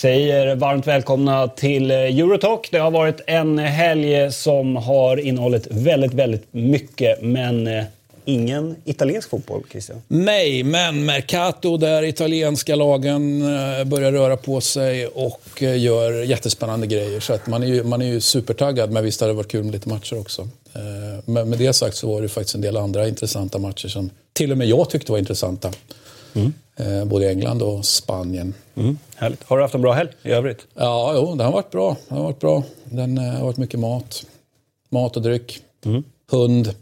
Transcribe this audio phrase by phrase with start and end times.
[0.00, 2.68] Säger varmt välkomna till eh, Eurotalk.
[2.70, 7.84] Det har varit en helg som har innehållit väldigt, väldigt mycket, men eh,
[8.24, 10.02] ingen italiensk fotboll, Christian.
[10.08, 16.86] Nej, men Mercato där italienska lagen eh, börjar röra på sig och eh, gör jättespännande
[16.86, 17.20] grejer.
[17.20, 19.64] Så att man, är ju, man är ju supertaggad, men visst hade det varit kul
[19.64, 20.48] med lite matcher också.
[21.24, 24.52] Men med det sagt så var det faktiskt en del andra intressanta matcher som till
[24.52, 25.72] och med jag tyckte var intressanta.
[26.34, 27.08] Mm.
[27.08, 28.54] Både i England och Spanien.
[28.74, 28.98] Mm.
[29.16, 29.42] Härligt.
[29.42, 30.66] Har du haft en bra helg i övrigt?
[30.74, 31.96] Ja, jo, den har varit bra.
[32.08, 32.62] Den har varit bra.
[32.84, 34.26] Den har varit mycket mat.
[34.88, 35.58] Mat och dryck.
[35.84, 36.04] Mm.
[36.30, 36.74] Hund.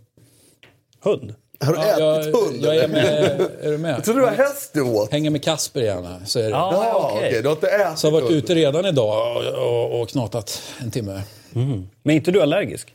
[1.01, 1.35] Hund?
[1.61, 2.59] Har du ja, ätit jag, hund?
[2.65, 3.91] Jag är, med, är du med?
[3.95, 5.13] Jag trodde det var häst du åt.
[5.13, 6.21] Hänger med Kasper gärna.
[6.27, 6.49] Så är det.
[6.51, 7.41] Ja, Ja.
[7.43, 8.45] Du har inte ätit Så jag har varit hund.
[8.45, 11.23] ute redan idag och, och, och knatat en timme.
[11.53, 12.95] Men är inte du allergisk?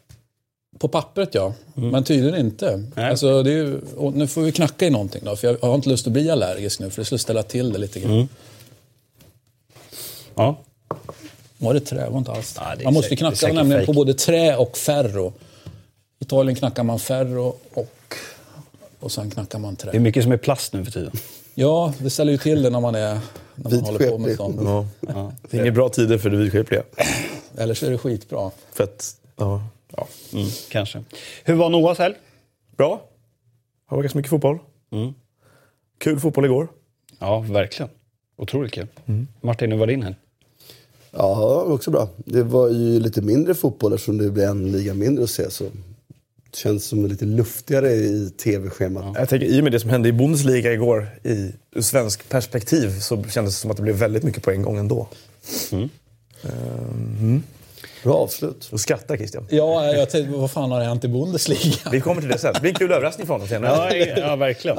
[0.80, 2.84] På pappret ja, men tydligen inte.
[2.96, 3.10] Nej.
[3.10, 3.80] Alltså, det är ju,
[4.14, 6.80] nu får vi knacka i någonting då, för jag har inte lust att bli allergisk
[6.80, 8.30] nu, för det skulle ställa till det lite grann.
[10.36, 10.56] Ja.
[11.58, 12.10] Var det trä?
[12.10, 13.86] var inte alls Ja, Man måste säkert- knacka nämligen fake.
[13.86, 15.34] på både trä och ferro.
[16.24, 18.16] Italien knackar man ferro och,
[19.00, 20.00] och sen knackar man Det är trä.
[20.00, 21.12] mycket som är plast nu för tiden.
[21.54, 23.20] Ja, det ställer ju till det när man, är,
[23.56, 24.60] när man håller på med sånt.
[25.08, 25.32] Ja.
[25.50, 26.84] Det är inga bra tider för det vidskepliga.
[27.58, 28.52] Eller så är det skitbra.
[28.72, 29.64] För att, ja,
[29.96, 30.08] ja.
[30.34, 31.04] Mm, kanske.
[31.44, 32.16] Hur var Noahs helg?
[32.78, 33.02] Bra.
[33.86, 34.60] Har varit ganska mycket fotboll.
[34.92, 35.14] Mm.
[35.98, 36.68] Kul fotboll igår.
[37.20, 37.90] Ja, verkligen.
[38.38, 38.88] Otroligt kul.
[39.42, 40.16] Martin, hur var din helg?
[41.12, 41.36] Ja, det
[41.70, 42.10] var också bra.
[42.18, 45.50] Det var ju lite mindre fotboll eftersom det blir en liga mindre att se.
[45.52, 45.66] Så
[46.56, 49.16] känns som lite luftigare i tv-schemat.
[49.16, 53.00] Jag tänker, I och med det som hände i Bundesliga igår, i ur svensk perspektiv,
[53.00, 55.08] så kändes det som att det blev väldigt mycket på en gång ändå.
[58.04, 58.70] Bra avslut.
[58.72, 59.48] Och skrattar Christian.
[59.50, 61.76] Ja, jag tänkte, vad fan har hänt i Bundesliga?
[61.92, 62.54] Vi kommer till det sen.
[62.54, 63.98] Det blir en kul överraskning från oss senare.
[63.98, 64.78] Ja, ja verkligen.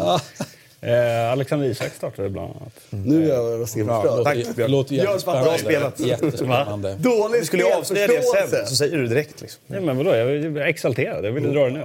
[0.85, 2.81] Eh, Alexander Isak startade bland annat.
[2.91, 4.25] Nu är jag röstningen Ja, förstörd.
[4.25, 4.71] tack, Det Björn.
[4.71, 5.45] låter jättespännande.
[5.49, 6.01] bra spelat.
[6.01, 6.95] Jättespännande.
[6.99, 9.41] Dålig Skulle jag avslöja det sen så säger du direkt.
[9.41, 9.61] Liksom.
[9.67, 10.15] Nej, men vadå?
[10.15, 11.25] Jag är exalterad.
[11.25, 11.85] Jag ville dra det nu.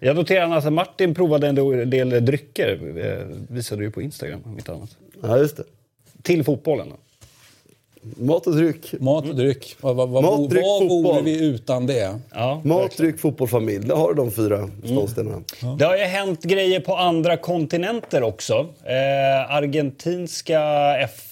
[0.00, 1.54] Jag noterade att Martin provade en
[1.90, 2.98] del drycker.
[2.98, 4.96] Eh, visade du på Instagram, om inte annat.
[5.22, 5.64] Ja, just det.
[6.22, 6.88] Till fotbollen.
[6.90, 6.96] då.
[8.02, 8.94] Mat och dryck.
[9.00, 9.76] Mat och dryck.
[9.80, 12.18] Vad, vad, vad, Mat, dryck, vad vore vi utan det?
[12.34, 13.86] Ja, Mat, dryck, fotboll, familj.
[13.86, 15.42] Där har du de fyra beståndsdelarna.
[15.78, 18.54] Det har ju hänt grejer på andra kontinenter också.
[18.84, 20.60] Eh, argentinska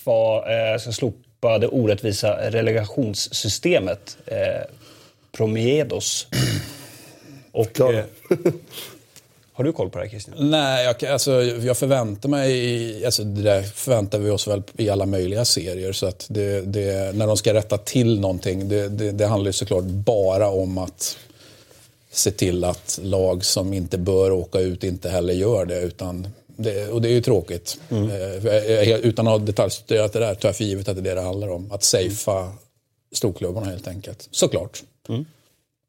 [0.04, 4.19] FA eh, ska slopa det orättvisa relegationssystemet.
[4.26, 4.37] Eh,
[5.32, 6.26] Promiedos.
[7.52, 8.04] Och, eh,
[9.60, 10.50] har du koll på det här Christian?
[10.50, 13.04] Nej, jag, alltså, jag förväntar mig...
[13.04, 15.93] Alltså, det där förväntar vi oss väl i alla möjliga serier.
[15.93, 19.53] Så att det, det, när de ska rätta till någonting, det, det, det handlar ju
[19.53, 21.16] såklart bara om att
[22.12, 25.81] se till att lag som inte bör åka ut inte heller gör det.
[25.81, 26.26] Utan
[26.56, 27.78] det och det är ju tråkigt.
[27.91, 31.00] Eh, jag- jag- Utan att ha detaljstuderat det där tar jag för givet att det
[31.00, 31.72] är det det handlar om.
[31.72, 32.53] Att safea
[33.15, 34.28] storklubbarna helt enkelt.
[34.31, 34.82] Såklart.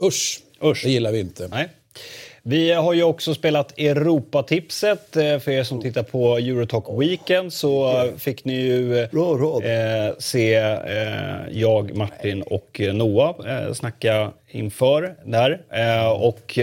[0.04, 0.84] Usch, Usch.
[0.84, 1.48] det gillar vi inte.
[1.48, 1.70] Nej.
[2.44, 5.16] Vi har ju också spelat Europatipset.
[5.18, 9.10] Eh, För er som tittar på Eurotalk Weekend så fick ni ju eh,
[10.20, 15.62] se eh, jag, Martin och Noah eh, snacka inför där.
[16.22, 16.60] Och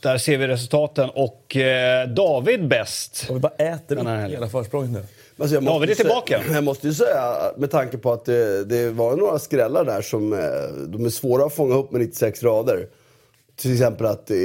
[0.00, 1.10] där ser vi resultaten.
[1.10, 1.56] Och
[2.08, 3.26] David bäst.
[3.28, 5.02] Och vi bara äter upp hela försprånget nu.
[5.38, 6.42] Alltså, jag David måste är tillbaka.
[6.42, 10.02] Säga, jag måste ju säga, med tanke på att det, det var några skrällar där
[10.02, 10.38] som eh,
[10.86, 12.88] de är svåra att fånga upp med 96 rader.
[13.56, 14.36] Till exempel att eh,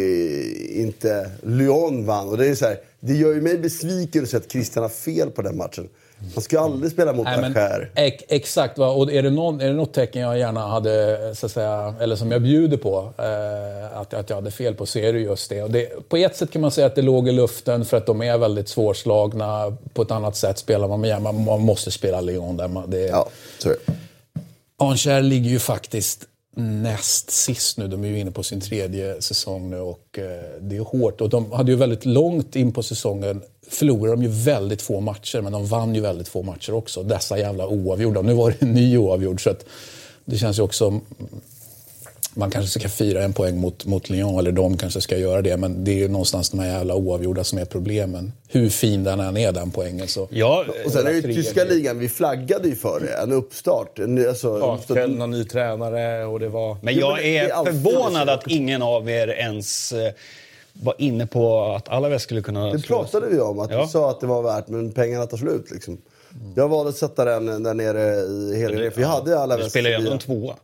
[0.81, 2.29] inte Lyon vann.
[2.29, 4.89] Och det, är så här, det gör ju mig besviken att se att Christian har
[4.89, 5.89] fel på den matchen.
[6.35, 7.91] Man ska aldrig spela mot Nej, men, Acher.
[7.95, 8.87] ex- exakt, va?
[8.87, 12.15] och är det, någon, är det något tecken jag gärna hade, så att säga, eller
[12.15, 15.49] som jag bjuder på, eh, att, att jag hade fel på, så är det just
[15.49, 15.63] det.
[15.63, 16.09] Och det.
[16.09, 18.37] På ett sätt kan man säga att det låg i luften för att de är
[18.37, 19.77] väldigt svårslagna.
[19.93, 22.67] På ett annat sätt spelar man med, man, man måste spela Lyon där.
[22.67, 23.29] Man, det, Ja,
[23.59, 27.87] så är ligger ju faktiskt näst sist nu.
[27.87, 30.23] De är ju inne på sin tredje säsong nu och eh,
[30.61, 31.21] det är hårt.
[31.21, 35.41] Och de hade ju väldigt långt in på säsongen förlorade de ju väldigt få matcher,
[35.41, 37.03] men de vann ju väldigt få matcher också.
[37.03, 38.21] Dessa jävla oavgjorda.
[38.21, 39.65] Nu var det en ny oavgjord, så att
[40.25, 40.99] det känns ju också...
[42.33, 45.57] Man kanske ska fira en poäng mot, mot Lyon, eller de kanske ska göra det,
[45.57, 48.31] men det är ju någonstans de här jävla oavgjorda som är problemen.
[48.47, 50.07] Hur fin den än är, den poängen.
[50.07, 50.27] Så.
[50.31, 53.13] Ja, Och sen är det ju Tre tyska ligan, vi flaggade ju för det.
[53.23, 53.99] En uppstart.
[53.99, 56.77] En, alltså, Ja, uppstart- Kjell, någon ny tränare och det var...
[56.81, 60.11] Men jag är förvånad att ingen av er ens eh,
[60.83, 63.81] var inne på att Alaves skulle kunna Det pratade vi om, att Ja.
[63.81, 65.71] vi sa att det var värt, men pengarna tar slut.
[65.71, 65.97] Liksom.
[66.55, 68.15] Jag valde att sätta den där nere
[68.55, 68.91] i helgen.
[68.91, 70.55] För jag hade alla Du spelar ju ändå en tvåa.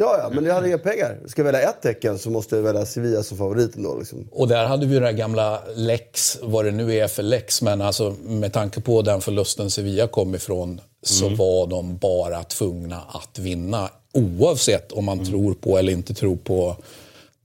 [0.00, 1.18] Ja, ja, men jag hade inga pengar.
[1.26, 3.98] Ska jag välja ett tecken så måste jag välja Sevilla som favorit ändå.
[3.98, 4.28] Liksom.
[4.32, 7.62] Och där hade vi ju det här gamla Lex, vad det nu är för Lex,
[7.62, 13.02] men alltså med tanke på den förlusten Sevilla kom ifrån så var de bara tvungna
[13.08, 13.88] att vinna.
[14.12, 16.76] Oavsett om man tror på eller inte tror på,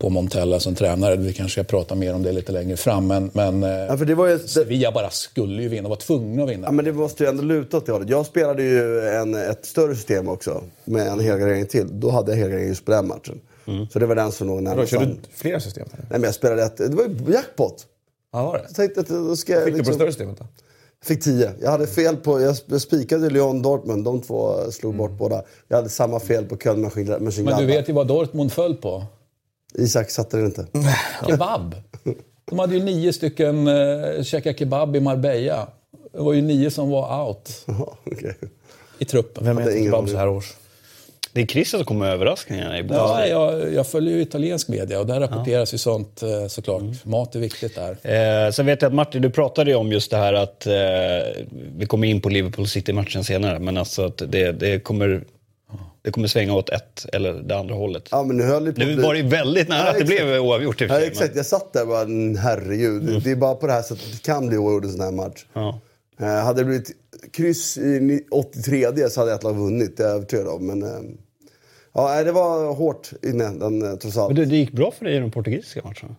[0.04, 1.16] på Montella som tränare.
[1.16, 3.08] Vi kanske ska prata mer om det lite längre fram.
[3.08, 6.44] Men, men Ja, för det var ju, det, Sevilla bara skulle ju vinna, var tvungna
[6.44, 6.68] att vinna.
[6.68, 8.10] ja, men det måste ju ändå luta åt det hållet.
[8.10, 12.00] Jag spelade ju en, ett större system också med en helgardering till.
[12.00, 13.42] Då hade jag helgardering just på den matchen.
[13.94, 14.92] Så det var den som låg närmast.
[14.92, 15.88] kör Nej, du flera system?
[15.94, 16.06] eller?
[16.10, 16.78] men jag spelade ett.
[16.78, 17.86] Det var ju jackpot.
[18.34, 18.64] Ja, var det?
[18.68, 20.46] Jag tänkte att då ska jag Fick du på liksom- större systemet då?
[21.00, 21.52] Jag fick 10.
[21.62, 22.42] Jag hade fel på...
[22.42, 24.04] Jag sp- spikade Lyon Dortmund.
[24.06, 25.44] De två slog bort båda.
[25.68, 27.38] Jag hade samma fel på Köln Mönchengladbach.
[27.40, 29.04] Men du vet ju vad Dortmund föll på.
[29.74, 30.68] Isak satte den inte.
[31.28, 31.76] Kebab.
[32.46, 35.68] De hade ju nio stycken eh, käka kebab i Marbella.
[36.12, 38.36] Det var ju nio som var out Jaha, okej.
[39.00, 39.46] i truppen.
[39.46, 40.54] Vem äter kebab så här års?
[41.34, 45.00] Det är Christer som kommer med överraskningarna i Ja, jag, jag följer ju italiensk media
[45.00, 47.06] och där rapporteras ju sånt eh, såklart.
[47.06, 47.92] Mat är viktigt där.
[48.46, 50.74] Eh, sen vet jag att Martin, du pratade ju om just det här att eh,
[51.78, 55.24] vi kommer in på Liverpool City-matchen senare, men alltså att det, det, kommer,
[56.04, 58.08] det kommer svänga åt ett eller det andra hållet.
[58.12, 60.82] Ja, men nu höll på Nu var det väldigt nära Ja, att det blev oavgjort
[60.82, 61.36] Ja, exakt.
[61.36, 63.22] Jag satt där och bara, "Mm, herregud.
[63.24, 65.46] Det är bara på det här sättet det kan bli oavgjort en sån här match.
[65.54, 65.80] Ja.
[66.20, 66.92] Eh, hade det blivit
[67.34, 70.68] kryss i ni- 83 så hade ett lag vunnit, det är jag övertygad om.
[70.68, 70.90] Men, eh,
[71.94, 74.30] ja, det var hårt inne, den, eh, trots allt.
[74.30, 76.16] Men det, det gick bra för dig i de portugisiska matcherna.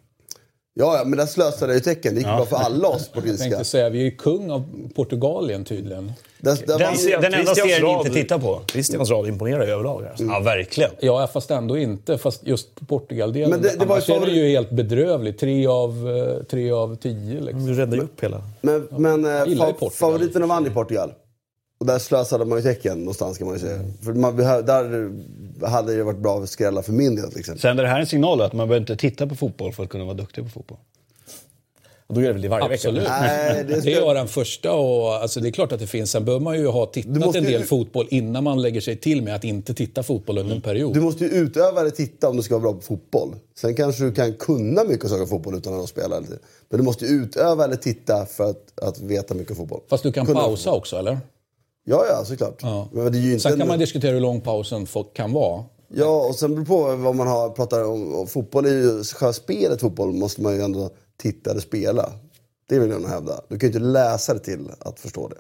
[0.76, 2.15] Ja, ja, men där slösade jag ju tecken.
[2.15, 3.44] Det gick bra för alla oss Jag portugisiska.
[3.50, 6.12] tänkte säga, vi är ju kung av Portugalien tydligen.
[6.38, 8.61] Där, där Den, den enda serien rad- inte tittar på.
[8.73, 10.05] Christians rad imponerar ju överlag.
[10.06, 10.25] Alltså.
[10.25, 10.91] Ja, verkligen.
[11.00, 12.19] Ja, fast ändå inte.
[12.19, 13.50] Fast just Portugal-delen.
[13.50, 15.38] Men det- det var ju Annars är det ju helt bedrövligt.
[15.41, 15.91] Tre av,
[16.38, 17.67] eh, tre av tio liksom.
[17.67, 18.43] Du räddar ju upp hela...
[18.61, 19.91] Men, men eh, Portugal.
[19.91, 21.12] favoriterna vann i Portugal.
[21.79, 23.81] Och där slösade man ju tecken någonstans kan man ju säga.
[24.03, 25.11] För man där
[25.67, 27.61] hade det varit bra att skrälla för min del till exempel.
[27.61, 30.05] Sänder det här en signal att man behöver inte titta på fotboll för att kunna
[30.05, 30.79] vara duktig på fotboll?
[32.06, 33.03] Och då är det väl det varje Absolut.
[33.03, 33.21] vecka?
[33.21, 35.87] Nej, det Det ska- är jag den första och alltså det är klart att det
[35.87, 36.11] finns.
[36.11, 38.97] Sen behöver man ju ha tittat måste en del ju- fotboll innan man lägger sig
[38.97, 40.94] till med att inte titta fotboll under en period.
[40.94, 43.35] Du måste ju utöva eller titta om du ska vara bra på fotboll.
[43.61, 46.20] Sen kanske du kan kunna mycket saker fotboll utan att spela.
[46.20, 46.38] lite.
[46.69, 49.81] Men du måste ju utöva eller titta för att, att veta mycket fotboll.
[49.91, 51.19] Fast du kan Kunna pausa också eller?
[51.85, 52.59] Ja, ja, såklart.
[52.63, 52.89] Ja.
[52.93, 55.65] Men det är ju inte Sen kan man diskutera hur lång pausen kan vara.
[55.89, 58.27] Ja, och sen beror på vad man har, pratar om.
[58.27, 62.13] Fotboll är ju, själva spelet fotboll måste man ju ändå titta eller spela.
[62.69, 63.41] Det vill jag nog hävda.
[63.49, 65.37] Du kan ju inte läsa det till att förstå det.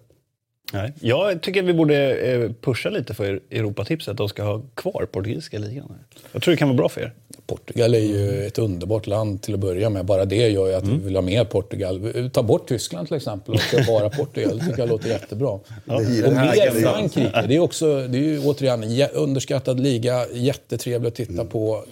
[0.74, 0.92] Nej.
[1.00, 4.10] Jag tycker att vi borde eh, pusha lite för Europatipset.
[4.10, 5.92] att De ska ha kvar portugisiska ligan.
[6.32, 7.12] Jag tror det kan vara bra för er.
[7.46, 10.04] Portugal är ju ett underbart land till att börja med.
[10.04, 12.30] Bara det gör ju att vi vill ha med Portugal.
[12.32, 14.58] Ta bort Tyskland till exempel och bara Portugal.
[14.58, 15.58] Det tycker jag låter jättebra.
[15.84, 17.44] Det Och mer Frankrike.
[17.48, 20.26] Det är, också, det är ju återigen en underskattad liga.
[20.32, 21.84] Jättetrevlig att titta på.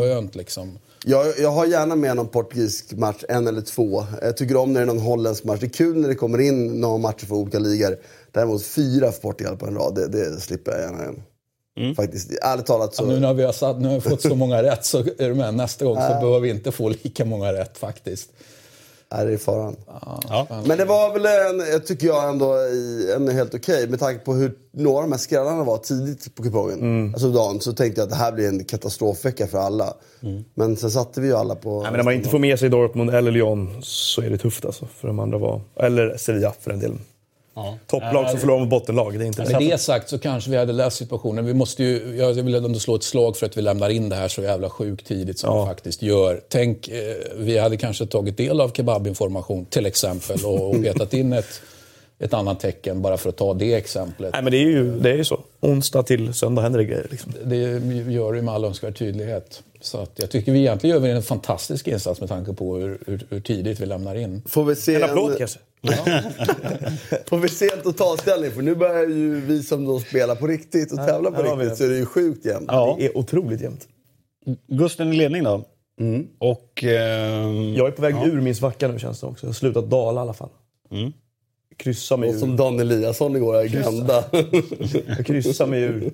[0.00, 0.78] Skönt liksom.
[1.04, 4.04] Jag, jag har gärna med någon portugisisk match, en eller två.
[4.22, 5.60] Jag tycker om när det är någon holländsk match.
[5.60, 7.98] Det är kul när det kommer in några matcher för olika ligor.
[8.32, 11.22] Däremot fyra för Portugal på en rad, det, det slipper jag gärna igen.
[11.96, 13.04] Faktiskt, ärligt talat så...
[13.04, 15.34] Nu när vi har, satt, nu har vi fått så många rätt så är du
[15.34, 15.54] med.
[15.54, 18.30] Nästa gång så behöver vi inte få lika många rätt faktiskt.
[19.14, 19.76] Nej, det är faran.
[20.28, 20.46] Ja.
[20.66, 22.56] Men det var väl en, jag tycker jag ändå,
[23.16, 23.88] en helt okej.
[23.88, 27.10] Med tanke på hur några av de här skrällarna var tidigt på kupongen.
[27.14, 29.94] Alltså dagen, så tänkte jag att det här blir en katastrofvecka för alla.
[30.54, 31.82] Men sen satte vi ju alla på...
[31.82, 34.64] Nej, men när man inte får med sig Dortmund eller Lyon så är det tufft
[34.64, 34.86] alltså.
[34.96, 35.60] För de andra var...
[35.76, 36.98] Eller Sevilla för den delen.
[37.54, 37.78] Ja.
[37.86, 40.72] Topplag som förlorar mot bottenlag, det är inte Med det sagt så kanske vi hade
[40.72, 41.44] löst situationen.
[41.46, 44.16] Vi måste ju, jag vill ändå slå ett slag för att vi lämnar in det
[44.16, 45.62] här så jävla sjukt tidigt som Ja.
[45.62, 46.40] vi faktiskt gör.
[46.48, 46.96] Tänk, eh,
[47.36, 51.60] vi hade kanske tagit del av kebabinformation till exempel och, och petat in ett,
[52.18, 54.32] ett annat tecken bara för att ta det exemplet.
[54.32, 55.40] Nej, men det är ju, det är ju så.
[55.60, 57.06] Onsdag till söndag händer det grejer.
[57.10, 57.32] Liksom.
[57.44, 57.56] Det
[58.12, 59.62] gör det med all önskvärd tydlighet.
[59.80, 63.26] Så att jag tycker vi egentligen gör en fantastisk insats med tanke på hur, hur,
[63.30, 64.42] hur tidigt vi lämnar in.
[64.46, 65.58] Får vi se En applåd kanske?
[67.26, 68.50] Får vi se en totalställning?
[68.50, 71.68] För nu börjar ju vi som då spelar på riktigt och tävlar på vi riktigt
[71.70, 71.76] det.
[71.76, 72.68] så är det ju sjukt jämnt.
[72.72, 72.96] Ja.
[72.98, 73.88] Det är otroligt jämnt.
[74.68, 75.64] Gusten i ledning då.
[76.38, 76.84] Och...
[76.84, 79.46] ehm, Jag är på väg ur min svacka nu känns det också.
[79.46, 80.48] Jag har slutat dala i alla fall.
[81.76, 82.38] Kryssa mig Och ur.
[82.38, 84.24] som Dan Eliasson igår, Agenda.
[85.16, 86.12] Jag kryssar mig ur.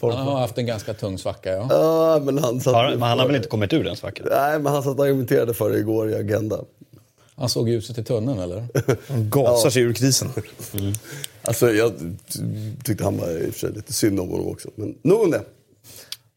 [0.00, 1.66] Han har haft en ganska tung svacka, ja.
[1.70, 4.26] ja, men han satt har, men han har väl inte kommit ur den svackan?
[4.30, 6.60] Nej, men han satt och argumenterade för det igår i Agenda.
[7.38, 8.66] Han såg ljuset i tunneln, eller?
[9.08, 10.28] Han gasar sig ur krisen.
[11.42, 11.92] Alltså, jag
[12.84, 14.68] tyckte han var i och för sig lite synd om honom också.
[14.74, 15.42] Men nog om det.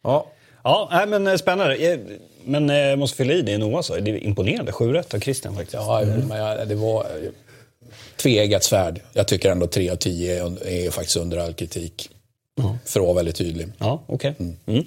[0.03, 0.27] Ja.
[0.63, 1.75] Ja, nej, men eh, spännande.
[1.75, 1.99] Eh,
[2.45, 3.99] Men eh, jag måste fylla i det Noah sa.
[3.99, 4.71] Det är imponerande.
[4.71, 5.73] 7 rätt av Christian faktiskt.
[5.73, 7.05] Ja, men jag, det var...
[8.15, 9.01] Tveeggat svärd.
[9.13, 12.09] Jag tycker ändå 3 av 10 är, är faktiskt under all kritik.
[12.85, 13.67] För att vara väldigt tydlig.
[13.77, 14.35] Ja, okej.
[14.65, 14.85] Mm.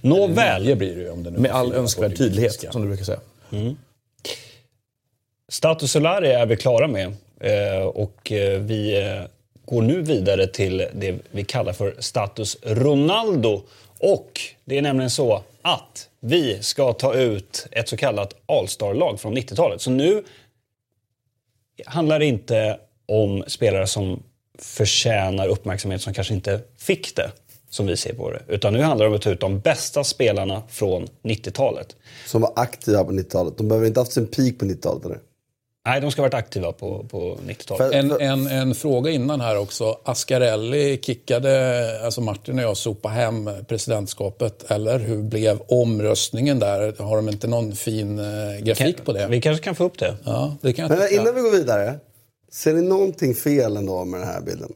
[0.00, 0.64] Nåväl.
[0.64, 3.20] Nio blir det ju om det nu Med all önskvärd tydlighet, som du brukar säga.
[5.52, 7.12] Status Solari är vi klara med.
[7.40, 9.22] Eh, och eh, vi eh,
[9.64, 13.62] går nu vidare till det vi kallar för Status Ronaldo.
[13.98, 19.36] Och det är nämligen så att vi ska ta ut ett så kallat All-star-lag från
[19.36, 19.80] 90-talet.
[19.80, 20.24] Så nu
[21.86, 24.22] handlar det inte om spelare som
[24.58, 27.30] förtjänar uppmärksamhet som kanske inte fick det,
[27.70, 28.42] som vi ser på det.
[28.48, 31.96] Utan nu handlar det om att ta ut de bästa spelarna från 90-talet.
[32.26, 33.58] Som var aktiva på 90-talet.
[33.58, 35.18] De behöver inte haft sin peak på 90-talet eller?
[35.86, 37.92] Nej, de ska ha varit aktiva på, på 90-talet.
[37.92, 39.98] För- En, en, en fråga innan här också.
[40.04, 44.70] Ascarelli kickade, alltså Martin och jag, sopa hem presidentskapet.
[44.70, 47.02] Eller hur blev omröstningen där?
[47.02, 48.24] Har de inte någon fin eh,
[48.62, 49.26] grafik på det?
[49.26, 50.16] Vi kanske kan få upp det.
[50.24, 51.20] Ja, det kan jag Men tycka.
[51.22, 51.98] innan vi går vidare.
[52.52, 54.72] Ser ni någonting fel ändå med den här bilden?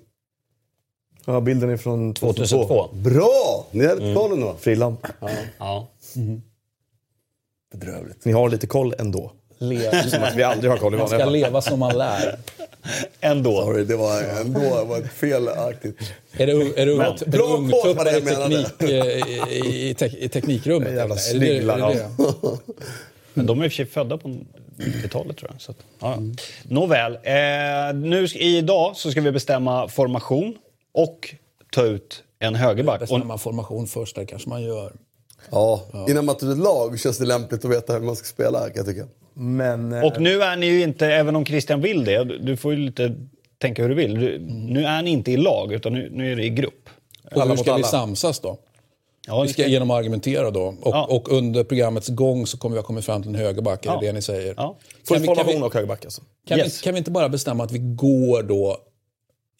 [1.24, 2.56] Ja, bilden är från 2002.
[2.66, 2.88] 2002.
[3.10, 3.66] Bra!
[3.70, 4.56] Ni hade koll ändå.
[4.60, 4.96] Frillan.
[5.58, 5.88] Ja.
[7.72, 8.24] Bedrövligt.
[8.24, 9.32] Ni har lite koll ändå.
[9.58, 12.38] Le- Som att vi aldrig har koll i Man ska leva som man lär.
[13.20, 13.62] Ändå.
[13.62, 15.98] Sorry, det var ändå det var felaktigt.
[16.36, 20.92] Är det, är det, är det ungtuppar i, teknik, eh, i, i, te, i teknikrummet?
[20.94, 22.10] Jävla det?
[23.34, 24.28] Men de är i och för sig födda på
[24.76, 25.60] 90-talet tror jag.
[25.60, 26.22] Så att, ja, ja.
[26.62, 30.54] Nåväl, eh, nu, idag så ska vi bestämma formation
[30.94, 31.34] och
[31.72, 33.00] ta ut en högerback.
[33.00, 34.92] Bestämma formation först, det kanske man gör.
[35.50, 38.60] Ja, innan man tar ett lag känns det lämpligt att veta hur man ska spela
[38.60, 39.04] kan jag tycka.
[39.38, 39.92] Men...
[39.92, 42.78] eh, och nu är ni ju inte, även om Christian vill det, du får ju
[42.78, 43.14] lite
[43.58, 44.14] tänka hur du vill.
[44.20, 46.88] Du, Nu är ni inte i lag, utan nu, nu är det i grupp.
[47.24, 47.86] Och Alla hur ska vi alla.
[47.86, 48.58] samsas då?
[49.26, 50.62] Ja, Vi ska genom att argumentera då.
[50.62, 51.04] Och, Ja.
[51.10, 53.98] och under programmets gång så kommer vi ha kommit fram till en högerback, är Ja.
[54.00, 54.54] det det ni säger?
[54.56, 54.76] Ja.
[55.08, 56.22] Kan vi- kan vi- och högerback alltså.
[56.48, 56.80] Kan, Yes.
[56.80, 58.76] vi, kan vi inte bara bestämma att vi går då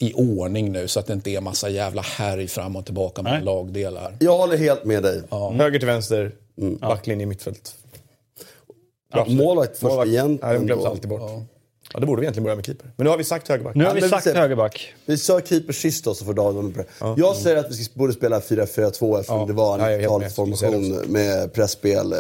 [0.00, 3.45] i ordning nu så att det inte är massa jävla härj fram och tillbaka med
[3.45, 4.16] lagdelar?
[4.21, 5.23] Jag håller helt med dig.
[5.59, 6.33] Höger till vänster,
[6.80, 7.75] backlinje i mittfält.
[9.29, 10.09] Målvakt först Målvakt.
[10.09, 10.39] igen.
[10.43, 11.21] Nej, de glöms alltid bort.
[11.93, 12.01] Ja.
[12.01, 12.91] det borde vi egentligen börja med keeper.
[12.97, 13.75] Men nu har vi sagt högerback.
[13.75, 14.95] Nu har Ja, vi men sagt vi ser- högerback.
[15.07, 17.21] Vi sa keeper sist då, så får David på det.
[17.21, 19.47] Jag säger att vi borde spela 4-4-2 eftersom Ja.
[19.47, 20.09] det var Ja, en med.
[20.09, 22.13] talformation med pressspel.
[22.13, 22.19] eh,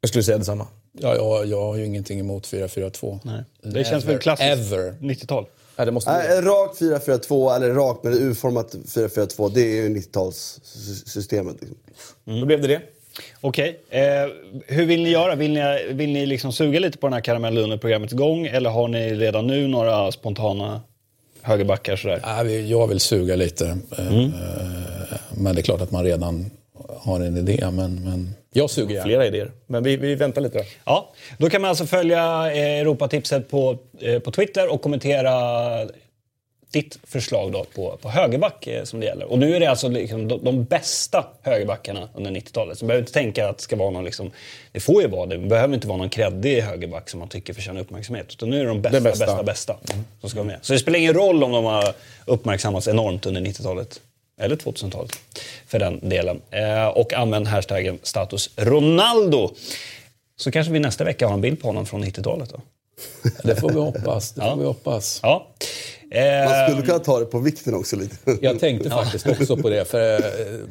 [0.00, 0.66] Jag skulle säga detsamma.
[0.98, 3.18] Ja, jag, jag har ju ingenting emot 4-4-2.
[3.24, 3.44] Nej.
[3.62, 4.94] Det känns väl klassiskt Ever.
[5.00, 5.46] 90-tal.
[5.76, 9.50] Ja, det måste vi Nej, rakt 4-4-2 eller rakt med urformat 4-4-2.
[9.54, 11.56] Det är ju 90-talssystemet.
[11.60, 12.40] Liksom.
[12.40, 12.80] Då blev det det.
[13.40, 13.80] Okej.
[13.90, 14.02] Eh,
[14.66, 15.34] hur vill ni göra?
[15.34, 18.46] Vill ni, vill ni liksom suga lite på den här karamellen under programmets gång?
[18.46, 20.80] Eller har ni redan nu några spontana
[21.42, 22.48] högerbackar sådär?
[22.70, 23.78] Jag vill suga lite.
[23.98, 24.24] eh, Mm.
[24.24, 24.30] eh,
[25.30, 26.50] Men det är klart att man redan
[26.98, 27.68] har en idé.
[27.72, 29.04] Men, men jag suger gärna.
[29.06, 29.50] Flera idéer.
[29.66, 30.64] Men vi, vi väntar lite då.
[30.84, 33.78] Ja, då kan man alltså följa eh, Europatipset på,
[34.24, 35.32] på Twitter och kommentera
[36.74, 39.24] ditt förslag då på, på högerback eh, som det gäller.
[39.32, 42.78] Och nu är det alltså liksom de, de bästa högerbackarna under 90-talet.
[42.78, 44.30] Så man behöver inte tänka att det ska vara någon liksom,
[44.72, 47.54] det får ju vara det, det behöver inte vara någon kreddig högerback som man tycker
[47.54, 48.26] förtjänar uppmärksamhet.
[48.32, 49.26] Utan nu är det de bästa, Den bästa.
[49.26, 49.76] bästa, bästa,
[50.20, 50.58] som ska vara med.
[50.62, 54.00] Så det spelar ingen roll om de har uppmärksammats enormt under 90-talet.
[54.40, 55.12] Eller 2000-talet
[55.66, 56.40] för den delen.
[56.50, 59.50] Eh, och använd hashtaggen status Ronaldo.
[60.36, 62.60] Så kanske vi nästa vecka har en bild på honom från 90-talet då.
[63.44, 64.32] Det får vi hoppas.
[64.32, 64.54] Det får Ja.
[64.54, 65.20] vi hoppas.
[65.22, 65.46] Ja.
[66.14, 68.16] Man skulle kunna ta det på vikten också lite.
[68.40, 69.84] Jag tänkte faktiskt också på det.
[69.84, 70.20] För eh,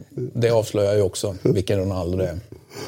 [0.09, 2.39] det avslöjar ju också vilken Ronaldo det är.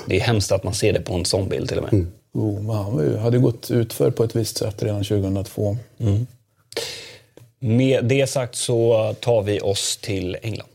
[0.05, 2.05] det är hemskt att man ser det på en sån bild till och med.
[2.33, 5.77] Oh, men han hade gått utför på ett visst sätt redan 2002.
[7.59, 10.69] Med det sagt så tar vi oss till England.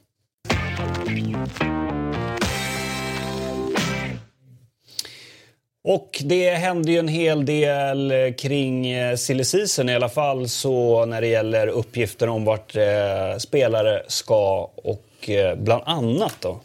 [5.84, 10.48] Och det hände ju en hel del eh, kring eh, silly season, i alla fall
[10.48, 16.60] så när det gäller uppgifter om vart eh, spelare ska och eh, bland annat då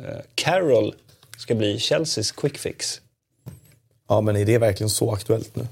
[0.00, 0.94] eh, Carroll
[1.38, 3.00] ska bli Chelseas quick fix.
[4.08, 5.66] Ja, men är det verkligen så aktuellt nu?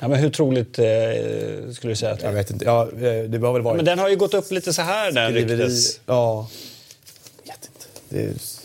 [0.00, 0.84] Ja, men hur troligt eh,
[1.72, 2.30] skulle du säga att det är?
[2.30, 2.64] Jag vet inte.
[2.64, 3.76] Ja, eh, det har väl varit...
[3.76, 6.00] Men den har ju gått upp lite så här när den ryktes.
[6.06, 6.48] Ja.
[7.44, 7.86] Jag vet inte.
[8.08, 8.63] Det är...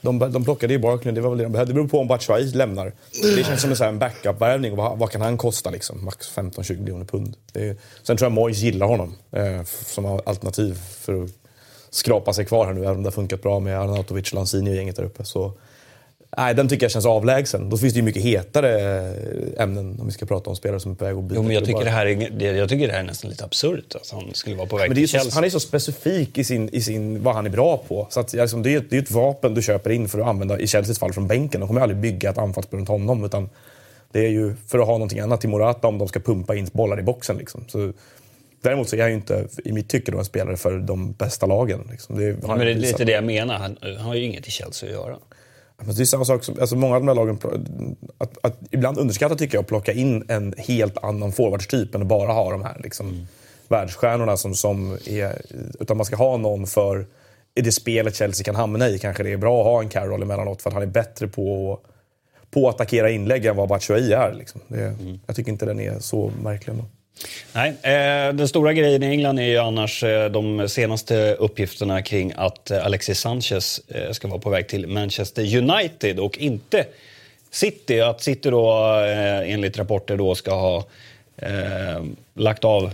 [0.00, 1.72] De, de plockade ju Barkley, det var väl det de behövde.
[1.72, 2.92] Det beror på om Batshuayi lämnar.
[3.36, 4.76] Det känns som en, så här en backup-värvning.
[4.76, 6.04] Vad, vad kan han kosta liksom?
[6.04, 7.36] Max 15-20 miljoner pund.
[7.52, 11.30] Det är, sen tror jag Moyes gillar honom eh, som alternativ för att
[11.90, 12.80] skrapa sig kvar här nu.
[12.80, 15.24] Även om det har funkat bra med Arnautovic, Lanzini och gänget där uppe.
[15.24, 15.52] Så,
[16.36, 17.70] nej, den tycker jag känns avlägsen.
[17.70, 18.70] Då finns det ju mycket hetare
[19.56, 21.54] ämnen om vi ska prata om spelare som är på väg att byta Jo, men
[21.54, 24.34] jag tycker, det här är, jag tycker det här är nästan lite absurt att han
[24.34, 25.34] skulle vara på väg Men är till Chelsea.
[25.34, 28.06] han är så specifik i, sin, i sin, vad han är bra på.
[28.10, 30.58] Så att, liksom, det, är, det är ett vapen du köper in för att använda,
[30.58, 31.60] i Chelseas fall, från bänken.
[31.60, 33.24] De kommer aldrig bygga ett anfallsspel runt honom.
[33.24, 33.48] Utan
[34.12, 36.68] Det är ju för att ha någonting annat till Morata om de ska pumpa in
[36.72, 37.36] bollar i boxen.
[37.36, 37.64] Liksom.
[37.68, 37.92] Så,
[38.62, 41.46] däremot så är han ju inte, i mitt tycke, då, en spelare för de bästa
[41.46, 41.88] lagen.
[41.90, 42.16] Liksom.
[42.16, 43.54] Det, ja, men det är lite det jag menar.
[43.54, 45.16] Han, han har ju inget i Chelsea att göra.
[45.84, 47.38] Det är samma sak som, alltså många av de här lagen,
[48.18, 52.08] att, att, ibland underskattar tycker jag att plocka in en helt annan forwardstyp än att
[52.08, 53.26] bara ha de här liksom, mm.
[53.68, 55.42] världsstjärnorna som, som är...
[55.80, 57.06] Utan man ska ha någon för
[57.54, 60.22] i det spelet Chelsea kan hamna i kanske det är bra att ha en Carroll
[60.22, 61.78] emellanåt för att han är bättre på,
[62.50, 64.34] på att attackera inlägg än vad Batshuayi är.
[64.34, 64.60] Liksom.
[64.68, 65.20] Det, mm.
[65.26, 66.84] Jag tycker inte den är så märklig ändå.
[67.52, 72.32] Nej, eh, den stora grejen i England är ju annars eh, de senaste uppgifterna kring
[72.36, 76.86] att eh, Alexis Sanchez eh, ska vara på väg till Manchester United och inte
[77.50, 78.00] City.
[78.00, 80.84] Att City då eh, enligt rapporter då ska ha
[81.36, 82.92] eh, lagt av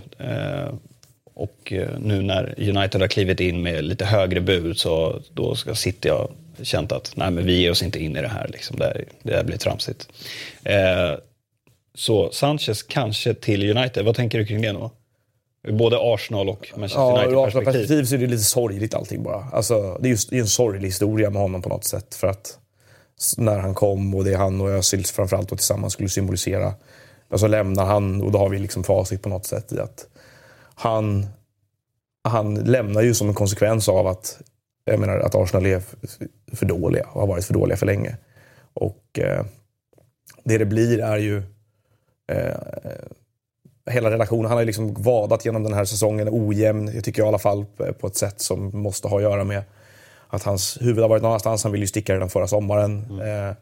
[1.33, 6.09] och nu när United har klivit in med lite högre bud så då ska City
[6.09, 6.29] ha
[6.63, 8.47] känt att nej men vi ger oss inte in i det här.
[8.47, 8.79] Liksom.
[8.79, 10.09] Det, det här blir tramsigt.
[11.97, 14.05] Så Sanchez kanske till United.
[14.05, 14.91] Vad tänker du kring det då?
[15.71, 17.65] Både Arsenal och Manchester ja, United perspektiv.
[17.65, 19.43] perspektiv så är det lite sorgligt allting bara.
[19.53, 22.15] Alltså, det är just det är en sorglig historia med honom på något sätt.
[22.15, 22.59] För att
[23.37, 26.73] när han kom och det han och Özil framförallt och tillsammans skulle symbolisera.
[27.29, 30.07] Och så lämnar han och då har vi liksom facit på något sätt i att
[30.75, 31.27] han,
[32.23, 34.41] han lämnar ju som en konsekvens av att,
[34.85, 35.81] jag menar, att Arsenal är
[36.53, 38.17] för dåliga och har varit för dåliga för länge.
[38.73, 39.45] Och eh,
[40.43, 41.43] det det blir är ju
[43.89, 44.45] hela relationen.
[44.45, 47.65] Han har liksom vadat genom den här säsongen ojämn, jag tycker i alla fall
[47.99, 49.63] på ett sätt som måste ha att göra med
[50.27, 51.63] att hans huvud har varit någon annanstans.
[51.63, 53.05] Han ville ju sticka redan förra sommaren.
[53.09, 53.49] Mm.
[53.49, 53.55] Eh,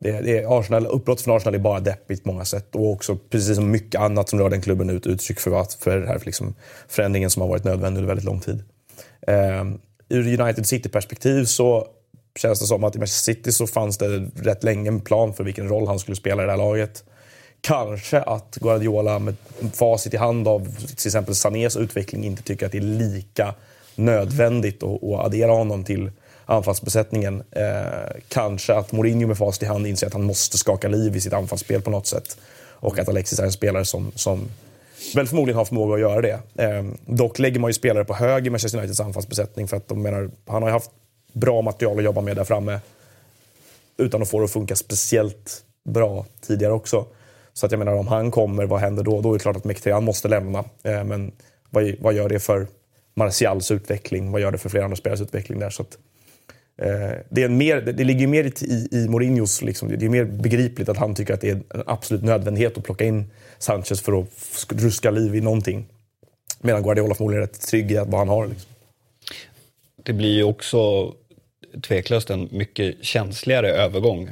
[0.00, 3.16] det, det är Arsenal, uppbrott från Arsenal är bara deppigt på många sätt och också
[3.16, 6.54] precis som mycket annat som rör den klubben ut uttryck för, för den här liksom
[6.88, 8.64] förändringen som har varit nödvändig under väldigt lång tid.
[9.26, 9.64] Eh,
[10.08, 11.86] ur United City-perspektiv så
[12.38, 14.06] känns det som att i Manchester City så fanns det
[14.36, 17.04] rätt länge en plan för vilken roll han skulle spela i det här laget
[17.64, 19.36] kanske att Guardiola med
[19.72, 23.54] facit i hand av till exempel Sanés utveckling inte tycker att det är lika
[23.94, 26.10] nödvändigt att, att addera honom till
[26.44, 27.42] anfallsbesättningen.
[27.50, 31.20] Eh, kanske att Mourinho med facit i hand inser att han måste skaka liv i
[31.20, 32.36] sitt anfallsspel på något sätt.
[32.66, 34.48] Och att Alexis är en spelare som, som
[35.14, 36.40] väl förmodligen har förmåga att göra det.
[36.54, 40.02] Eh, dock lägger man ju spelare på hög i Manchester Uniteds anfallsbesättning för att de
[40.02, 40.90] menar, han har ju haft
[41.32, 42.80] bra material att jobba med där framme
[43.96, 47.06] utan att få det att funka speciellt bra tidigare också.
[47.54, 49.20] Så att jag menar, om han kommer, vad händer då?
[49.20, 50.58] Då är det klart att Mkhitaryan måste lämna.
[50.82, 51.32] Eh, men
[51.70, 52.66] vad, vad gör det för
[53.14, 54.32] Martials utveckling?
[54.32, 55.70] Vad gör det för flera andra spelares utveckling där?
[55.70, 55.98] Så att,
[56.78, 59.62] eh, det, är mer, det ligger mer i, i Mourinhos...
[59.62, 62.84] Liksom, det är mer begripligt att han tycker att det är en absolut nödvändighet att
[62.84, 64.28] plocka in Sanchez för att
[64.68, 65.86] ruska liv i någonting.
[66.60, 68.46] Medan Guardiola förmodligen är rätt trygg i vad han har.
[68.46, 68.70] Liksom.
[70.02, 71.12] Det blir ju också
[71.82, 74.30] tveklöst en mycket känsligare övergång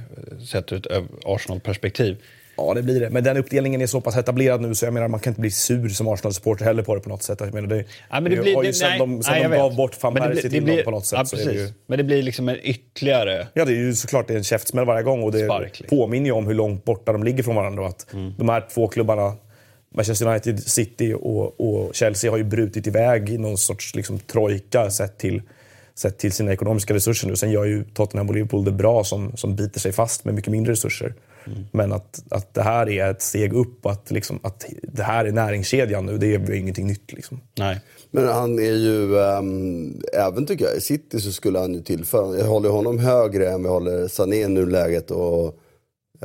[0.51, 2.17] sett ur ett Arsenal-perspektiv.
[2.57, 3.11] Ja, det blir det.
[3.11, 5.51] Men den uppdelningen är så pass etablerad nu så jag menar man kan inte bli
[5.51, 7.41] sur som Arsenal-supporter heller på det på något sätt.
[7.41, 9.57] Jag menar, det, ja, men det blir, har ju sen nej, de, sen nej, de
[9.57, 11.19] gav bort van Persie till dem på något sätt.
[11.19, 11.73] Ja, så är det ju...
[11.87, 13.47] Men det blir liksom en ytterligare...
[13.55, 15.99] Ja, det är ju såklart det är en käftsmäll varje gång och det Spark, liksom.
[15.99, 17.87] påminner ju om hur långt borta de ligger från varandra.
[17.87, 18.35] Att mm.
[18.39, 19.35] De här två klubbarna,
[19.95, 24.91] Manchester United, City och, och, Chelsea har ju brutit iväg i någon sorts liksom, trojka
[24.91, 25.43] sett till
[25.95, 27.37] sett till sina ekonomiska resurser nu.
[27.37, 30.51] Sen gör ju Tottenham och Liverpool det bra som, som biter sig fast med mycket
[30.51, 31.15] mindre resurser.
[31.47, 31.59] Mm.
[31.73, 35.33] Men att, att det här är ett steg upp, att, liksom, att det här är
[35.33, 37.13] näringskedjan nu, det är ju ingenting nytt.
[37.13, 37.41] Liksom.
[37.59, 37.81] Nej.
[38.11, 42.39] Men han är ju, um, även tycker jag, i City så skulle han ju tillföra,
[42.39, 45.59] jag håller honom högre än vi håller Sané i nuläget och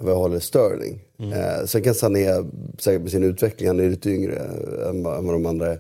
[0.02, 1.00] vi håller Sterling.
[1.20, 1.34] Mm.
[1.34, 2.44] Eh, sen kan Sané,
[2.80, 4.36] säkert med sin utveckling, han är lite yngre
[4.90, 5.80] än, än vad de andra är.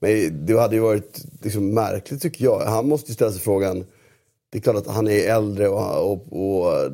[0.00, 2.60] Men det hade ju varit liksom märkligt tycker jag.
[2.60, 3.84] Han måste ju ställa sig frågan,
[4.50, 6.90] det är klart att han är äldre och, och, och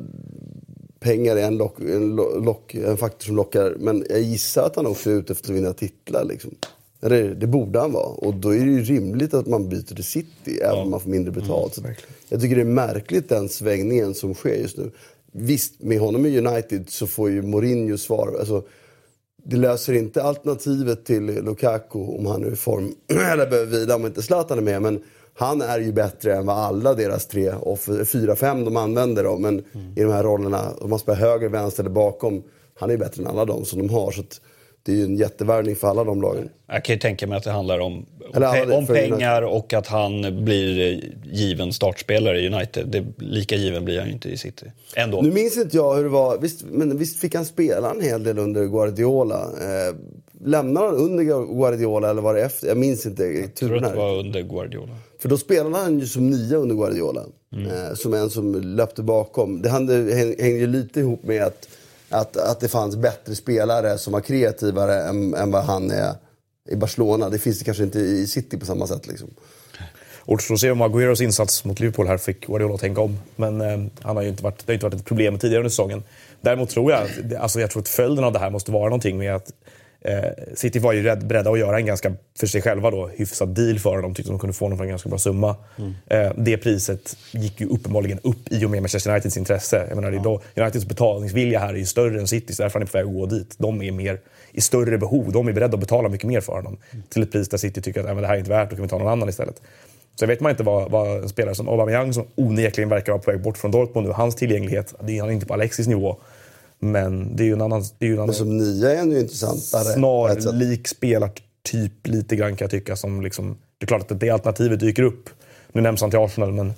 [0.99, 3.75] pengar är en, lock, en, lock, en, faktor som lockar.
[3.79, 6.23] Men jag gissar att han också är ute efter att vinna titlar.
[6.23, 6.51] Liksom.
[6.99, 8.05] Det, det borde han vara.
[8.05, 11.09] Och då är det ju rimligt att man byter till City, även om man får
[11.09, 11.77] mindre betalt.
[11.77, 11.93] Mm,
[12.29, 14.91] jag tycker det är märkligt den svängningen som sker just nu.
[15.31, 18.35] Visst, med honom i United så får ju Mourinho svar.
[18.39, 18.63] Alltså,
[19.43, 24.05] det löser inte alternativet till Lukaku om han är i form, eller behöver vila om
[24.05, 24.81] inte Zlatan är med.
[24.81, 25.03] Men
[25.39, 27.51] han är ju bättre än vad alla deras tre,
[28.05, 29.93] fyra, fem de använder då, men mm.
[29.95, 30.71] i de här rollerna.
[30.81, 32.43] Om man spelar höger, vänster eller bakom.
[32.79, 34.11] Han är ju bättre än alla de som de har.
[34.11, 34.23] Så
[34.83, 36.49] det är ju en jättevärvning för alla de lagen.
[36.67, 40.45] Jag kan ju tänka mig att det handlar om, om, om pengar och att han
[40.45, 42.87] blir given startspelare i United.
[42.87, 44.65] Det, lika given blir han ju inte i City.
[44.95, 45.21] Ändå.
[45.21, 46.37] Nu minns inte jag hur det var.
[46.37, 49.41] Visst, men visst fick han spela en hel del under Guardiola?
[49.41, 49.95] Eh,
[50.45, 52.67] lämnade han under Guardiola eller var det efter?
[52.67, 53.23] Jag minns inte.
[53.23, 54.95] Jag tror att det var under Guardiola.
[55.19, 57.25] För då spelade han ju som nia under Guardiola.
[57.53, 57.71] Mm.
[57.71, 59.61] Eh, som en som löpte bakom.
[59.61, 61.67] Det hängde ju lite ihop med att
[62.09, 66.13] att, att det fanns bättre spelare som var kreativare än, än vad han är
[66.69, 67.29] i Barcelona.
[67.29, 69.07] Det finns det kanske inte i City på samma sätt.
[69.07, 69.29] Liksom.
[70.25, 73.17] Återstår att se om Agüeros insats mot Liverpool här fick Guardiola att tänka om.
[73.35, 75.69] Men eh, han har ju inte varit, det har inte varit ett problem tidigare under
[75.69, 76.03] säsongen.
[76.41, 77.07] Däremot tror jag,
[77.39, 79.51] alltså jag tror att följden av det här måste vara någonting med att
[80.53, 83.79] City var ju rädd, beredda att göra en ganska, för sig själva då, hyfsad deal
[83.79, 84.13] för honom.
[84.13, 85.55] Tyckte de kunde få honom för en ganska bra summa.
[85.77, 85.93] Mm.
[86.07, 89.85] Eh, det priset gick ju uppenbarligen upp i och med Manchester Uniteds intresse.
[89.89, 90.63] Jag menar, ja.
[90.63, 93.25] Uniteds betalningsvilja här är ju större än Citys, därför är han på väg att gå
[93.25, 93.55] dit.
[93.57, 94.19] De är mer
[94.51, 95.31] i större behov.
[95.31, 96.77] De är beredda att betala mycket mer för honom.
[96.91, 97.03] Mm.
[97.09, 98.89] Till ett pris där City tycker att det här är inte värt, då kan vi
[98.89, 99.61] ta någon annan istället.
[100.15, 103.31] Så vet man inte vad, vad en spelare som Aubameyang, som onekligen verkar vara på
[103.31, 106.17] väg bort från Dortmund nu, hans tillgänglighet, det är han inte på Alexis nivå.
[106.79, 107.83] Men det är ju en annan...
[107.97, 109.93] Det är ju en annan Men som nia är ju intressantare.
[109.93, 112.95] Snarlik spelartyp lite grann kan jag tycka.
[112.95, 115.29] Som liksom, det är klart att det alternativet dyker upp.
[115.71, 116.73] Nu nämns han till Arsenal, men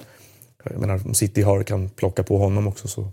[0.64, 3.08] jag menar, om City har, kan plocka på honom också så...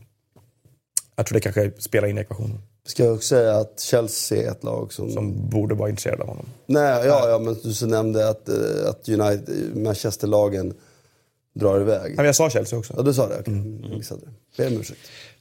[1.16, 2.58] Jag tror det kanske spelar in i ekvationen.
[2.86, 5.10] Ska jag också säga att Chelsea är ett lag som...
[5.10, 6.46] Som borde vara intresserade av honom.
[6.66, 8.54] Nej, ja, ja men du så nämnde att, eh,
[8.88, 10.74] att United, Manchester-lagen
[11.54, 12.14] drar iväg.
[12.16, 12.94] Ja, jag sa Chelsea också.
[12.96, 13.40] Ja, du sa det?
[13.40, 13.54] Okay.
[13.54, 14.02] Mm.
[14.10, 14.18] Jag
[14.56, 15.00] Ber om ursäkt.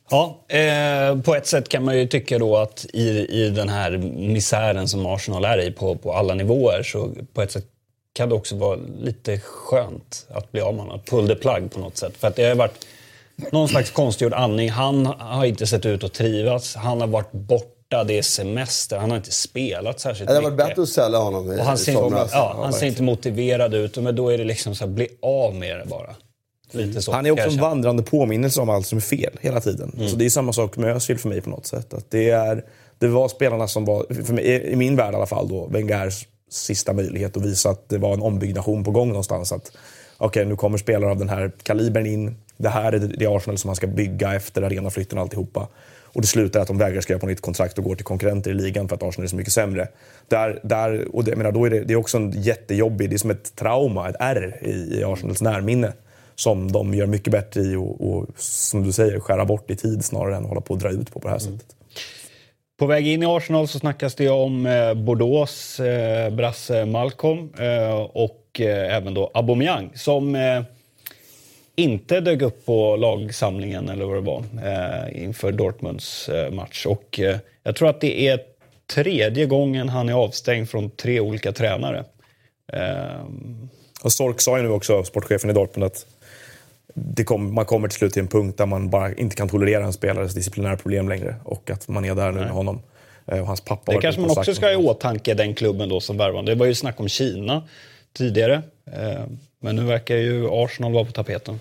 [0.09, 3.09] Ja, eh, på ett sätt kan man ju tycka då att i,
[3.43, 7.51] i den här misären som Arsenal är i på, på alla nivåer så på ett
[7.51, 7.65] sätt
[8.13, 10.99] kan det också vara lite skönt att bli av med honom.
[11.05, 12.17] Pull the plug på något sätt.
[12.17, 12.87] För att det har varit
[13.51, 14.69] någon slags konstgjord andning.
[14.69, 16.75] Han har inte sett ut att trivas.
[16.75, 18.97] Han har varit borta, det är semester.
[18.97, 20.27] Han har inte spelat särskilt mycket.
[20.27, 22.23] Det hade varit bättre att sälja honom i, och han ser somras.
[22.23, 23.97] Inte, ja, han ser inte motiverad ut.
[23.97, 26.15] Men då är det liksom så här, bli av med det bara.
[26.99, 29.91] Så, han är också en vandrande påminnelse om allt som är fel hela tiden.
[29.95, 30.09] Mm.
[30.09, 31.93] Så det är samma sak med Özil för mig på något sätt.
[31.93, 32.63] Att det, är,
[32.99, 36.27] det var spelarna som var, för mig, i min värld i alla fall, då, Wengers
[36.49, 39.51] sista möjlighet att visa att det var en ombyggnation på gång någonstans.
[39.51, 39.71] Att
[40.17, 42.35] okej, okay, nu kommer spelare av den här kalibern in.
[42.57, 45.67] Det här är det Arsenal som man ska bygga efter arenaflytten och alltihopa.
[46.03, 48.53] Och det slutar att de vägrar skriva på nytt kontrakt och går till konkurrenter i
[48.53, 49.87] ligan för att Arsenal är så mycket sämre.
[50.27, 53.17] Där, där, och det, menar, då är det, det är också en jättejobbig, det är
[53.17, 55.93] som ett trauma, ett R i, i Arsenals närminne
[56.39, 60.05] som de gör mycket bättre i och, och, som du säger, skära bort i tid
[60.05, 61.59] snarare än hålla på att dra ut på på det här mm.
[61.59, 61.75] sättet.
[62.79, 67.95] På väg in i Arsenal så snackas det om eh, Bordeaux eh, brasse Malcolm eh,
[67.99, 70.61] och eh, även då Aubameyang som eh,
[71.75, 76.85] inte dök upp på lagsamlingen eller vad det var eh, inför Dortmunds match.
[76.85, 77.19] Och
[77.63, 78.39] jag tror att det är
[78.93, 82.05] tredje gången han är avstängd från tre olika tränare.
[84.03, 86.05] Och Stork sa ju nu också, sportchefen i Dortmund, att
[87.25, 89.93] kom, man kommer till slut till en punkt där man bara inte kan tolerera en
[89.93, 91.35] spelares disciplinära problem längre.
[91.43, 92.81] Och att man är där nu med honom.
[93.27, 95.99] Eh, och hans pappa det kanske man också ska ha i åtanke, den klubben då
[95.99, 96.43] som värvar.
[96.43, 97.63] Det var ju snack om Kina
[98.13, 98.61] tidigare.
[98.85, 99.23] Eh,
[99.59, 101.59] men nu verkar ju Arsenal vara på tapeten.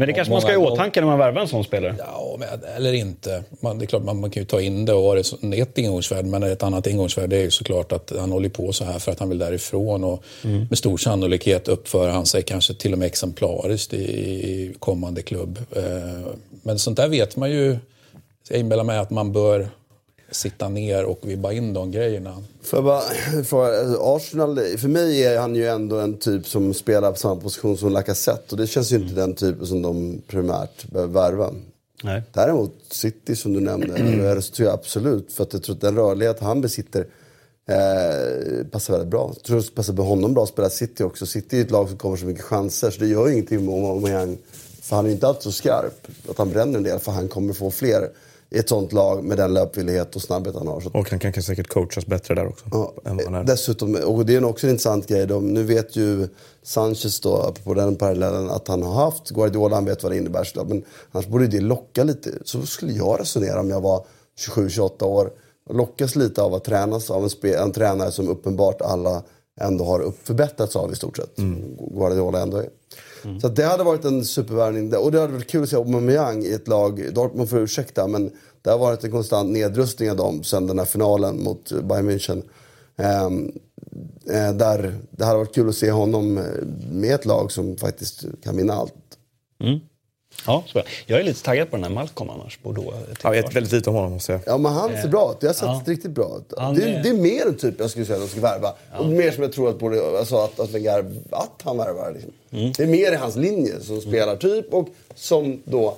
[0.00, 1.94] Men det kanske man ska ha i åtanke när man värvar en sån spelare?
[1.98, 2.38] Ja,
[2.76, 3.44] eller inte.
[3.60, 5.52] Man, det är klart, man, man kan ju ta in det och ha det som
[5.52, 6.28] ett ingångsvärde.
[6.28, 9.18] Men ett annat ingångsvärde är ju såklart att han håller på så här för att
[9.18, 10.04] han vill därifrån.
[10.04, 10.66] Och mm.
[10.68, 15.58] med stor sannolikhet uppför han sig kanske till och med exemplariskt i, i kommande klubb.
[15.76, 16.32] Eh,
[16.62, 17.78] men sånt där vet man ju.
[18.48, 19.68] Jag inbillar mig att man bör
[20.30, 22.42] sitta ner och vibba in de grejerna.
[22.62, 23.02] För, bara,
[23.44, 27.78] för Arsenal, för mig är han ju ändå en typ som spelar på samma position
[27.78, 31.50] som Lacazette och det känns ju inte den typen som de primärt behöver värva.
[32.02, 32.22] Nej.
[32.32, 33.86] Däremot City som du nämnde,
[34.34, 35.32] det tror jag absolut.
[35.32, 37.06] För att jag tror att den rörlighet han besitter
[37.68, 39.32] eh, passar väldigt bra.
[39.34, 41.26] Jag tror det passar för honom bra att spela City också.
[41.26, 44.38] City är ett lag som kommer så mycket chanser så det gör ingenting med Aubameyang.
[44.82, 46.06] För han är inte alltid så skarp.
[46.28, 48.10] Att han bränner en del för han kommer få fler
[48.50, 50.96] i ett sånt lag med den löpvillighet och snabbhet han har.
[50.96, 52.64] Och han kan, kan säkert coachas bättre där också.
[52.72, 55.26] Ja, dessutom, och det är också en intressant grej.
[55.26, 56.28] De, nu vet ju
[56.62, 60.44] Sanchez då, på den parallellen, att han har haft Guardiola, han vet vad det innebär.
[60.44, 62.30] Så, men annars borde det locka lite.
[62.44, 64.04] Så skulle jag resonera om jag var
[64.54, 65.30] 27-28 år.
[65.70, 69.22] Lockas lite av att tränas av en, en tränare som uppenbart alla
[69.60, 71.38] ändå har förbättrats av i stort sett.
[71.38, 71.76] Mm.
[71.76, 72.68] Guardiola ändå är.
[73.24, 73.40] Mm.
[73.40, 74.96] Så det hade varit en supervärvning.
[74.96, 77.14] Och det hade varit kul att se Aubameyang i ett lag.
[77.14, 78.30] Dortmund får ursäkta, men
[78.62, 82.42] det har varit en konstant nedrustning av dem sen den här finalen mot Bayern München.
[82.96, 83.52] Um,
[84.58, 86.44] där det hade varit kul att se honom eh,
[86.92, 88.94] med ett lag som faktiskt kan vinna allt.
[89.60, 89.78] Mm.
[90.46, 92.58] Ja, så jag är lite taggad på den här Malcolm annars.
[92.62, 95.36] Bordeaux, jag vet väldigt lite om honom måste jag Ja, men han ser bra ut.
[95.40, 95.82] Jag har sett ja.
[95.86, 96.48] riktigt bra ut.
[96.48, 98.74] Det, är, det är mer en typ jag skulle säga att de ska värva.
[98.92, 98.98] Ja.
[98.98, 102.12] Och mer som jag tror att, borde, alltså att, att, Wenger, att han värvar.
[102.12, 102.32] Liksom.
[102.50, 102.72] Mm.
[102.76, 105.96] Det är mer i hans linje som spelartyp och som då,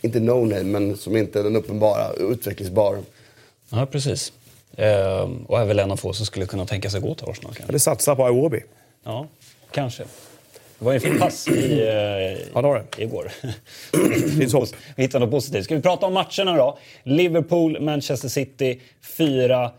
[0.00, 2.98] inte no-name, men som inte är den uppenbara, utvecklingsbar.
[3.70, 4.32] Ja, precis.
[4.76, 7.54] Ehm, och är väl en av få som skulle kunna tänka sig gå till Arsenal.
[7.68, 8.62] Eller satsa på Iwobi.
[9.04, 9.26] Ja,
[9.70, 10.04] kanske.
[10.82, 11.88] Det var ju en pass i, eh,
[12.54, 13.02] Ja, det var det.
[13.02, 13.32] igår.
[14.38, 14.68] Finns hopp.
[14.96, 15.64] Vi hittar något positivt.
[15.64, 16.78] Ska vi prata om matcherna då?
[17.02, 18.80] Liverpool, Manchester City
[19.16, 19.70] 4, eh,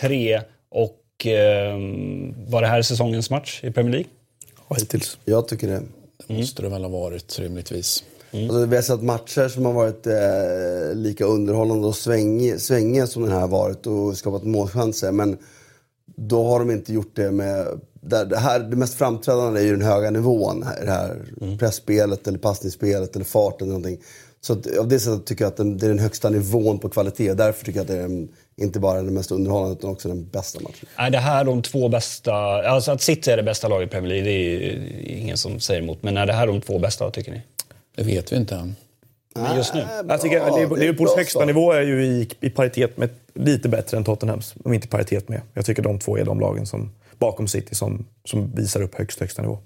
[0.00, 1.76] 3 och eh,
[2.48, 4.08] var det här säsongens match i Premier League?
[4.68, 5.18] Ja, hittills.
[5.24, 5.82] Jag tycker det.
[6.28, 8.04] Det måste det väl ha varit rimligtvis.
[8.32, 13.22] Alltså, vi har sett matcher som har varit eh, lika underhållande och svängiga, svängiga som
[13.22, 15.12] den här har varit och skapat målchanser.
[15.12, 15.38] Men
[16.16, 17.80] då har de inte gjort det med...
[18.00, 20.62] Där, det, här, det mest framträdande är ju den höga nivån.
[20.62, 21.16] Här, det här
[21.58, 23.68] pressspelet eller passningsspelet eller farten.
[23.68, 24.04] Eller någonting.
[24.40, 26.88] Så att, av det sättet tycker jag att den, det är den högsta nivån på
[26.88, 27.34] kvalitet.
[27.34, 30.28] Därför tycker jag att det är den, inte bara den mest underhållande utan också den
[30.28, 30.88] bästa matchen.
[30.96, 32.34] Är det här de två bästa...
[32.34, 35.82] Alltså att City är det bästa laget i Premier League, det är ingen som säger
[35.82, 36.02] emot.
[36.02, 37.42] Men är det här de två bästa, tycker ni?
[37.96, 38.76] Det vet vi inte än.
[39.42, 39.84] Men just nu?
[40.08, 41.46] Jag tycker Ja, det Liverpools bra högsta start.
[41.46, 45.40] nivå är ju i, i paritet med lite bättre än Tottenhams, om inte paritet med.
[45.54, 49.20] Jag tycker de två är de lagen som, bakom City som, som visar upp högst
[49.20, 49.58] högsta nivå.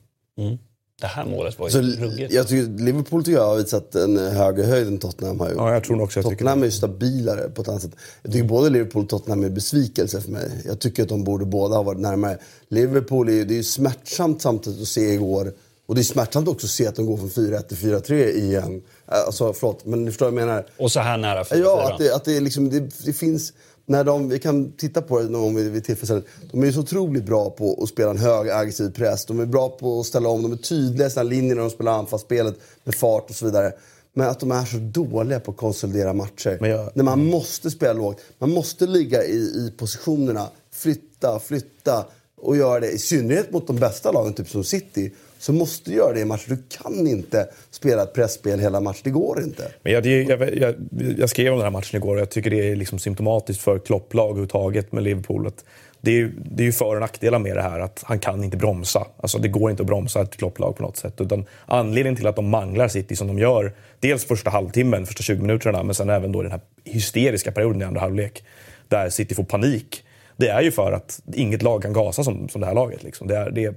[1.01, 2.33] Det här målet var ju Så, ruggigt.
[2.33, 5.57] jag tycker, Liverpool tycker jag har visat en högre höjd än Tottenham har gjort.
[5.59, 7.97] Ja, jag tror också jag tycker Tottenham är ju stabilare på ett annat sätt.
[8.23, 10.51] Jag tycker både Liverpool och Tottenham är besvikelse för mig.
[10.67, 12.39] Jag tycker att de borde båda ha varit närmare.
[12.69, 15.53] Liverpool är ju, det är ju smärtsamt samtidigt att se igår.
[15.87, 18.83] Och det är smärtsamt också att se att de går från 4-1 till 4-3 igen.
[19.11, 20.67] Alltså förlåt, men ni förstår vad jag menar.
[20.79, 21.57] Och så här nära 4-4.
[21.63, 23.53] Ja, att det, att det, liksom, det, det finns...
[23.87, 26.23] När de, vi kan titta på det någon gång vid, vid tillfälle.
[26.53, 29.25] De är så otroligt bra på att spela en hög aggressiv press.
[29.25, 30.43] De är bra på att ställa om.
[30.43, 33.73] De är tydliga i sina linjer när de spelar anfallsspelet med fart och så vidare.
[34.15, 36.59] Men att de är så dåliga på att konsolidera matcher.
[36.67, 38.21] Jag- När man måste spela lågt.
[38.39, 40.49] Man måste ligga i, i positionerna.
[40.73, 42.05] Flytta, flytta
[42.37, 42.91] och göra det.
[42.91, 45.13] I synnerhet mot de bästa lagen, typ som City.
[45.41, 46.45] Så måste du göra det i match.
[46.49, 49.01] Du kan inte spela ett pressspel hela matchen.
[49.05, 49.73] Det går inte.
[49.83, 50.75] Men jag, jag, jag,
[51.19, 53.79] jag skrev om den här matchen igår och jag tycker det är liksom symptomatiskt för
[53.79, 55.47] Klopplag överhuvudtaget med Liverpool.
[55.47, 55.65] Att
[56.01, 58.45] det, är, ju- det är ju för och nackdelar med det här att han kan
[58.45, 59.07] inte bromsa.
[59.17, 61.21] Alltså det går inte att bromsa ett Klopplag på något sätt.
[61.21, 65.43] Utan anledningen till att de manglar City som de gör, dels första halvtimmen, första 20
[65.43, 68.45] minuterna, men sen även då den här hysteriska perioden i andra halvlek
[68.89, 70.05] där City får panik.
[70.41, 73.03] Det är ju för att inget lag kan gasa som, som det här laget.
[73.03, 73.27] Liksom.
[73.27, 73.75] Det är, det är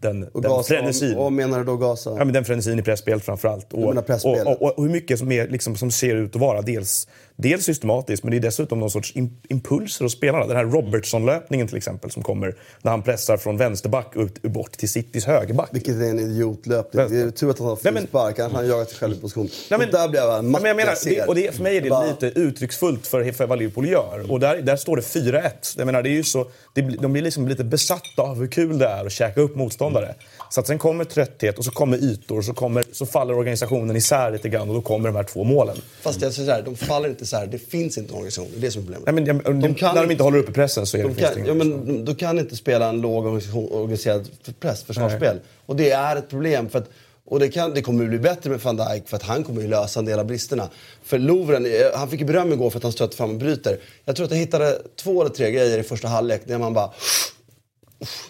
[0.00, 1.16] den, Och den gasa, frenesin.
[1.16, 2.10] och, vad menar du då gasa?
[2.10, 3.72] Ja, men den frenesin i pressspelet framförallt.
[3.72, 7.08] Och, och, och, och hur mycket som, är, liksom, som ser ut att vara dels,
[7.36, 10.46] dels systematiskt men det är dessutom någon sorts im- impulser hos spelarna.
[10.46, 14.88] Den här Robertson-löpningen till exempel som kommer när han pressar från vänsterback ut, bort till
[14.88, 15.68] Citys högerback.
[15.72, 17.08] Vilket är en idiotlöpning.
[17.10, 18.38] Det är tur att han har Nej, men- frispark.
[18.38, 19.48] Annars hade han jagat sig själv i position.
[19.70, 20.08] Nej, men, där
[20.76, 21.10] menar, ser.
[21.10, 24.26] det, och det, för mig är det Bara- lite uttrycksfullt för, för vad Liverpool gör.
[24.32, 25.50] Och där, där står det 4-1.
[25.76, 28.78] Jag menar, det är ju så, det, de blir liksom lite besatta av hur kul
[28.78, 30.14] det är att käka upp motståndare.
[30.54, 33.96] Så att sen kommer trötthet och så kommer ytor och så, kommer, så faller organisationen
[33.96, 35.76] isär lite grann och då kommer de här två målen.
[36.00, 37.46] Fast jag säger så här, de faller inte här.
[37.46, 38.48] Det finns inte en organisation.
[38.52, 39.06] Det är det som är problemet.
[39.06, 41.14] Nej, men, jag- De kan- när de inte håller uppe pressen så är det, De
[41.14, 44.28] det kan, ja, men de- du kan inte spela en låg organiserad
[44.60, 45.40] press, försvarsspel.
[45.66, 46.68] Och det är ett problem.
[46.68, 46.88] För att,
[47.26, 49.62] och det, kan, det kommer att bli bättre med van Dijk för att han kommer
[49.64, 50.68] att lösa en del av bristerna.
[51.04, 53.78] För Lovren, eh, han fick beröm igår för att han stötte fram och bryter.
[54.04, 56.90] Jag tror att jag hittade två eller tre grejer i första halvlek där man bara...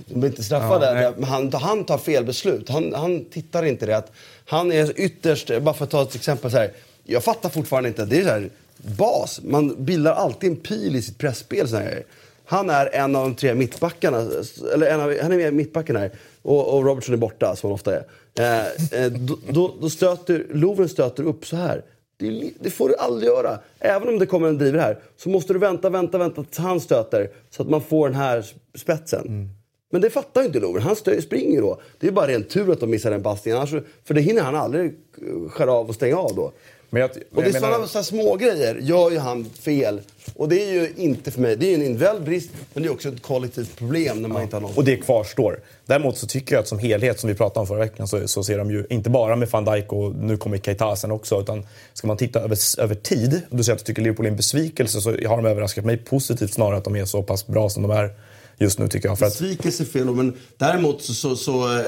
[0.07, 1.03] De blir inte straffade.
[1.03, 2.69] Ja, men han, han tar fel beslut.
[2.69, 4.13] Han, han tittar inte rätt.
[4.45, 6.73] Han är ytterst, bara för att ta ett exempel så här.
[7.05, 8.05] Jag fattar fortfarande inte.
[8.05, 9.41] Det är så här, bas.
[9.45, 11.69] Man bildar alltid en pil i sitt pressspel.
[11.69, 12.05] Så här.
[12.45, 14.27] Han är en av de tre mittbackarna.
[14.75, 16.11] Eller en av, han är med mittbacken här.
[16.43, 18.05] Och, och Robertson är borta, som han ofta är.
[18.39, 21.83] Eh, eh, då, då, då stöter, Lovren stöter upp så här.
[22.17, 23.59] Det, det får du aldrig göra.
[23.79, 26.81] Även om det kommer en driver här så måste du vänta, vänta, vänta tills han
[26.81, 27.31] stöter.
[27.51, 29.51] Så att man får den här spetsen.
[29.95, 30.83] Men det fattar ju inte Lovren.
[30.83, 31.81] Han springer då.
[32.01, 33.59] Det är bara ren tur att de missar den passningen.
[33.59, 33.71] Annars,
[34.05, 36.53] för det hinner han aldrig eh, skära av och stänga av då.
[36.91, 40.01] Men jag, Och det är menar- sådana så små grejer gör ju han fel.
[40.37, 42.89] Och det är ju inte för mig, det är ju en individuell brist men det
[42.89, 44.73] är också ett kollektivt problem när man inte har någon.
[44.77, 45.61] Och det kvarstår.
[45.87, 48.45] Däremot så tycker jag att som helhet, som vi pratade om förra veckan, så, så
[48.45, 51.67] ser de ju inte bara med van Dijk och nu kommer Keita sen också, utan
[51.93, 54.37] ska man titta över, över tid, och du säger att du tycker Liverpool är en
[54.37, 57.83] besvikelse, så har de överraskat mig positivt snarare att de är så pass bra som
[57.83, 58.11] de är
[58.59, 59.19] just nu tycker jag.
[59.19, 61.85] För att, Besvikelse är fel men däremot så, så, så eh,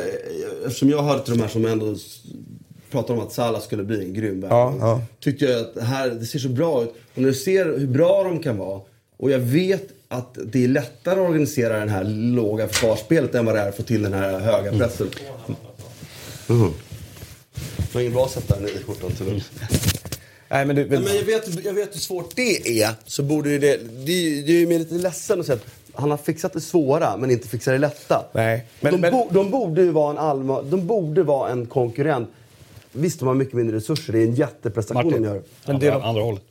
[0.67, 1.97] eftersom jag hörde till de här som ändå
[2.91, 4.47] pratar om att Salah skulle bli en grym.
[4.51, 5.03] Ja, ja.
[5.21, 6.89] Tyckte jag att det här, det ser så bra ut.
[7.15, 8.81] Och när du ser hur bra de kan vara
[9.19, 13.55] och jag vet att det är lättare att organisera det här låga försvarsspelet än vad
[13.55, 15.09] det är att få till den här höga pressen.
[16.49, 16.71] Mm.
[17.57, 19.43] Det var ingen bra sätt där i skjortan tyvärr.
[20.49, 22.91] nej, men du, Nej, men jag, vet, jag vet hur svårt det är.
[23.07, 23.77] Så borde ju det,
[24.07, 26.61] det, är- det är ju mer lite ledsen att säga att han har fixat det
[26.61, 28.25] svåra men inte fixat det lätta.
[28.33, 31.67] Nej, men- de, men- bo, de borde ju vara en allma, de borde vara en
[31.67, 32.29] konkurrent.
[32.93, 34.13] Visst, de har mycket mindre resurser.
[34.13, 35.43] Det är en jätteprestation de gör.
[35.67, 36.43] Men det andra hållet.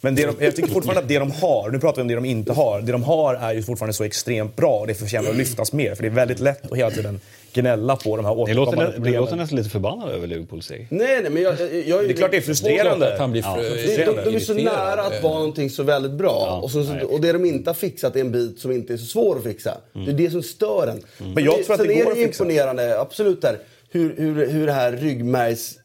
[0.00, 2.14] Men det de, jag tycker fortfarande att det de har, nu pratar vi om det
[2.14, 5.30] de inte har, det de har är ju fortfarande så extremt bra och det förtjänar
[5.30, 5.94] att lyftas mer.
[5.94, 7.20] För det är väldigt lätt att hela tiden
[7.52, 9.20] gnälla på de här återkommande problemen.
[9.20, 10.86] låter nästan lite förbannade över Liverpools seger.
[10.90, 13.12] Nej, nej, men jag, jag, jag, Det är klart det är frustrerande.
[13.12, 13.56] Att han blir Ja.
[13.60, 16.60] fr- De, de, de är så nära att vara någonting så väldigt bra.
[16.62, 16.80] och, så,
[17.10, 19.42] och det de inte har fixat är en bit som inte är så svår att
[19.42, 19.78] fixa.
[19.92, 21.02] Det är det som stör en.
[21.34, 22.44] Men jag tror att Sen det är går det att fixa.
[22.44, 23.58] imponerande, absolut, där,
[23.90, 25.78] hur, hur, hur det här ryggmärgs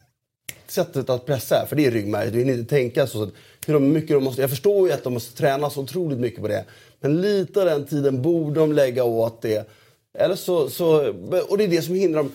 [0.68, 1.66] sättet att pressa är.
[1.66, 2.30] För det är ryggmärg.
[2.30, 3.30] Du hinner inte tänka så
[3.72, 6.48] hur mycket de måste, jag förstår ju att de måste träna så otroligt mycket på
[6.48, 6.64] det.
[7.00, 9.68] Men lite av den tiden borde de lägga åt det.
[10.18, 11.08] Eller så, så,
[11.48, 12.32] och det är det som hindrar dem.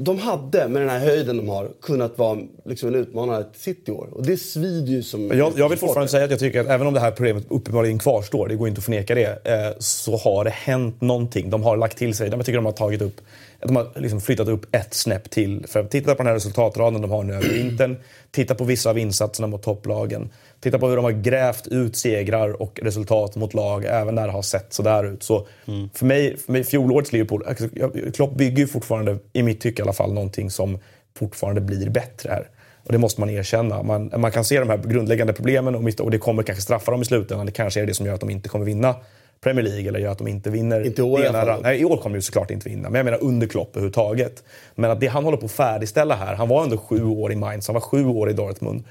[0.00, 3.90] De hade, med den här höjden de har, kunnat vara liksom en utmanare till City
[3.90, 4.08] i år.
[4.12, 5.28] Och det svider ju som...
[5.28, 7.98] Jag, jag vill fortfarande säga att jag tycker att även om det här problemet uppenbarligen
[7.98, 11.50] kvarstår, det går inte att förneka det, eh, så har det hänt någonting.
[11.50, 13.20] De har lagt till sig, jag tycker de har tagit upp,
[13.64, 15.66] de har liksom flyttat upp ett snäpp till.
[15.68, 17.96] För titta på den här resultatraden de har nu över vintern,
[18.30, 22.62] titta på vissa av insatserna mot topplagen, titta på hur de har grävt ut segrar
[22.62, 25.22] och resultat mot lag även när det har sett sådär ut.
[25.22, 25.46] Så
[25.94, 27.68] för, mig, för mig, fjolårets Liverpool, alltså,
[28.14, 30.78] Klopp bygger ju fortfarande, i mitt tycke i alla fall, någonting som
[31.18, 32.48] fortfarande blir bättre här.
[32.84, 33.82] Och det måste man erkänna.
[33.82, 37.02] Man, man kan se de här grundläggande problemen och, och det kommer kanske straffa dem
[37.02, 37.46] i slutändan.
[37.46, 38.94] Det kanske är det som gör att de inte kommer vinna
[39.40, 40.86] Premier League eller gör att de inte vinner.
[40.86, 41.62] Inte i år i det alla ena- fall.
[41.62, 42.90] Nej, i år kommer de såklart inte vinna.
[42.90, 44.44] Men jag menar under Klopp överhuvudtaget.
[44.74, 46.34] Men att det han håller på att färdigställa här.
[46.34, 48.84] Han var ändå sju år i Mainz, han var sju år i Dortmund.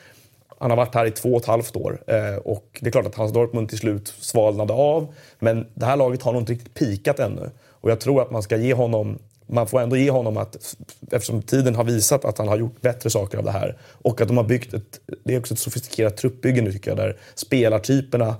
[0.60, 2.02] Han har varit här i två och ett halvt år.
[2.08, 5.08] Eh, och det är klart att hans Dortmund till slut svalnade av.
[5.40, 7.50] Men det här laget har nog inte riktigt pikat ännu.
[7.72, 10.76] Och jag tror att man ska ge honom man får ändå ge honom att,
[11.12, 14.28] eftersom tiden har visat att han har gjort bättre saker av det här och att
[14.28, 18.36] de har byggt ett, det är också ett sofistikerat truppbygge nu tycker jag, där spelartyperna,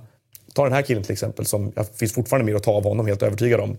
[0.58, 3.06] ta den här killen till exempel, som jag finns fortfarande mer att ta av honom,
[3.06, 3.72] helt övertygad om.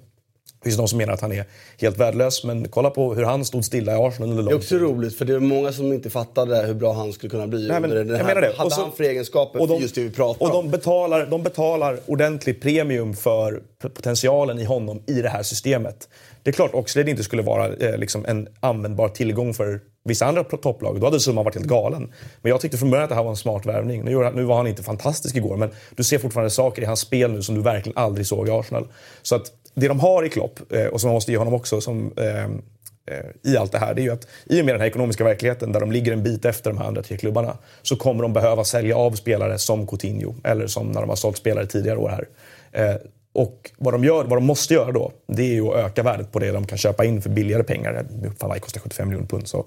[0.61, 1.45] Det finns de som menar att han är
[1.77, 4.59] helt värdelös, men kolla på hur han stod stilla i Arsenal under Det är lång
[4.59, 4.81] också tid.
[4.81, 7.67] roligt, för det är många som inte fattade hur bra han skulle kunna bli.
[7.67, 8.53] Nej, men, under den jag här, menar det.
[8.57, 10.65] Hade Och så- han för egenskaper för just det vi pratar och om?
[10.65, 13.61] de betalar, de betalar ordentlig premium för
[13.93, 16.09] potentialen i honom i det här systemet.
[16.43, 20.43] Det är klart Oxlade inte skulle vara eh, liksom en användbar tillgång för vissa andra
[20.43, 20.99] topplag.
[20.99, 22.11] Då hade summan varit helt galen.
[22.41, 24.03] Men jag tyckte från början att det här var en smart värvning.
[24.05, 27.31] Nu, nu var han inte fantastisk igår, men du ser fortfarande saker i hans spel
[27.31, 28.87] nu som du verkligen aldrig såg i Arsenal.
[29.21, 31.81] Så att det de har i Klopp, eh, och som man måste ge honom också,
[31.81, 34.81] som eh, eh, i allt det här, det är ju att i och med den
[34.81, 37.95] här ekonomiska verkligheten där de ligger en bit efter de här andra tre klubbarna så
[37.95, 41.65] kommer de behöva sälja av spelare som Coutinho eller som när de har sålt spelare
[41.65, 42.27] tidigare år här.
[42.71, 42.95] Eh,
[43.39, 46.31] och vad de, gör, vad de måste göra då, det är ju att öka värdet
[46.31, 48.05] på det de kan köpa in för billigare pengar.
[48.39, 49.65] Van Dijk kostar 75 miljoner pund, så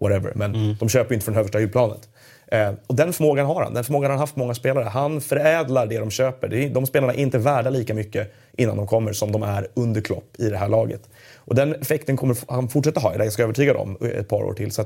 [0.00, 0.32] whatever.
[0.34, 2.08] Men de köper ju inte från översta hyllplanet.
[2.46, 3.74] Eh, och den förmågan har han.
[3.74, 4.84] Den förmågan har han haft många spelare.
[4.84, 6.48] Han förädlar det de köper.
[6.48, 10.00] Det de spelarna är inte värda lika mycket innan de kommer som de är under
[10.00, 11.02] Klopp i det här laget.
[11.36, 14.42] Och den effekten kommer han fortsätta ha, det är jag ganska övertygad om, ett par
[14.42, 14.72] år till.
[14.72, 14.84] Så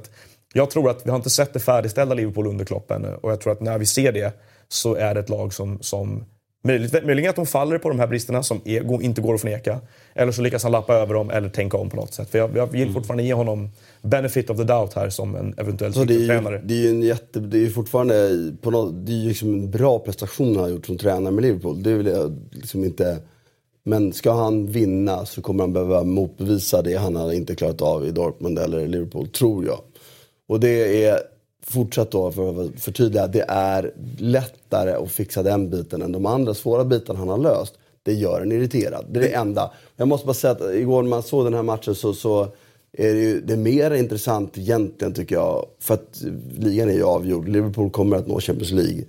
[0.54, 3.18] jag tror att vi har inte sett det färdigställda Liverpool under Klopp ännu.
[3.22, 4.32] Och jag tror att när vi ser det
[4.68, 6.24] så är det ett lag som, som
[6.66, 9.80] Möjligt, möjligen att de faller på de här bristerna som är, inte går att förneka.
[10.14, 12.30] Eller så lyckas han lappa över dem eller tänka om på något sätt.
[12.30, 13.70] För jag, jag vill fortfarande ge honom
[14.02, 16.60] benefit of the doubt här som en eventuell Så det, är ju, tränare.
[16.64, 18.30] det är ju en jätte, det är ju fortfarande
[18.62, 21.42] på något, det är ju liksom en bra prestation han har gjort som tränare med
[21.42, 21.82] Liverpool.
[21.82, 23.18] Det vill jag liksom inte...
[23.84, 28.06] Men ska han vinna så kommer han behöva motbevisa det han har inte klarat av
[28.06, 29.80] i Dortmund eller Liverpool, tror jag.
[30.48, 31.18] Och det är,
[31.66, 36.54] fortsatt då för att förtydliga, det är lättare att fixa den biten än de andra
[36.54, 37.74] svåra bitarna han har löst.
[38.02, 39.06] Det gör en irriterad.
[39.10, 39.72] Det är det enda.
[39.96, 42.48] Jag måste bara säga att igår när man såg den här matchen så, så
[42.92, 45.66] är det, ju, det är mer intressant egentligen tycker jag.
[45.80, 46.22] För att
[46.58, 47.48] ligan är ju avgjord.
[47.48, 49.04] Liverpool kommer att nå Champions League.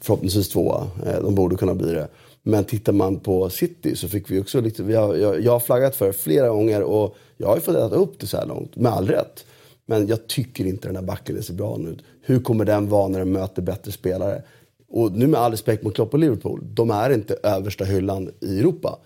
[0.00, 0.86] Förhoppningsvis tvåa.
[1.06, 2.08] Eh, De borde kunna bli det.
[2.42, 5.60] Men tittar man på City så fick vi också lite, vi har, jag, jag har
[5.60, 8.76] flaggat för flera gånger och jag har ju fått äta upp det så här långt.
[8.76, 9.44] Med all rätt.
[9.90, 11.98] Men jag tycker inte den här backen ser bra ut.
[12.22, 14.42] Hur kommer den vara när den möter bättre spelare?
[14.88, 16.60] Och nu med all respekt mot Klopp och Liverpool.
[16.62, 18.98] De är inte översta hyllan i Europa.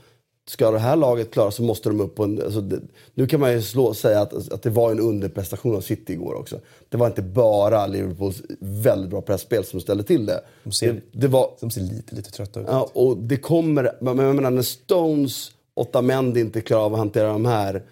[0.49, 2.42] Ska det här laget klara så måste de upp på en...
[2.42, 2.81] Alltså det,
[3.14, 6.35] nu kan man ju slå, säga att, att det var en underprestation av City igår
[6.35, 6.61] också.
[6.88, 10.40] Det var inte bara Liverpools väldigt bra pressspel som ställde till det.
[10.64, 12.66] De ser, det, det var, de ser lite, lite trötta ut.
[12.71, 13.92] Ja, och det kommer...
[14.01, 17.83] Men jag menar, när Stones, Otamendi inte klarar av att hantera de här...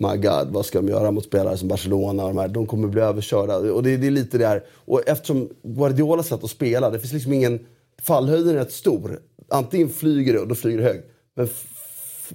[0.00, 2.48] My God, vad ska de göra mot spelare som Barcelona och de här?
[2.48, 3.56] De kommer bli överkörda.
[3.56, 4.64] Och det, det är lite det här.
[4.70, 7.66] Och eftersom Guardiolas sätt att spela, det finns liksom ingen...
[8.02, 9.20] Fallhöjden är rätt stor.
[9.48, 11.10] Antingen flyger det och då flyger det högt.
[11.36, 11.48] Men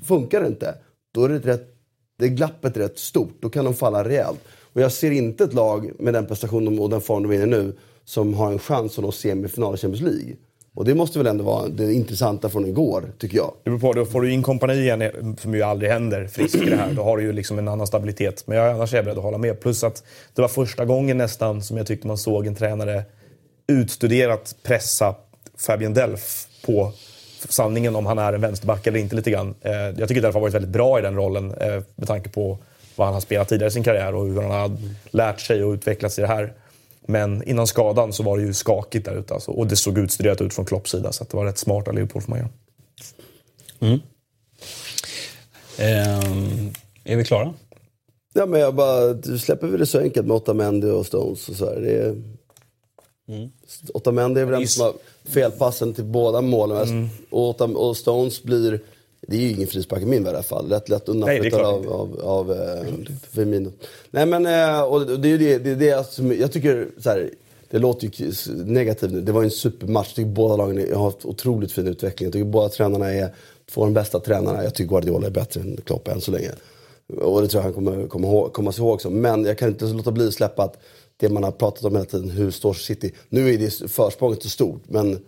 [0.02, 0.76] funkar det inte,
[1.14, 1.76] då är det, rätt,
[2.20, 3.42] det är glappet rätt stort.
[3.42, 4.40] Då kan de falla rejält.
[4.48, 7.46] Och jag ser inte ett lag med den prestationen och den form de är i
[7.46, 7.76] nu
[8.06, 10.36] som har en chans att nå semifinal i Champions League.
[10.76, 13.54] Och det måste väl ändå vara det intressanta från igår, tycker jag.
[13.64, 16.70] Det beror på, då får du in kompani igen, som ju aldrig händer, frisk i
[16.70, 16.94] det här.
[16.94, 18.44] Då har du ju liksom en annan stabilitet.
[18.48, 19.60] Men jag, annars är jag beredd att hålla med.
[19.60, 20.04] Plus att
[20.34, 23.04] det var första gången nästan som jag tyckte man såg en tränare
[23.68, 25.16] utstuderat pressa
[25.58, 26.92] Fabian Delf på
[27.50, 29.56] sanningen om han är en vänsterback eller inte lite grann.
[29.62, 32.58] Eh, jag tycker Delf har varit väldigt bra i den rollen eh, med tanke på
[32.96, 34.78] vad han har spelat tidigare i sin karriär och hur han har
[35.12, 36.54] lärt sig och utvecklats i det här.
[37.08, 39.52] Men innan skadan så var det ju skakigt där ute alltså.
[39.52, 42.22] och det såg utstuderat ut från Klopps sida så det var rätt smart av Liverpool
[42.22, 42.50] får man göra.
[43.80, 44.00] Mm.
[45.78, 46.74] Ehm,
[47.04, 47.54] är vi klara?
[48.34, 51.66] Ja, men jag bara, släpper vi det så enkelt med Otamendi och Stones och så
[51.66, 51.82] här.
[51.82, 52.16] Det är,
[53.28, 53.50] mm.
[53.94, 54.94] Otamendi är väl den som har
[55.24, 56.88] felpassen till båda målen.
[56.88, 57.10] Mm.
[57.30, 58.80] Och, och Stones blir,
[59.28, 60.70] det är ju ingen frispark i min värld i alla fall.
[60.70, 62.86] Rätt lätt undanflyttad av, av, av eh,
[63.32, 63.72] Firmino.
[64.12, 67.30] Nej men, eh, och det är det, det, det som jag tycker så här,
[67.70, 68.32] det låter ju
[68.66, 69.22] negativt nu.
[69.22, 70.08] Det var ju en supermatch.
[70.08, 72.28] Jag tycker båda lagen har haft otroligt fin utveckling.
[72.28, 73.36] Jag tycker båda tränarna är
[73.72, 74.64] två av de bästa tränarna.
[74.64, 76.52] Jag tycker Guardiola är bättre än Klopp än så länge.
[77.22, 79.10] Och det tror jag han kommer komma, ihåg, komma sig ihåg också.
[79.10, 80.78] Men jag kan inte låta bli att släppa att
[81.18, 83.12] det man har pratat om hela tiden, hur står City?
[83.30, 85.20] Nu är det försprånget så stort, men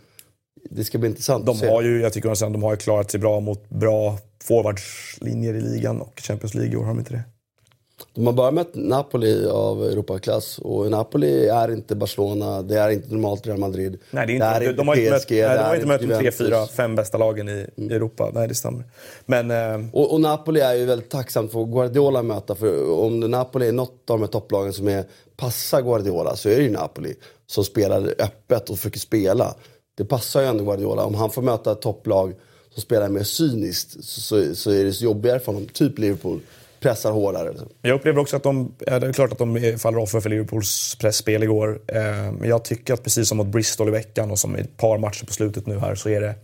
[0.69, 1.69] det ska bli intressant de att.
[1.69, 5.61] Har ju, jag tycker att de har ju klarat sig bra mot bra forwardslinjer i
[5.61, 7.23] ligan och Champions League i år, har de inte det?
[8.13, 13.09] De har bara mött Napoli av Europaklass och Napoli är inte Barcelona, det är inte
[13.09, 13.99] normalt Real Madrid.
[14.11, 15.63] Nej, det är inte, det är de, inte de har PSG, inte mött, nej, de
[15.63, 17.91] har inte mött de tre, fyra, fem bästa lagen i, mm.
[17.91, 18.31] Europa.
[18.33, 18.83] Nej, det stämmer.
[19.25, 19.89] Men, eh...
[19.93, 22.55] och, och, Napoli är ju väldigt tacksamt för Guardiola möta.
[22.55, 25.05] För om Napoli är något av de här topplagen som är,
[25.37, 27.13] passar Guardiola så är det ju Napoli
[27.47, 29.55] som spelar öppet och försöker spela.
[29.95, 31.03] Det passar ju ändå Guardiola.
[31.03, 32.33] Om han får möta ett topplag
[32.73, 35.67] som spelar mer cyniskt så, så är det så jobbigare för honom.
[35.73, 36.39] Typ Liverpool
[36.79, 37.53] pressar hårdare.
[37.81, 41.43] Jag upplever också att de, det är klart att de faller offer för Liverpools pressspel
[41.43, 41.81] igår.
[41.87, 44.77] Eh, men jag tycker att precis som mot Bristol i veckan och som i ett
[44.77, 46.35] par matcher på slutet nu här så är det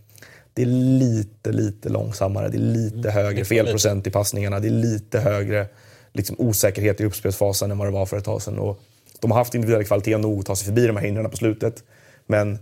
[0.54, 0.66] det är
[1.00, 2.50] lite, lite långsammare.
[2.50, 3.12] Det är lite mm.
[3.12, 4.60] högre felprocent i passningarna.
[4.60, 5.68] Det är lite högre
[6.14, 8.60] liksom, osäkerhet i uppspelsfasen än vad det var för ett tag sedan.
[8.60, 8.80] Och
[9.20, 11.84] de har haft individuell kvalitet nog att ta sig förbi de här hindren på slutet.
[12.28, 12.60] Men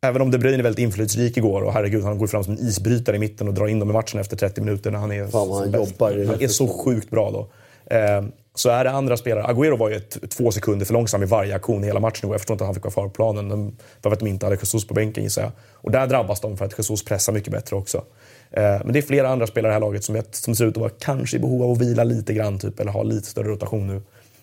[0.00, 2.58] Även om De Bruyne är väldigt inflytelserik igår och herregud, han går fram som en
[2.58, 5.26] isbrytare i mitten och drar in dem i matchen efter 30 minuter när han är,
[5.26, 7.48] Fan, han jobbar han är så sjukt bra då.
[7.94, 8.22] Eh,
[8.54, 11.54] så är det andra spelare, Agüero var ju ett, två sekunder för långsam i varje
[11.54, 13.76] aktion hela matchen Jag förstår inte att han fick vara kvar på planen.
[14.02, 15.50] För att de inte hade Jesus på bänken gissar jag.
[15.74, 18.04] Och där drabbas de för att Jesus pressar mycket bättre också.
[18.50, 20.76] Eh, men det är flera andra spelare i det här laget som, som ser ut
[20.76, 23.48] att vara kanske i behov av att vila lite grann typ, eller ha lite större
[23.48, 24.02] rotation nu.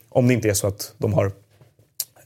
[0.09, 1.31] Om det inte är så att de har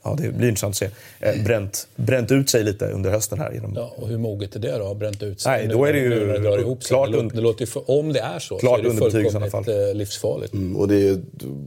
[0.04, 0.90] ja, det blir intressant att se,
[1.20, 3.52] eh, bränt, bränt ut sig lite under hösten här.
[3.52, 3.74] Genom...
[3.76, 4.94] Ja, och hur moget är det då?
[4.94, 5.52] Bränt ut sig?
[5.52, 8.58] Nej, då är det ju ihop klart det, det låter för, Om det är så,
[8.58, 10.54] klart så är det fullkomligt eh, livsfarligt.
[10.54, 11.22] Mm, och det är ju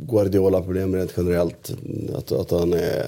[0.09, 1.73] Guardiola-problem rent generellt.
[2.17, 3.07] Att, att han, är,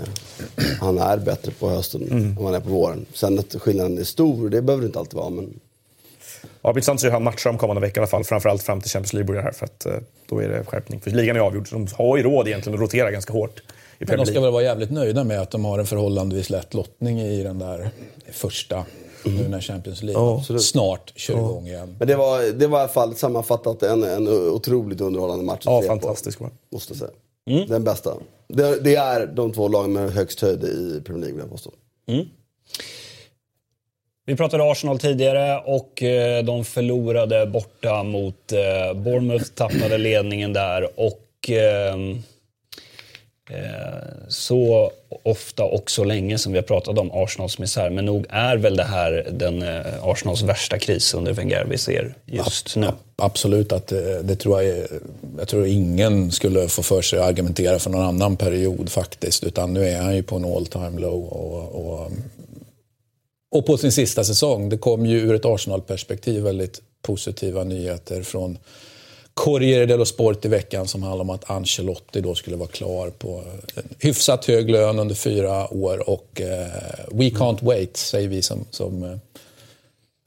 [0.81, 2.25] han är bättre på hösten mm.
[2.25, 3.07] än han är på våren.
[3.13, 5.31] Sen att skillnaden är stor, det behöver det inte alltid vara.
[5.31, 5.61] Men...
[6.63, 8.25] Ja, det blir intressant att se hur han matchar de kommande i alla fall.
[8.25, 9.53] Framförallt fram till Champions League börjar här.
[9.53, 9.93] För att, eh,
[10.29, 11.01] då är det skärpning.
[11.01, 13.63] För ligan är avgjord, så de har ju råd egentligen att rotera ganska hårt.
[13.99, 17.21] Men de ska väl vara jävligt nöjda med att de har en förhållandevis lätt lottning
[17.21, 17.91] i den där
[18.33, 18.85] första
[19.27, 19.43] Mm.
[19.43, 21.39] nu när Champions League oh, snart kör oh.
[21.39, 21.97] igång igen.
[21.99, 25.63] Men det var, det var i alla fall sammanfattat en, en otroligt underhållande match.
[25.65, 27.11] Ja, fantastisk var Måste jag säga.
[27.51, 27.69] Mm.
[27.69, 28.15] Den bästa.
[28.49, 31.71] Det, det, är de två lagen med högst höjd i Premier League, vill jag påstå.
[32.09, 32.27] Mm.
[34.27, 41.01] Vi pratade Arsenal tidigare och eh, de förlorade borta mot eh, Bournemouth, tappade ledningen där
[41.01, 41.97] och eh, Eh,
[44.29, 44.93] så
[45.23, 47.91] ofta och så länge som vi har pratat om Arsenals misär.
[47.91, 52.15] Men nog är väl det här den eh, Arsenals värsta kris under Wenger vi ser
[52.27, 52.89] just nu?
[53.17, 54.89] Absolut, att det, det tror jag, är,
[55.39, 59.45] jag tror ingen skulle få för sig att argumentera för någon annan period faktiskt.
[59.45, 61.25] Utan nu är han ju på en all time low.
[61.25, 62.11] Och, och,
[63.51, 64.69] och på sin sista säsong.
[64.69, 68.59] Det kom ju ur ett Arsenal-perspektiv väldigt positiva nyheter från
[69.35, 73.43] Corriere dello Sport i veckan som handlar om att Ancelotti då skulle vara klar på
[73.75, 76.67] en hyfsat hög lön under fyra år och eh,
[77.13, 79.17] we can't wait, säger vi som, som eh,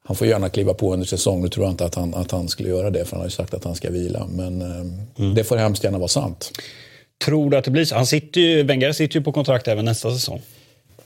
[0.04, 1.42] han får gärna kliva på under säsong.
[1.42, 3.32] Nu tror jag inte att han, att han skulle göra det, för han har ju
[3.32, 4.28] sagt att han ska vila.
[4.32, 5.36] Men eh, mm.
[5.36, 6.52] det får hemskt gärna vara sant.
[7.26, 7.96] Tror du att det blir så?
[7.96, 10.42] Han sitter ju, Wenger sitter ju på kontrakt även nästa säsong.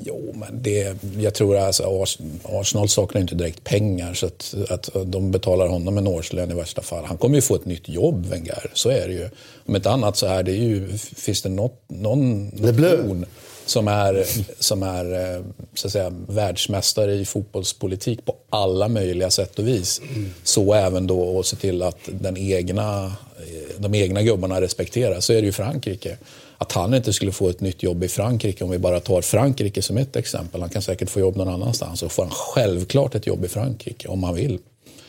[0.04, 2.06] Jo, men det, jag tror alltså
[2.44, 6.82] Arsenal saknar inte direkt pengar så att, att de betalar honom en årslön i värsta
[6.82, 7.06] fall.
[7.06, 8.72] Han kommer ju få ett nytt jobb, Wenger.
[8.74, 9.30] Så är det ju.
[9.66, 13.26] Om ett annat så är det ju, finns det något, någon nation
[13.66, 14.26] som är,
[14.60, 15.44] som är eh,
[15.74, 20.02] så att säga, världsmästare i fotbollspolitik på alla möjliga sätt och vis.
[20.44, 23.06] Så även då att se till att den egna,
[23.38, 25.26] eh, de egna gubbarna respekteras.
[25.26, 26.18] Så är det ju Frankrike
[26.62, 29.82] att han inte skulle få ett nytt jobb i Frankrike, om vi bara tar Frankrike
[29.82, 30.62] som ett exempel.
[30.62, 34.08] Han kan säkert få jobb någon annanstans och får han självklart ett jobb i Frankrike
[34.08, 34.60] om han vill.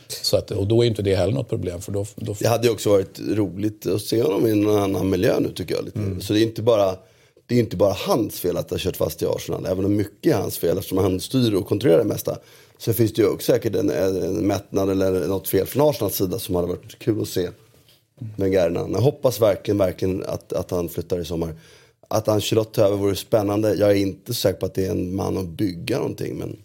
[0.09, 1.81] Så att, och då är inte det heller något problem.
[1.81, 2.35] För då, då...
[2.39, 5.75] Det hade ju också varit roligt att se honom i någon annan miljö nu tycker
[5.75, 5.85] jag.
[5.85, 5.99] Lite.
[5.99, 6.21] Mm.
[6.21, 6.97] Så det är inte bara,
[7.47, 9.67] det är inte bara hans fel att det har kört fast i Arsenal.
[9.67, 12.39] Även om mycket är hans fel eftersom han styr och kontrollerar det mesta.
[12.79, 16.39] Så finns det ju också säkert en, en mättnad eller något fel från Arsenals sida
[16.39, 17.49] som hade varit kul att se.
[18.37, 18.71] Wenger.
[18.93, 21.55] Jag hoppas verkligen, verkligen att, att han flyttar i sommar.
[22.09, 23.75] Att Ancelotti tar över vore spännande.
[23.75, 26.37] Jag är inte säker på att det är en man att bygga någonting.
[26.39, 26.57] Men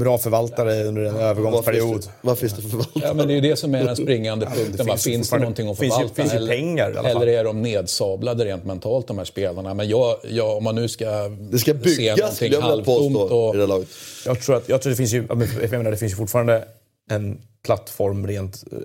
[0.00, 2.06] Bra förvaltare under en övergångsperiod.
[2.20, 3.04] vad finns det, finns det för förvaltare?
[3.08, 4.76] Ja, men det är ju det som är den springande punkten.
[4.76, 4.84] det Va?
[4.84, 6.14] finns ju Finns det någonting att finns ju- förvalta?
[6.22, 7.06] finns ju eller, pengar fall.
[7.06, 9.74] eller är de nedsablade rent mentalt, de här spelarna?
[9.74, 12.70] Men jag, jag, om man nu ska, Det ska se byggas, någonting skulle jag vilja
[12.70, 13.88] halvtomt påstå, och, i det laget.
[14.26, 16.64] Jag tror att, jag tror det finns ju, ja, jag menar, det finns ju fortfarande
[17.10, 18.78] en plattform rent eh,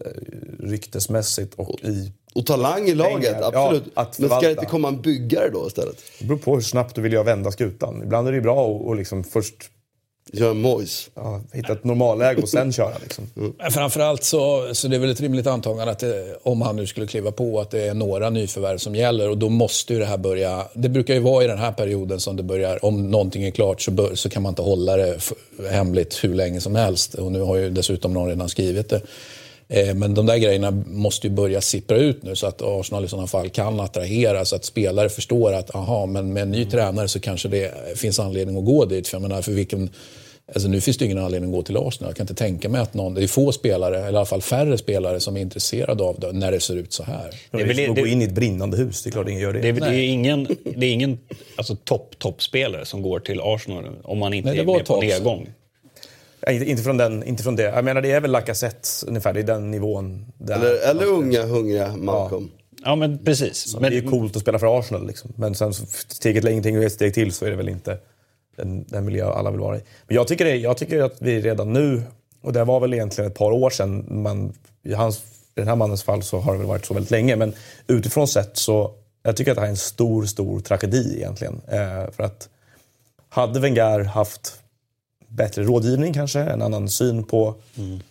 [0.59, 2.13] ryktesmässigt och i...
[2.35, 3.91] Och talang i laget, Pengar, ja, absolut.
[3.93, 6.01] att men ska det inte komma en byggare då istället?
[6.19, 8.03] Det beror på hur snabbt du vill göra vända skutan.
[8.03, 9.71] Ibland är det ju bra att att liksom först
[10.33, 11.09] Gör en Moise.
[11.15, 12.97] ja, hitta ett normalläge och sen köra.
[13.01, 13.53] Liksom.
[13.57, 16.87] Men Framförallt så, så det är väl ett rimligt antagande att det, om han nu
[16.87, 20.05] skulle kliva på att det är några nyförvärv som gäller och då måste ju det
[20.05, 20.67] här börja.
[20.73, 23.81] Det brukar ju vara i den här perioden som det börjar, om någonting är klart
[23.81, 25.19] så, bör, så kan man inte hålla det
[25.69, 29.01] hemligt hur länge som helst och nu har ju dessutom någon redan skrivit det.
[29.67, 33.07] Eh, Men de där grejerna måste ju börja sippra ut nu så att Arsenal i
[33.07, 37.07] sådana fall kan attrahera så att spelare förstår att aha, men med en ny tränare
[37.07, 39.07] så kanske det finns anledning att gå dit.
[39.07, 39.89] För jag menar, för vilken,
[40.53, 42.09] alltså nu finns det ingen anledning att gå till Arsenal.
[42.09, 44.41] Jag kan inte tänka mig att någon, det är få spelare, eller i alla fall
[44.41, 47.29] färre spelare som är intresserade av det när det ser ut så här.
[47.51, 49.41] Det är väl det- att gå in i ett brinnande hus, det är klart ingen
[49.41, 49.59] gör det.
[49.59, 51.17] Det är, det är ingen, det är ingen
[51.55, 55.01] alltså, topp, toppspelare som går till Arsenal om man inte Nej, det är med på
[55.01, 55.47] nedgång.
[56.45, 57.63] Ja, inte, inte, från den, inte från det.
[57.63, 60.25] Jag menar det är väl Lacazette ungefär, det är den nivån.
[60.37, 60.55] Där.
[60.55, 62.51] Eller, eller unga, hungriga Malcolm.
[62.83, 63.73] Ja, men precis.
[63.73, 65.33] Men Men, det är coolt att spela för Arsenal liksom.
[65.35, 67.97] Men sen så steget längre och ett steg till så är det väl inte
[68.55, 69.81] den, den miljö alla vill vara i.
[70.07, 72.01] Men jag tycker, det, jag tycker att vi redan nu,
[72.41, 75.17] och det var väl egentligen ett par år sedan, man, i, hans,
[75.55, 77.53] i den här mannens fall så har det väl varit så väldigt länge, men
[77.87, 78.91] utifrån sett så
[79.23, 81.61] jag tycker att det här är en stor, stor tragedi egentligen.
[81.67, 82.49] Eh, för att
[83.29, 84.53] hade Wenger haft
[85.35, 87.55] bättre rådgivning kanske, en annan syn på,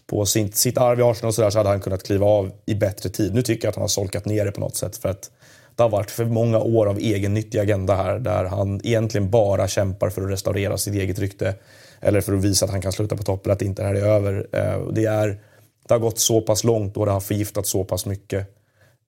[0.06, 2.74] på sin, sitt arv i Arsenal och sådär så hade han kunnat kliva av i
[2.74, 3.34] bättre tid.
[3.34, 5.30] Nu tycker jag att han har solkat ner det på något sätt för att
[5.76, 10.10] det har varit för många år av egennyttig agenda här där han egentligen bara kämpar
[10.10, 11.54] för att restaurera sitt eget rykte
[12.00, 14.06] eller för att visa att han kan sluta på toppen, att inte det här är
[14.06, 14.46] över.
[14.52, 15.38] Eh, det, är,
[15.88, 18.56] det har gått så pass långt och det har förgiftat så pass mycket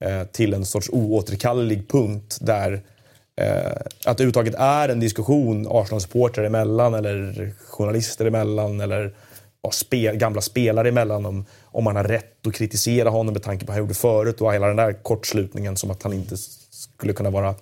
[0.00, 2.82] eh, till en sorts oåterkallelig punkt där
[3.36, 3.72] Eh,
[4.04, 9.14] att det överhuvudtaget är en diskussion Arsenal-supportrar emellan eller journalister emellan eller
[9.62, 13.66] ja, spe, gamla spelare emellan om, om man har rätt att kritisera honom med tanke
[13.66, 16.36] på vad han gjorde förut och hela den där kortslutningen som att han inte
[16.70, 17.54] skulle kunna vara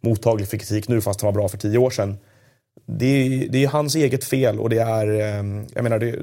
[0.00, 2.18] mottaglig för kritik nu fast han var bra för tio år sedan.
[2.86, 6.14] Det är, det är hans eget fel och det är, eh, jag menar, det,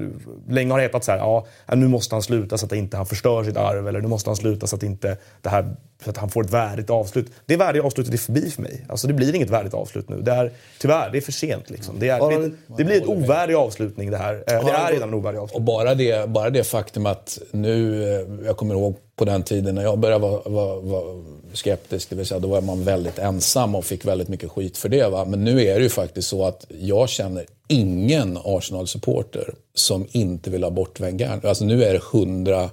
[0.54, 3.06] länge har det hetat så här, ja, nu måste han sluta så att inte han
[3.06, 6.16] förstör sitt arv eller nu måste han sluta så att inte det här, så att
[6.16, 7.32] han får ett värdigt avslut.
[7.46, 8.86] Det värdiga avslutet är förbi för mig.
[8.88, 10.20] Alltså det blir inget värdigt avslut nu.
[10.22, 11.98] Det är, tyvärr, det är för sent liksom.
[11.98, 14.34] Det, är, det, det blir ett ovärdig avslutning det här.
[14.34, 15.64] Eh, Det är redan en ovärdig Och avslutning.
[15.64, 19.82] bara det, bara det faktum att nu, eh, jag kommer ihåg på den tiden när
[19.82, 23.84] jag började vara, vara, vara skeptisk, det vill säga då var man väldigt ensam och
[23.84, 25.08] fick väldigt mycket skit för det.
[25.08, 25.24] Va?
[25.24, 30.62] Men nu är det ju faktiskt så att jag känner ingen Arsenal-supporter som inte vill
[30.62, 31.46] ha bort Wenger.
[31.46, 32.70] Alltså nu är det 100,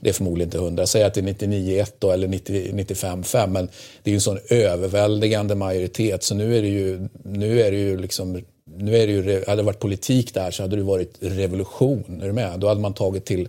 [0.00, 3.68] det är förmodligen inte 100, säg att det är 99-1 då, eller 90 95-5, men
[4.02, 7.78] det är ju en sån överväldigande majoritet så nu är det ju, nu är det
[7.78, 8.42] ju liksom
[8.78, 12.20] nu är det ju, hade det varit politik där så hade det varit revolution.
[12.22, 12.60] Är du med?
[12.60, 13.48] Då hade man tagit till,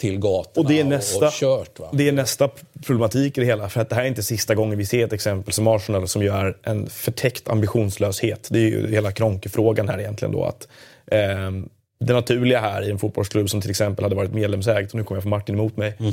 [0.00, 1.78] till gatorna Och det är nästa, och kört.
[1.78, 1.88] Va?
[1.92, 2.50] det är nästa
[2.86, 3.68] problematik i det hela.
[3.68, 6.22] För att det här är inte sista gången vi ser ett exempel som Arsenal som
[6.22, 8.48] är en förtäckt ambitionslöshet.
[8.50, 10.44] Det är ju hela Kronkefrågan här egentligen då.
[10.44, 10.68] att
[11.06, 11.68] ehm,
[12.00, 15.16] det naturliga här i en fotbollsklubb som till exempel hade varit medlemsägd, och nu kommer
[15.16, 15.92] jag få Martin emot mig.
[15.98, 16.10] Mm.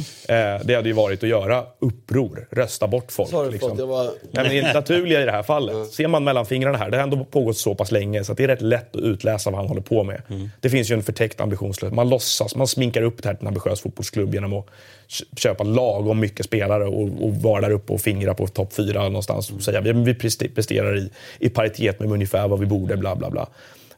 [0.57, 3.29] Eh, det hade ju varit att göra uppror, rösta bort folk.
[3.29, 3.79] Sorry, liksom.
[3.79, 5.87] jag var- Nej, men det naturliga i det här fallet.
[5.93, 8.43] Ser man mellan fingrarna här, det har ändå pågått så pass länge så att det
[8.43, 10.21] är rätt lätt att utläsa vad han håller på med.
[10.29, 10.49] Mm.
[10.61, 11.95] Det finns ju en förtäckt ambitionslöshet.
[11.95, 14.65] Man låtsas, man sminkar upp det här till en ambitiös fotbollsklubb genom att
[15.07, 19.03] kö- köpa lagom mycket spelare och, och vara där uppe och fingra på topp fyra
[19.03, 21.09] någonstans och säga vi, vi preste- presterar i,
[21.39, 23.47] i paritet med ungefär vad vi borde, bla bla bla.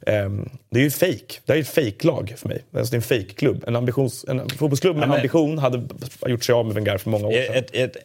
[0.08, 1.40] Ehm, det är ju fake.
[1.46, 2.64] Det är ju ett fake-lag för mig.
[2.74, 3.64] Alltså det är en fake-klubb.
[3.68, 5.84] En, ambitions, en fotbollsklubb med men- ambition hade
[6.28, 7.56] gjort sig av med Wenger för många år sedan.
[7.56, 7.98] ett, ett,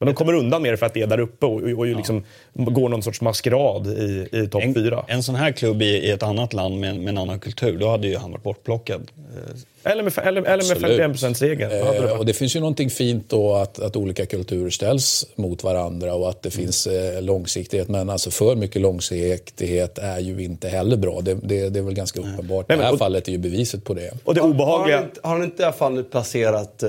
[0.00, 1.86] Men de kommer undan med det för att det är där uppe och, och, och
[1.86, 2.24] liksom
[2.54, 5.04] går någon sorts maskerad i, i topp en, fyra.
[5.08, 7.88] en sån här klubb i, i ett annat land med, med en annan kultur, då
[7.88, 9.10] hade ju han varit bortplockad.
[9.84, 11.00] Eller med, eller, eller med Absolut.
[11.20, 11.70] 51%-regeln.
[11.70, 14.70] Då hade det Eh, och det finns ju någonting fint då att, att olika kulturer
[14.70, 17.88] ställs mot varandra och att det finns eh, långsiktighet.
[17.88, 21.20] Men alltså för mycket långsiktighet är ju inte heller bra.
[21.20, 22.68] Det, det, det är väl ganska uppenbart.
[22.68, 24.10] Nej, men- det här och- fallet är ju beviset på det.
[24.24, 24.96] Och det Har obehagliga...
[24.96, 26.88] han, inte, har han inte i alla fall placerat eh,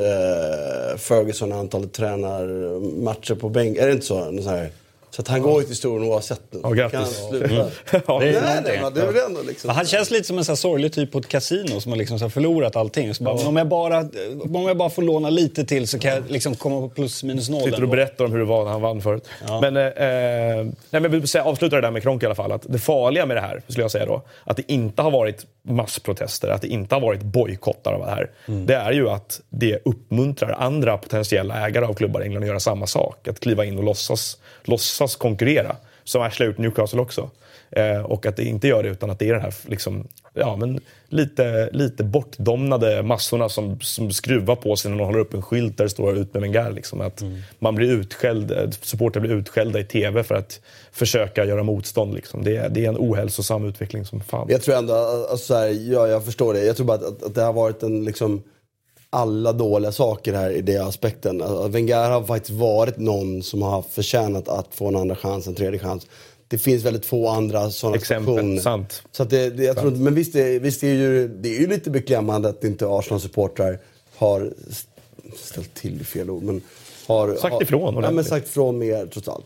[0.98, 3.78] Ferguson antalet tränarmatcher på bänk?
[3.78, 4.20] Är det inte så?
[4.32, 4.70] Någon sån här
[5.12, 6.60] Så att han går ju till historien oavsett nu.
[6.64, 6.92] Ja, grattis.
[6.92, 7.70] Kan han sluta?
[8.08, 8.82] Ja, Nej, det är nej, någonting.
[8.82, 9.68] men det är väl ändå liksom...
[9.68, 11.98] Men han känns lite som en sån här sorglig typ på ett kasino som har
[11.98, 13.14] liksom så förlorat allting.
[13.14, 14.00] Så bara, men om, jag bara,
[14.42, 17.50] om jag bara får låna lite till så kan jag liksom komma på plus minus
[17.50, 17.64] noll.
[17.64, 19.28] Sitter och berättar om hur det var när han vann förut.
[19.62, 22.52] Men, eh, eh, nej, men jag vill avsluta det där med Kronk i alla fall.
[22.52, 25.46] Att det farliga med det här, skulle jag säga då, att det inte har varit
[25.70, 28.30] massprotester, att det inte har varit bojkottar av det här.
[28.46, 32.60] Det är ju att det uppmuntrar andra potentiella ägare av klubbar i England att göra
[32.60, 33.28] samma sak.
[33.28, 35.76] Att kliva in och låtsas, låtsas konkurrera.
[36.04, 37.30] Som Ashley har gjort i Newcastle också.
[37.72, 40.56] Eh, och att det inte gör det utan att det är den här liksom, ja,
[40.56, 45.42] men lite, lite bortdomnade massorna som, som skruvar på sig när de håller upp en
[45.42, 46.72] skylt där det står ut med Wenger.
[46.72, 47.02] Liksom.
[47.02, 47.24] Att
[47.60, 50.62] man blir utskälld, eh, supportrar blir utskällda i TV för att
[50.92, 52.14] försöka göra motstånd.
[52.14, 52.44] Liksom.
[52.44, 54.48] Det, är, det är en ohälsosam utveckling som fan.
[54.50, 56.66] Jag tror ändå, alltså, så här, ja, jag förstår det.
[56.66, 58.44] Jag tror bara att, att, det har varit en liksom
[59.10, 61.44] alla dåliga saker här i den aspekten.
[61.72, 65.80] Wenger har faktiskt varit någon som har förtjänat att få en andra chans, en tredje
[65.80, 66.08] chans.
[66.52, 68.62] Det finns väldigt få andra sådana Exempel, situationer.
[68.62, 69.04] sant.
[69.12, 71.60] Så att det, det, jag tror, men visst, det, visst det är ju, det är
[71.60, 73.80] ju lite beklämmande att inte Arsenal-supportrar
[74.16, 74.90] har st-
[75.38, 76.62] ställt till fel ord, men
[77.08, 79.46] har Sagt har, ifrån Ja, men sagt ifrån mer trots allt.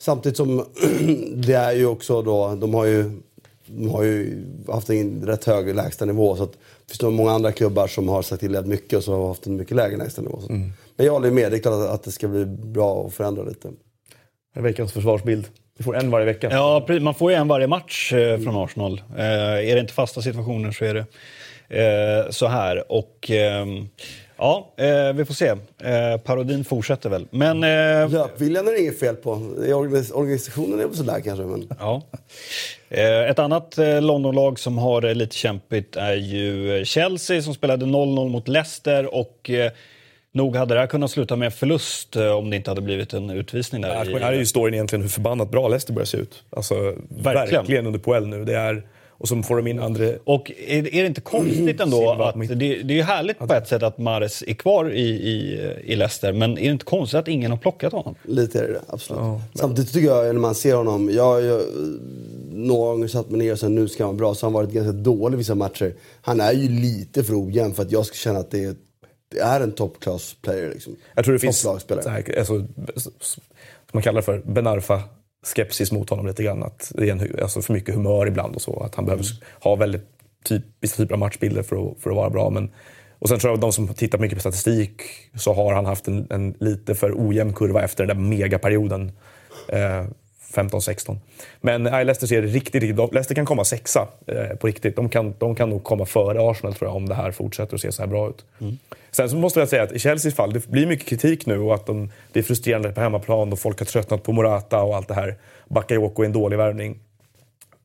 [0.00, 0.64] Samtidigt som
[1.34, 3.10] det är ju också då, de har ju,
[3.66, 6.36] de har ju haft en rätt hög lägstanivå.
[6.36, 6.58] Så att det
[6.90, 9.46] finns nog många andra klubbar som har sagt till rätt mycket och så har haft
[9.46, 10.40] en mycket lägre lägstanivå.
[10.40, 10.48] Så.
[10.48, 10.72] Mm.
[10.96, 13.44] Men jag håller med, det är klart att, att det ska bli bra att förändra
[13.44, 13.68] lite.
[14.54, 15.46] Veckans försvarsbild.
[15.82, 16.48] Vi får en varje vecka.
[16.50, 19.02] Ja, man får ju en varje match eh, från Arsenal.
[19.16, 19.24] Eh,
[19.70, 21.04] är det inte fasta situationer så är det
[21.68, 22.92] eh, så här.
[22.92, 23.88] Och ehm,
[24.36, 24.72] ja,
[25.14, 25.54] vi får se.
[26.24, 27.26] Parodin fortsätter väl.
[27.30, 29.30] Men eh, Löpviljan är det inget fel på.
[30.14, 31.44] Organisationen är väl sådär kanske.
[31.44, 31.68] Men...
[31.78, 32.02] Ja.
[33.28, 38.48] Ett annat Londonlag som har det lite kämpigt är ju Chelsea som spelade 0-0 mot
[38.48, 39.50] Leicester och
[40.32, 43.30] nog hade det här kunnat sluta med förlust eh, om det inte hade blivit en
[43.30, 43.94] utvisning där.
[43.94, 46.42] Här, i- här är ju storyn egentligen hur förbannat bra Leicester börjar se ut.
[46.50, 46.74] Alltså,
[47.08, 47.34] Verkligen.
[47.34, 47.86] verkligen.
[47.86, 48.44] under poäng nu.
[48.44, 50.04] Det är, och så får de in andra...
[50.24, 53.54] Och är, är det inte konstigt ändå Silva att det, det är ju härligt på
[53.54, 57.18] ett sätt att Mares är kvar i, i, i Leicester men är det inte konstigt
[57.18, 58.14] att ingen har plockat honom?
[58.22, 59.40] Lite är det absolut.
[59.54, 61.60] Samtidigt tycker jag när man ser honom, jag, jag
[62.52, 64.54] några gånger satt mig ner och sa nu ska han vara bra, så har han
[64.54, 65.94] varit ganska dålig vissa matcher.
[66.22, 68.74] Han är ju lite för ojämn för att jag ska känna att det är,
[69.32, 70.96] det är en top class player liksom.
[71.14, 71.78] Jag tror det finns så
[72.08, 72.66] här, alltså,
[73.92, 75.02] man kallar det för Benarfa
[75.54, 76.62] skepsis mot honom lite grann.
[76.62, 78.80] Att det är en, alltså för mycket humör ibland och så.
[78.80, 79.24] Att han behöver
[79.60, 80.04] ha väldigt
[80.44, 82.50] typ, vissa typer av matchbilder för att, för att vara bra.
[82.50, 82.70] Men,
[83.18, 85.02] och sen tror jag att de som tittar mycket på statistik
[85.34, 89.12] så har han haft en, en lite för ojämn kurva efter den där megaperioden.
[89.68, 90.04] Eh,
[90.54, 91.16] 15-16.
[91.60, 94.96] Men nej, Leicester ser riktigt, riktigt de- Leicester kan komma sexa eh, på riktigt.
[94.96, 97.80] De kan, de kan nog komma före Arsenal tror jag om det här fortsätter att
[97.80, 98.44] se så här bra ut.
[99.16, 101.74] Sen så måste jag säga att i Chelseas fall, det blir mycket kritik nu och
[101.74, 105.08] att de, det är frustrerande på hemmaplan och folk har tröttnat på Morata och allt
[105.08, 105.38] det här.
[105.68, 106.98] Bakayoko är en dålig värvning.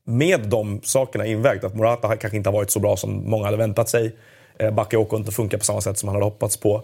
[0.04, 3.56] Med de sakerna invägt, att Morata kanske inte har varit så bra som många hade
[3.56, 4.16] väntat sig.
[4.58, 6.82] Eh, Bakayoko inte funkar på samma sätt som han hade hoppats på.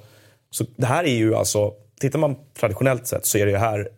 [0.51, 3.89] Så det här är ju alltså, tittar man traditionellt sett så är det ju här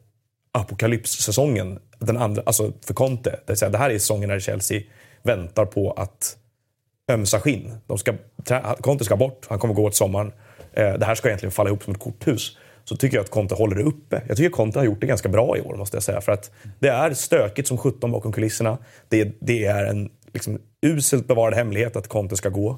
[0.53, 3.31] apokalypssäsongen den andra, alltså för Conte.
[3.31, 4.83] Det, vill säga, det här är säsongen när Chelsea
[5.23, 6.37] väntar på att
[7.13, 7.73] ömsa skinn.
[7.87, 8.13] De ska,
[8.81, 10.33] Conte ska bort, han kommer gå åt sommaren.
[10.73, 12.57] Eh, det här ska egentligen falla ihop som ett korthus.
[12.85, 14.23] Så tycker jag att Conte håller det uppe.
[14.29, 16.21] Jag tycker Conte har gjort det ganska bra i år måste jag säga.
[16.21, 18.79] För att det är stökigt som 17 bakom kulisserna.
[19.09, 22.71] Det, det är en liksom, uselt bevarad hemlighet att Conte ska gå.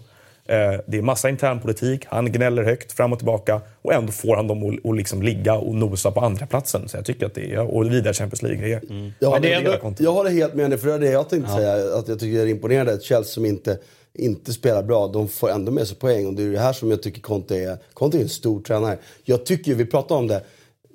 [0.49, 2.05] Eh, Det är massa intern politik.
[2.09, 5.55] Han gnäller högt fram och tillbaka och ändå får han dem att, att liksom ligga
[5.55, 6.89] och nosa på andra platsen.
[6.89, 8.81] Så jag tycker att det är, och vidare Champions League-grejer.
[9.19, 11.29] Jag, Men det håller, jag, jag håller helt med dig, för det är det jag
[11.29, 11.99] tänkte säga.
[11.99, 13.79] Att jag tycker det är imponerande att Chelsea som inte,
[14.19, 16.27] inte spelar bra, de får ändå med sig poäng.
[16.27, 17.79] Och det är det här som jag tycker Conte är.
[17.95, 18.99] Conte är en stor tränare.
[19.25, 20.45] Jag tycker, vi pratade om det.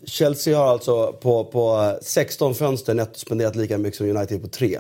[0.06, 4.80] Chelsea har alltså på, på 16 fönster netto spenderat lika mycket som United på 3.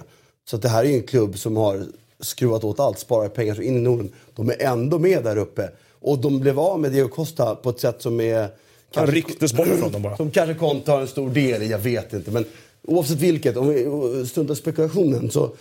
[0.49, 1.85] Så det här är ju en klubb som har
[2.19, 4.11] skruvat åt allt, sparat pengar så in i Norden.
[4.35, 5.69] De är ändå med där uppe.
[5.99, 8.49] Och de blev av med Diego Costa på ett sätt som är...
[8.95, 10.17] Han rycktes bort från dem bara.
[10.17, 12.31] Som kanske Conte har en stor del i, jag vet inte.
[12.31, 12.45] Men
[12.88, 15.51] oavsett vilket, om vi struntar spekulationen så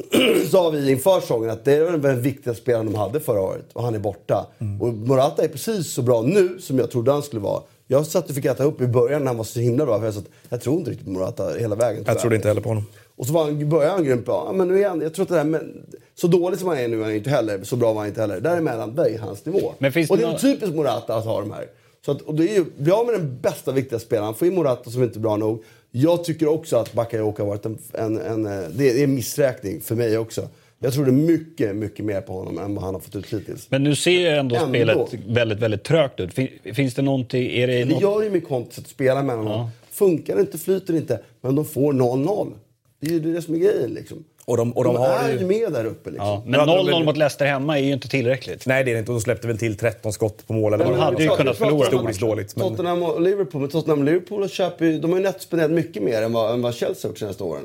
[0.50, 3.82] sa vi inför säsongen att det är den viktigaste spelaren de hade förra året och
[3.82, 4.46] han är borta.
[4.80, 7.62] Och Morata är precis så bra nu som jag trodde han skulle vara.
[7.86, 9.98] Jag satt och fick äta upp i början när han var så himla bra.
[9.98, 12.04] För jag, satt, jag tror inte riktigt på Morata hela vägen.
[12.06, 12.86] Jag trodde inte heller på honom.
[13.16, 14.44] Och så var han, började han grymt bra.
[14.46, 15.82] Ja, men nu är han, jag tror att det där, men,
[16.14, 17.64] så dålig som han är nu är han inte heller.
[17.64, 18.40] Så bra var han inte heller.
[18.40, 19.72] Däremellan, där är hans nivå.
[19.78, 21.66] Men finns och det det är nå- typiskt Morata att ha de här.
[22.04, 24.34] Så att, och det är ju, bli av med den bästa, viktiga spelaren.
[24.34, 25.64] Få in Morata som inte är bra nog.
[25.94, 29.80] Jag tycker också att Bakayoko har varit en, en, en, eh, det är en missräkning
[29.80, 30.48] för mig också.
[30.78, 33.70] Jag trodde mycket, mycket mer på honom än vad han har fått ut hittills.
[33.70, 34.68] Men nu ser ju ändå, Ändå.
[34.68, 36.34] spelet väldigt, väldigt trögt ut.
[36.34, 37.46] Fin- Finns det någonting...
[37.50, 38.02] Är det Det något...
[38.02, 39.68] gör ju med Conte att spela med honom.
[39.90, 42.52] Funkar det inte, flyter det inte, men de får 0-0.
[43.00, 44.24] Det är ju det som är grejen liksom.
[44.44, 45.46] Och de, och de, De, har är ju...
[45.46, 46.28] med där uppe liksom.
[46.28, 48.66] Ja, men Nu hade de 0-0 väl- mot Leicester hemma är ju inte tillräckligt.
[48.66, 49.10] Nej, det är det inte.
[49.12, 50.72] Och de släppte väl till 13 skott på mål.
[50.74, 52.56] Eller Men de hade ju kunnat förlora Historiskt dåligt.
[52.56, 52.68] Men...
[52.68, 56.22] Tottenham och Liverpool, men Tottenham och Liverpool köper ju, de har ju nettspenderat mycket mer
[56.22, 57.62] än vad, än vad Chelsea har gjort de senaste åren.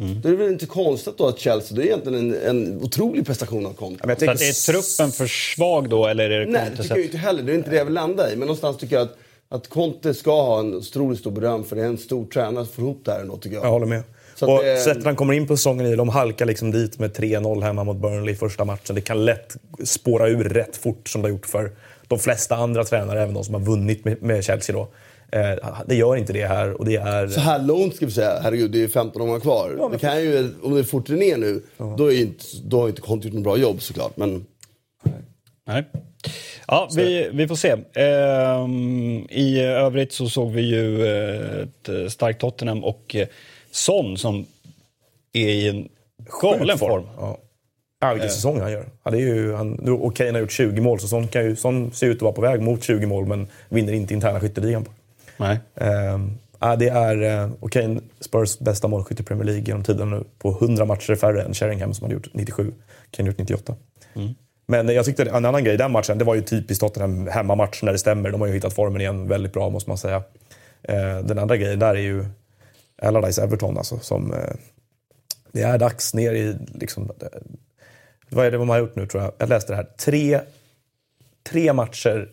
[0.00, 0.20] Mm.
[0.20, 3.26] Då är det väl inte konstigt då att Chelsea, det är egentligen en, en otrolig
[3.26, 3.98] prestation av Conte.
[4.06, 6.82] Men jag Så tänker- att är truppen för svag då, eller är det Nej, det
[6.82, 7.42] tycker jag inte heller.
[7.42, 8.36] Det är inte det jag vill landa i.
[8.36, 9.16] Men någonstans tycker jag att,
[9.48, 12.74] att Conte ska ha en otroligt stor beröm för det är en stor tränare som
[12.74, 13.64] får ihop det här ändå tycker jag.
[13.64, 14.02] Jag håller med.
[14.40, 17.10] Så och det- sättet han kommer in på säsongen i, de halkar liksom dit med
[17.16, 18.94] 3-0 hemma mot Burnley i första matchen.
[18.94, 21.70] Det kan lätt spåra ur rätt fort som det har gjort för
[22.08, 24.88] de flesta andra tränare, även de som har vunnit med, Chelsea då.
[25.38, 27.28] Eh, det gör inte det här och det är...
[27.28, 29.88] Så här långt ska vi säga, herregud det är ju 15 omgångar kvar.
[29.92, 31.62] det kan ju, om det fortsätter ner nu,
[31.96, 34.16] då, är inte, då har ju inte Conte gjort något bra jobb såklart.
[34.16, 34.46] Men
[35.66, 35.84] Nej.
[36.66, 37.76] Ja, vi, vi får se.
[37.94, 43.26] Ehm, I övrigt så såg vi ju eh, ett starkt Tottenham och eh,
[43.70, 44.46] Son som
[45.32, 45.88] är i en
[46.42, 47.06] galen form.
[47.16, 47.38] Ja.
[48.02, 48.88] Ja, vilken säsong han gör.
[49.04, 51.92] Det är ju, han, och Kane har gjort 20 mål, så sån, kan ju, sån
[51.92, 54.90] ser ut att vara på väg mot 20 mål, men vinner inte interna skytteligan på.
[55.36, 55.58] Nej.
[56.60, 60.24] Ja, det är eh, och Kane, Spurs bästa målskytt i Premier League genom tiden nu.
[60.38, 62.72] På 100 matcher färre än Sheringham som hade gjort 97.
[63.10, 63.74] Kane gjort 98.
[64.66, 67.82] Men jag tyckte en annan grej i den matchen, det var ju typiskt Tottenham hemmamatch
[67.82, 68.30] när det stämmer.
[68.30, 70.22] De har ju hittat formen igen väldigt bra måste man säga.
[70.82, 72.24] Eh, den andra grejen där är ju
[73.02, 73.98] Allardyce Everton alltså.
[73.98, 74.54] Som, eh,
[75.52, 77.28] det är dags ner i, liksom, eh,
[78.28, 79.32] vad är det de har gjort nu tror jag?
[79.38, 79.88] Jag läste det här.
[79.98, 80.40] Tre,
[81.50, 82.30] tre matcher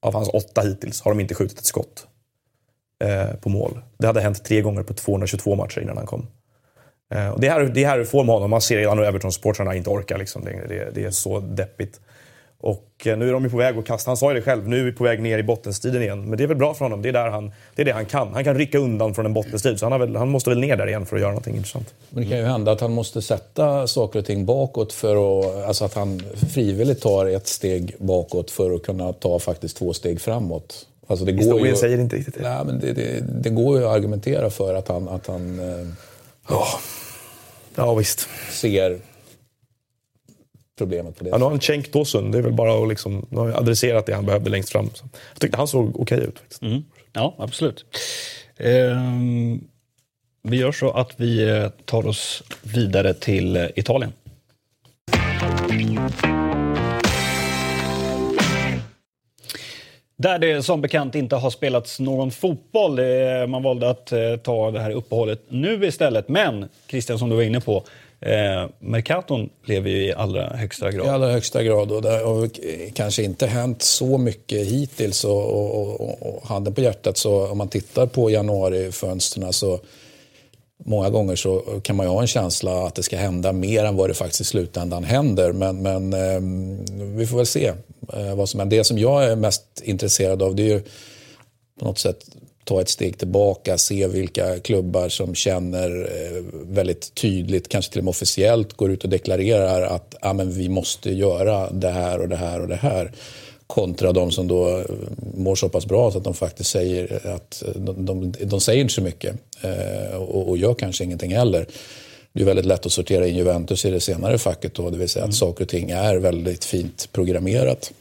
[0.00, 2.06] av hans åtta hittills har de inte skjutit ett skott
[3.04, 3.80] eh, på mål.
[3.98, 6.26] Det hade hänt tre gånger på 222 matcher innan han kom.
[7.14, 8.50] Eh, och det, här, det här är får med honom.
[8.50, 10.18] Man ser redan hur Everton-supportrarna inte orkar.
[10.18, 10.44] Liksom.
[10.44, 12.00] Det, det, det är så deppigt.
[12.60, 14.68] Och eh, nu är de ju på väg att kasta, han sa ju det själv,
[14.68, 16.28] nu är vi på väg ner i bottenstriden igen.
[16.28, 18.06] Men det är väl bra för honom, det är, där han, det är det han
[18.06, 18.34] kan.
[18.34, 20.86] Han kan rycka undan från en bottenstrid, så han, väl, han måste väl ner där
[20.86, 21.94] igen för att göra någonting intressant.
[22.10, 25.66] Men det kan ju hända att han måste sätta saker och ting bakåt för att,
[25.66, 30.20] alltså att han frivilligt tar ett steg bakåt för att kunna ta faktiskt två steg
[30.20, 30.86] framåt.
[31.06, 32.42] Alltså det går Historien ju, säger inte riktigt det.
[32.42, 35.60] Nej, men det, det, det går ju att argumentera för att han, att han
[36.48, 36.66] Ja,
[37.74, 38.28] ja visst.
[38.50, 38.98] ser
[40.78, 43.26] problemet på det Ja, nu har han Cenk Tosun, det är väl bara att liksom,
[43.30, 44.90] nu har han adresserat det han behövde längst fram.
[44.94, 46.38] Så jag tyckte han såg okej ut.
[46.38, 46.62] Faktiskt.
[46.62, 46.82] Mm.
[47.12, 47.84] Ja, absolut.
[48.58, 49.60] Ehm,
[50.42, 54.12] vi gör så att vi eh, tar oss vidare till eh, Italien.
[60.16, 62.96] Där det som bekant inte har spelats någon fotboll.
[62.96, 66.28] Det- Man valde att eh, ta det här uppehållet nu istället.
[66.28, 67.84] Men, Christian, som du var inne på,
[68.20, 71.06] eh, Mercaton lever ju i allra högsta grad.
[71.06, 71.92] I allra högsta grad.
[71.92, 72.50] Och det har
[72.92, 75.24] kanske inte hänt så mycket hittills.
[75.24, 79.80] Och, och, och, och handen på hjärtat, så om man tittar på januarifönstren så
[80.84, 83.96] många gånger så kan man ju ha en känsla att det ska hända mer än
[83.96, 85.52] vad det faktiskt i slutändan händer.
[85.52, 86.40] Men, men eh,
[87.16, 87.72] vi får väl se
[88.12, 88.76] eh, vad som händer.
[88.76, 90.82] Det som jag är mest intresserad av det är ju
[91.78, 92.24] på något sätt
[92.68, 98.04] ta ett steg tillbaka, se vilka klubbar som känner eh, väldigt tydligt, kanske till och
[98.04, 102.28] med officiellt, går ut och deklarerar att ah, men vi måste göra det här och
[102.28, 103.12] det här och det här.
[103.66, 104.84] Kontra de som då eh,
[105.34, 108.80] mår så pass bra så att de faktiskt säger att eh, de, de, de säger
[108.80, 109.36] inte så mycket
[110.18, 111.66] och, och gör kanske ingenting heller.
[112.32, 115.08] Det är väldigt lätt att sortera in Juventus i det senare facket då, det vill
[115.08, 117.92] säga att saker och ting är väldigt fint programmerat.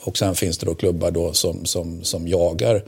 [0.00, 2.82] Och sen finns det då klubbar då som, som, som jagar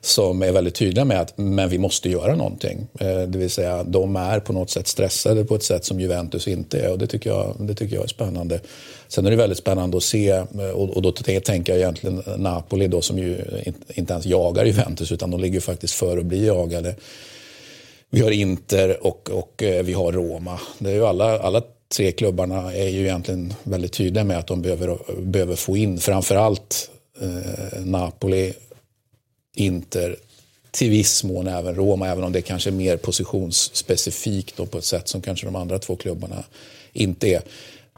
[0.00, 2.86] som är väldigt tydliga med att men vi måste göra någonting.
[3.00, 6.48] Eh, det vill säga de är på något sätt stressade på ett sätt som Juventus
[6.48, 8.60] inte är och det tycker jag, det tycker jag är spännande.
[9.08, 13.00] Sen är det väldigt spännande att se eh, och, då tänker jag egentligen Napoli då
[13.00, 13.44] som ju
[13.94, 16.94] inte- ens jagar Juventus utan de ligger faktiskt för att bli jagade.
[18.10, 20.60] Vi har Inter och, och eh, vi har Roma.
[20.78, 21.62] Det är ju alla, alla
[21.96, 26.90] tre klubbarna är ju egentligen väldigt tydliga med att de behöver, behöver få in framförallt
[27.20, 28.52] eh, Napoli,
[29.58, 30.16] Inter,
[30.70, 34.84] till viss mån även Roma, även om det kanske är mer positionsspecifikt då på ett
[34.84, 36.44] sätt som kanske de andra två klubbarna
[36.92, 37.42] inte är.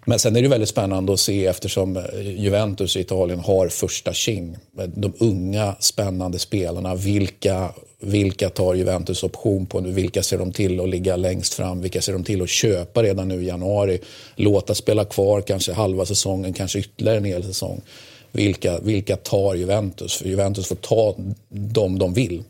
[0.05, 4.13] Men sen är det väldigt spännande att se eftersom eh, Juventus i Italien har första
[4.13, 4.57] king.
[4.95, 9.91] De unga spännande spelarna, vilka, vilka tar Juventus option på nu?
[9.91, 11.83] Vilka ser de till att ligga längst fram?
[11.83, 14.01] Vilka ser de till att köpa redan nu i januari?
[14.37, 17.81] Låta spela kvar kanske halva säsongen, kanske ytterligare en hel säsong.
[18.33, 20.17] Vilka, vilka tar Juventus?
[20.17, 21.17] För Juventus får ta
[21.49, 22.43] dem de vill.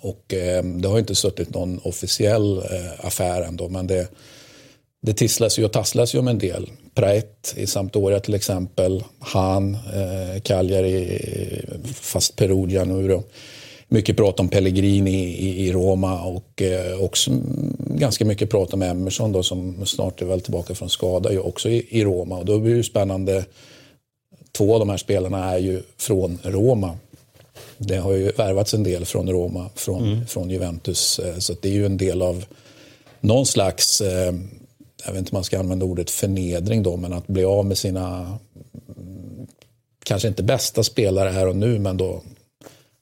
[0.00, 4.08] Och eh, det har inte suttit någon officiell eh, affär ändå, men det,
[5.02, 6.70] det tisslas ju och tasslas ju om en del.
[6.94, 9.04] Praet i Sampdoria till exempel.
[9.18, 11.20] Han, eh, Cagliari,
[11.94, 13.22] fast Perugia nu då.
[13.88, 17.30] mycket prat om Pellegrini i, i Roma och eh, också
[17.78, 21.68] ganska mycket prat om Emerson då, som snart är väl tillbaka från skada ju också
[21.68, 22.38] i, i Roma.
[22.38, 23.44] Och då blir det spännande.
[24.56, 26.96] Två av de här spelarna är ju från Roma.
[27.78, 30.26] Det har ju värvats en del från Roma, från, mm.
[30.26, 31.18] från Juventus.
[31.18, 32.44] Eh, så det är ju en del av
[33.20, 34.34] någon slags, eh,
[35.04, 37.78] jag vet inte om man ska använda ordet förnedring då, men att bli av med
[37.78, 38.38] sina,
[40.04, 42.22] kanske inte bästa spelare här och nu, men då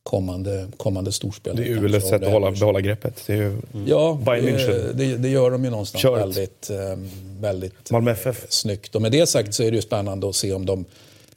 [0.03, 1.63] kommande, kommande storspelare.
[1.63, 3.23] Det är ju väl ett sätt att hålla, behålla greppet.
[3.27, 6.21] Det är ju ja, det, det, det, gör de ju någonstans Kört.
[6.21, 6.99] väldigt, eh,
[7.41, 8.47] väldigt Malmö FF.
[8.49, 8.95] snyggt.
[8.95, 10.85] Och med det sagt så är det ju spännande att se om de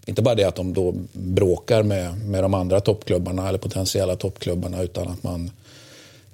[0.08, 4.82] inte bara det att de då bråkar med, med de andra toppklubbarna eller potentiella toppklubbarna
[4.82, 5.52] utan att man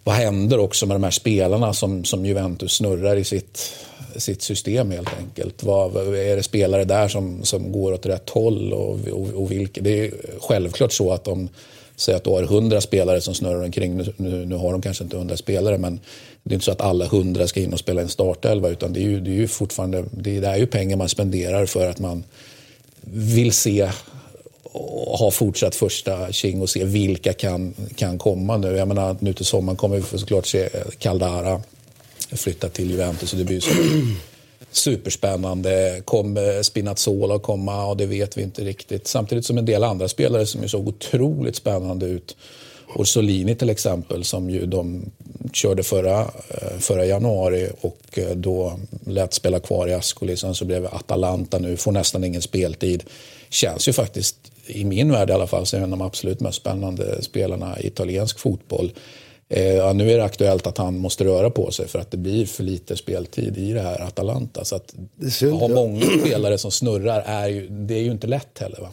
[0.03, 3.74] vad händer också med de här spelarna som, som Juventus snurrar i sitt,
[4.15, 5.63] sitt system helt enkelt?
[5.63, 8.74] Vad, är det spelare där som, som går åt rätt håll?
[8.74, 9.82] Och, och, och vilka?
[9.82, 11.49] Det är självklart så att de
[11.95, 13.97] säger att du har hundra spelare som snurrar omkring.
[13.97, 15.99] Nu, nu, nu, har de kanske inte hundra spelare men
[16.43, 18.99] det är inte så att alla hundra ska in och spela en startelva utan det
[18.99, 21.89] är ju, det är ju fortfarande det är, det är ju pengar man spenderar för
[21.89, 22.24] att man
[23.12, 23.89] vill se
[24.64, 28.76] och ha fortsatt första king och se vilka kan, kan komma nu.
[28.76, 31.62] Jag menar, nu till sommaren kommer vi såklart se Caldara
[32.32, 33.72] flytta till Juventus och det blir så
[34.72, 36.01] superspännande.
[36.06, 37.86] Kommer Spinazzola att komma?
[37.86, 39.08] Och det vet vi inte riktigt.
[39.08, 42.36] Samtidigt som en del andra spelare som såg otroligt spännande ut.
[42.95, 45.11] Orsolini till exempel som ju de
[45.53, 50.38] körde förra, eh, förra januari och eh, då lät spela kvar i Ascoli.
[50.38, 53.03] Sen så blev Atalanta nu, får nästan ingen speltid.
[53.49, 54.36] Känns ju faktiskt,
[54.67, 57.88] i min värld i alla fall, som en av de absolut mest spännande spelarna i
[57.88, 58.91] italiensk fotboll.
[59.49, 62.17] Eh, ja, nu är det aktuellt att han måste röra på sig för att det
[62.17, 64.65] blir för lite speltid i det här Atalanta.
[64.65, 64.95] Så att
[65.59, 68.81] ha många spelare som snurrar är ju, det är ju inte lätt heller.
[68.81, 68.89] Va?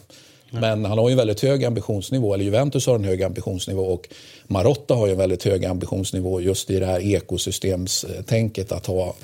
[0.51, 4.09] Men han har ju en väldigt hög ambitionsnivå, eller Juventus har en hög ambitionsnivå och
[4.47, 9.15] Marotta har ju en väldigt hög ambitionsnivå just i det här ekosystemstänket att ha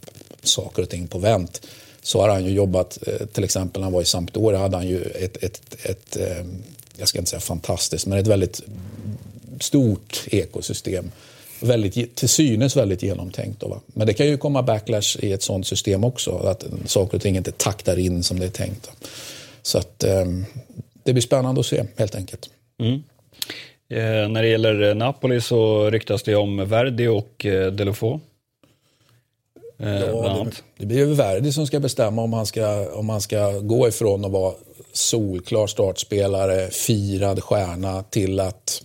[0.44, 1.62] saker och ting på vänt.
[2.02, 4.88] Så har han ju jobbat, eh, till exempel när han var i Sampdoria hade han
[4.88, 6.64] ju ett, ett, ett, ehm,
[6.98, 8.62] jag ska inte säga fantastiskt, men ett väldigt
[9.60, 11.12] stort ekosystem.
[11.60, 13.60] Väldigt, till synes väldigt genomtänkt.
[13.60, 13.80] Då, va?
[13.88, 16.32] Men det kan ju komma backlash i ett sånt system också.
[16.32, 18.92] Att saker och ting inte taktar in som det är tänkt.
[19.62, 20.46] Så att, ehm,
[21.08, 22.50] det blir spännande att se helt enkelt.
[22.80, 23.04] Mm.
[23.90, 28.20] Eh, när det gäller Napoli så ryktas det om Verdi och eh, Delofo.
[29.80, 33.22] Eh, ja, det, det blir ju Verdi som ska bestämma om han ska, om han
[33.22, 34.54] ska gå ifrån att vara
[34.94, 38.84] solklar startspelare, firad stjärna till att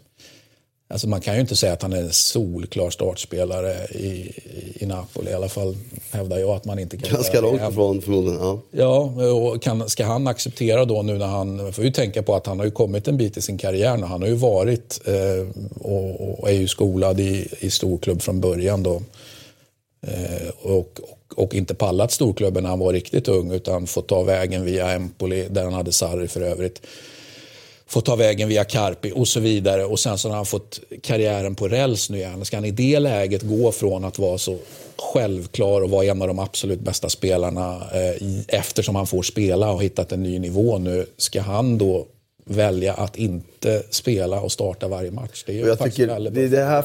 [0.93, 4.33] Alltså man kan ju inte säga att han är en solklar startspelare i,
[4.75, 5.31] i Napoli.
[5.31, 5.77] I alla fall
[6.11, 8.41] hävdar jag att man inte kan Ganska långt ifrån förmodligen.
[8.41, 11.73] Ja, ja och kan, ska han acceptera då nu när han...
[11.73, 14.07] får ju tänka på att han har ju kommit en bit i sin karriär nu.
[14.07, 15.47] Han har ju varit eh,
[15.81, 19.03] och, och, är ju skolad i, i storklubb från början då.
[20.07, 24.23] Eh, och, och, och, inte pallat storklubben när han var riktigt ung utan fått ta
[24.23, 26.83] vägen via Empoli där han hade Sarri för övrigt
[27.93, 29.85] få ta vägen via Carpi och så vidare.
[29.85, 32.45] Och sen så har han fått karriären på räls nu igen.
[32.45, 34.59] Ska han i det läget gå från att vara så
[34.99, 39.83] självklar och vara en av de absolut bästa spelarna eh, eftersom han får spela och
[39.83, 41.07] hittat en ny nivå nu.
[41.17, 42.07] Ska han då
[42.45, 45.45] välja att inte spela och starta varje match?
[45.47, 46.85] Det är jag tycker det, det här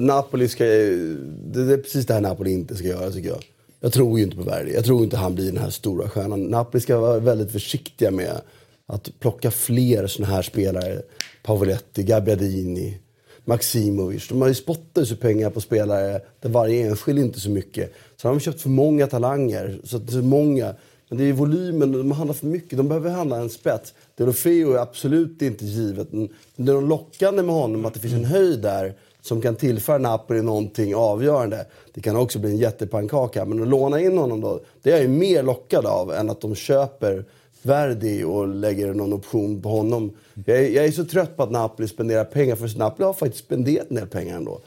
[0.00, 3.44] Napoli ska, det är precis det här Napoli inte ska göra tycker jag.
[3.80, 4.74] Jag tror ju inte på Verdi.
[4.74, 6.44] Jag tror inte han blir den här stora stjärnan.
[6.44, 8.40] Napoli ska vara väldigt försiktiga med
[8.88, 11.02] att plocka fler såna här spelare.
[11.42, 12.98] Pavoletti, Gabbiadini,
[13.44, 14.28] Maximovic.
[14.28, 17.92] De har ju spottat sig pengar på spelare där varje enskild inte så mycket.
[18.16, 19.80] Så har de köpt för många talanger.
[19.84, 20.74] Så det är många.
[21.08, 22.78] Men det är volymen, de handlar för mycket.
[22.78, 23.94] De behöver handla en spets.
[24.16, 26.12] Delofeo är absolut inte givet.
[26.12, 29.98] Men det är lockande med honom att det finns en höjd där som kan tillföra
[29.98, 31.66] Napoli någonting avgörande.
[31.94, 33.44] Det kan också bli en jättepannkaka.
[33.44, 36.40] Men att låna in honom då, det är jag ju mer lockad av än att
[36.40, 37.24] de köper
[37.62, 40.12] Verdi och lägger någon option på honom.
[40.44, 43.44] Jag är, jag är så trött på att Napoli spenderar pengar, för Napoli har faktiskt
[43.44, 44.60] spenderat en del pengar ändå.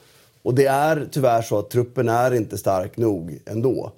[0.44, 3.92] Och det är tyvärr så att truppen är inte stark nog ändå.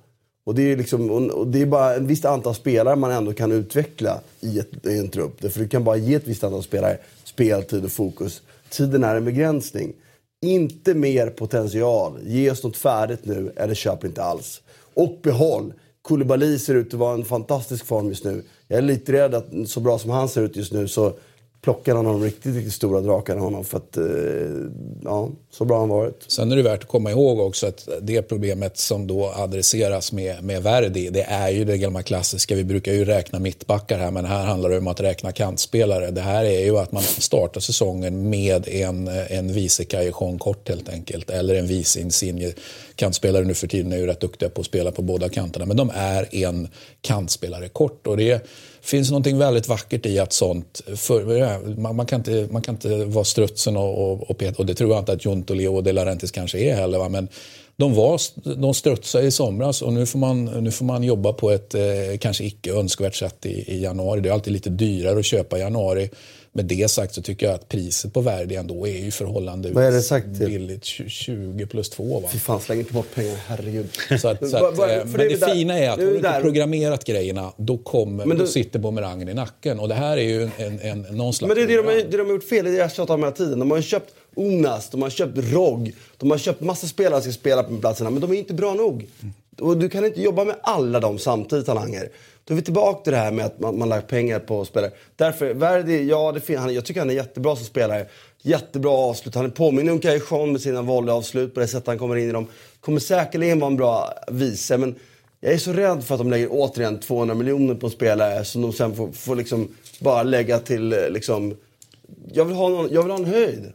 [0.46, 3.52] Och det är, liksom, och det är bara ett visst antal spelare man ändå kan
[3.52, 5.52] utveckla i, ett, i en trupp.
[5.52, 8.42] För du kan bara ge ett visst antal spelare speltid och fokus.
[8.70, 9.94] Tiden är en begränsning.
[10.42, 12.20] Inte mer potential.
[12.26, 14.62] Ge oss något färdigt nu, eller köp inte alls.
[14.94, 15.74] Och behåll.
[16.02, 18.44] Koulibaly ser ut att vara en fantastisk form just nu.
[18.68, 21.18] Jag är lite rädd att så bra som han ser ut just nu så
[21.64, 23.66] plockade någon av de riktigt, riktigt stora drakarna honom.
[23.66, 24.04] För att, eh,
[25.04, 26.26] ja, så bra har han varit.
[26.28, 30.44] Sen är det värt att komma ihåg också att det problemet som då adresseras med,
[30.44, 32.56] med Verdi, det är ju det gamla klassiska.
[32.56, 36.12] Vi brukar ju räkna mittbackar här, men här handlar det om att räkna kantspelare.
[36.12, 40.90] Det här är ju att man startar säsongen med en, en vice Kajon kort helt
[40.90, 42.54] enkelt, eller en vice Insigne.
[42.96, 45.78] Kantspelare nu för tiden är ju rätt duktiga på att spela på båda kanterna, men
[45.78, 46.68] de är en
[47.02, 48.08] kantspelare kort.
[48.08, 48.42] Och det
[48.84, 50.82] finns något väldigt vackert i att sånt...
[50.96, 54.76] För, man, man, kan inte, man kan inte vara strutsen och, och, och, och det
[54.76, 57.00] tror jag inte att Juntoli och De Laurentiis kanske är heller.
[57.00, 57.10] Va?
[57.10, 57.28] Men
[57.76, 58.20] de, var,
[58.56, 61.82] de strutsade i somras och nu får man, nu får man jobba på ett eh,
[62.20, 64.22] kanske icke önskvärt sätt i, i januari.
[64.22, 66.10] Det är alltid lite dyrare att köpa i januari.
[66.56, 69.84] Med det sagt så tycker jag att priset på Verdi ändå är ju förhållandevis Vad
[69.86, 70.46] är det sagt till?
[70.48, 70.84] billigt.
[70.84, 72.30] 20 plus 2 va?
[72.32, 73.36] Fy fan, släng inte bort pengar.
[73.48, 73.88] Herregud.
[74.22, 76.18] Så att, så att, eh, men det är det, fina är att är har du
[76.18, 79.80] inte programmerat grejerna, då, kommer, Men då du- sitter bumerangen i nacken.
[79.80, 81.78] Och det här är ju en, en, en, någon slags Men det är det de,
[81.78, 82.12] har, bumerang.
[82.12, 83.60] det de har gjort fel, det är det jag tjatar om hela tiden.
[83.60, 87.32] De har ju köpt Onas, de har köpt Rogg, de har köpt massa spelare som
[87.32, 89.06] ska spela på platserna, men de är inte bra nog.
[89.60, 92.10] Och du kan inte jobba med alla dem samtidigt, talanger.
[92.46, 94.92] Då är vi tillbaka till det här med att man, man lagt pengar på spelare.
[95.16, 98.06] Därför, Verdi, ja, det fin- han, jag tycker han är jättebra som spelare.
[98.42, 99.36] Jättebra avslut.
[99.36, 102.48] Han påminner om Cajon med sina volleyavslut på det sättet han kommer in i dem.
[102.80, 104.96] Kommer säkerligen vara en bra vice, men
[105.40, 108.74] jag är så rädd för att de lägger återigen 200 miljoner på spelare som de
[108.74, 111.58] sen får, får liksom bara lägga till eh, liksom...
[112.34, 113.74] Jag vill ha, någon, jag vill ha en höjd.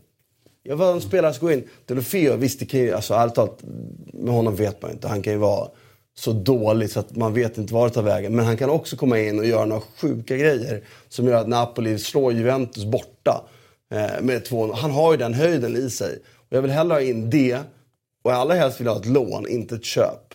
[0.69, 1.65] Jag var en spelare som går in.
[1.87, 3.59] Delofeo, visst det kan ju, alltså ärligt talat,
[4.13, 5.09] med honom vet man ju inte.
[5.09, 5.69] Han kan ju vara
[6.15, 8.37] så dålig så att man vet inte var det tar vägen.
[8.37, 11.99] Men han kan också komma in och göra några sjuka grejer som gör att Napoli
[11.99, 13.45] slår Juventus borta.
[13.91, 16.19] Eh, med två, han har ju den höjden i sig.
[16.37, 17.59] Och jag vill hellre ha in det
[18.25, 20.35] och allra helst vill jag ha ett lån, inte ett köp.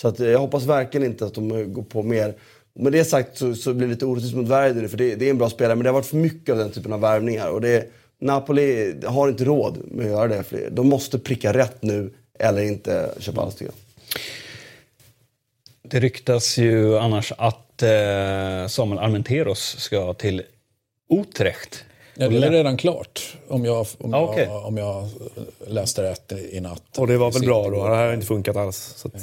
[0.00, 2.34] Så att, eh, jag hoppas verkligen inte att de går på mer.
[2.74, 5.26] Med det sagt så, så blir det lite orättvist mot Verdi nu, för det, det
[5.26, 5.76] är en bra spelare.
[5.76, 7.48] Men det har varit för mycket av den typen av värvningar.
[7.50, 7.90] Och det,
[8.20, 10.42] Napoli har inte råd med att göra det.
[10.42, 14.20] För de måste pricka rätt nu eller inte köpa alls tycker jag.
[15.82, 20.42] Det ryktas ju annars att eh, Samuel Armenteros ska till
[21.10, 21.84] Utrecht.
[22.14, 24.44] Ja, det är redan klart, om jag, om, Ja, okej.
[24.44, 25.08] jag, om jag
[25.66, 26.98] läste rätt i natt.
[26.98, 27.88] Och det var väl bra då?
[27.88, 28.94] Det här har inte funkat alls.
[28.96, 29.14] Så att,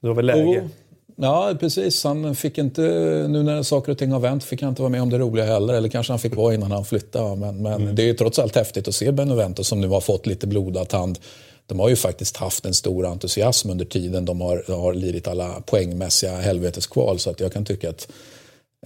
[0.00, 0.42] det var väl läge.
[0.60, 0.87] Och-
[1.20, 2.04] Ja, precis.
[2.04, 2.82] Han fick inte,
[3.28, 5.44] nu när saker och ting har vänt, fick han inte vara med om det roliga
[5.44, 5.74] heller.
[5.74, 7.36] Eller kanske han fick vara innan han flyttade.
[7.36, 10.26] Men, men det är ju trots allt häftigt att se Benevento som nu har fått
[10.26, 11.18] lite blodad tand.
[11.66, 15.62] De har ju faktiskt haft en stor entusiasm under tiden de har, har lidit alla
[15.66, 17.18] poängmässiga helveteskval.
[17.18, 18.08] Så att jag kan tycka att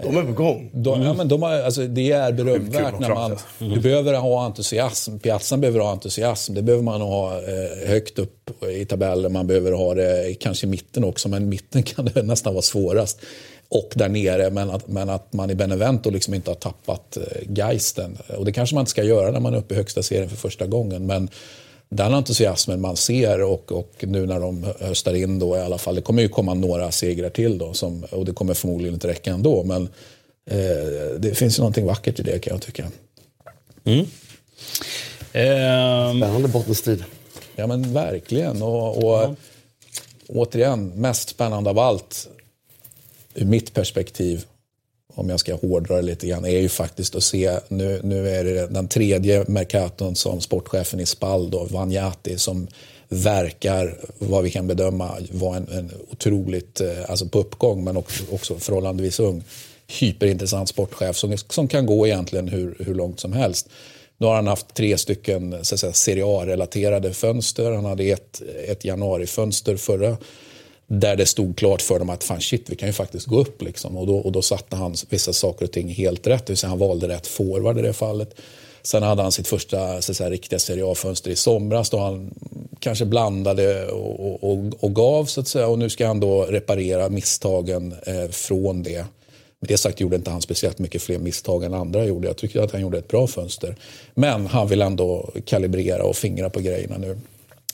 [0.01, 0.71] De är på gång.
[0.73, 3.37] de, ja, men de har, alltså, det är berömvärt när man...
[3.59, 5.19] Du behöver ha entusiasm.
[5.19, 6.55] Piazzan behöver ha entusiasm.
[6.55, 9.33] Det behöver man ha eh, högt upp i tabellen.
[9.33, 13.21] Man behöver ha det kanske i mitten också, men mitten kan det nästan vara svårast.
[13.69, 17.23] Och där nere, men att, men att man i Benevento liksom inte har tappat eh,
[17.49, 18.19] geisten.
[18.39, 20.37] Och det kanske man inte ska göra när man är uppe i högsta serien för
[20.37, 21.07] första gången.
[21.07, 21.29] Men
[21.95, 25.95] den entusiasmen man ser och, och nu när de höstar in då i alla fall.
[25.95, 29.33] Det kommer ju komma några segrar till då som, och det kommer förmodligen inte räcka
[29.33, 29.65] ändå.
[29.65, 29.83] Men
[30.51, 32.91] eh, det finns ju någonting vackert i det kan jag tycka.
[35.33, 37.05] Ehm, Spännande bottenstrid.
[37.57, 38.63] Ja men verkligen.
[38.63, 39.35] Och, och
[40.29, 42.29] återigen, mest spännande av allt
[43.35, 44.45] ur mitt perspektiv,
[45.15, 48.45] om jag ska hårdra det lite grann, är ju faktiskt att se, nu, nu är
[48.45, 52.69] det den tredje Mercaton som sportchefen i Spal, då, Vanjati, som
[53.09, 58.25] verkar, vad vi kan bedöma, vara en, en otroligt, eh, alltså på uppgång men också,
[58.31, 59.45] också förhållandevis ung,
[59.87, 63.69] hyperintressant sportchef som, som kan gå egentligen hur, hur långt som helst.
[64.19, 67.73] Nu har han haft tre stycken så att säga, Serie A-relaterade fönster.
[67.73, 70.17] Han hade ett, ett januarifönster förra
[70.87, 73.63] där det stod klart för dem att fan shit, vi kan ju faktiskt gå upp.
[73.63, 73.97] Liksom.
[73.97, 76.47] Och, då, och då satte han vissa saker och ting helt rätt.
[76.47, 78.35] Det vill säga han valde rätt forward i det fallet.
[78.83, 82.35] Sen hade han sitt första så att säga, riktiga Serie A-fönster i somras då han
[82.79, 85.67] kanske blandade och, och, och gav så att säga.
[85.67, 89.07] Och nu ska han då reparera misstagen eh, från det.
[89.61, 92.27] Med det sagt gjorde inte han speciellt mycket fler misstag än andra gjorde.
[92.27, 93.77] Jag tycker att han gjorde ett bra fönster.
[94.15, 97.19] Men han vill ändå kalibrera och fingra på grejerna nu.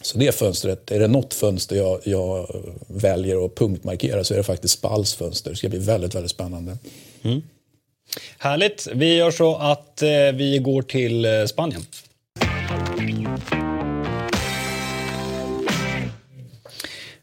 [0.01, 4.44] Så det fönstret, är det något fönster jag, jag väljer att punktmarkera så är det
[4.44, 5.51] faktiskt Spalls fönster.
[5.51, 6.78] Det ska bli väldigt, väldigt spännande.
[7.22, 7.42] Mm.
[8.38, 8.88] Härligt.
[8.94, 11.82] Vi gör så att eh, vi går till eh, Spanien.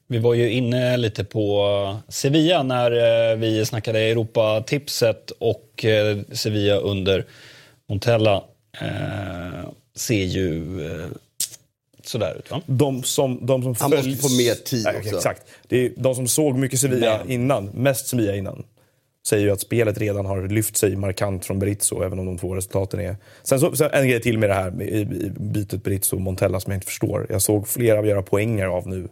[0.08, 2.92] Vi var ju inne lite på Sevilla när
[3.32, 7.26] eh, vi snackade Europatipset och eh, Sevilla under
[7.90, 8.44] Montella
[8.82, 11.08] eh, ser ju eh,
[12.08, 12.62] sådär ut va?
[12.66, 15.16] De som, de som Han måste få mer tid Nej, också.
[15.16, 15.42] Exakt.
[15.68, 18.64] Det är de som såg mycket Sevilla Men- innan, mest Sevilla innan.
[19.28, 22.56] säger ju att spelet redan har lyft sig markant från Berizzo, även om de två
[22.56, 23.16] resultaten är...
[23.44, 26.78] Sen, så, sen en grej till med det här i, i bytet Berizzo-Montella som jag
[26.78, 27.28] inte förstår.
[27.30, 29.08] Jag såg flera göra poänger av nu,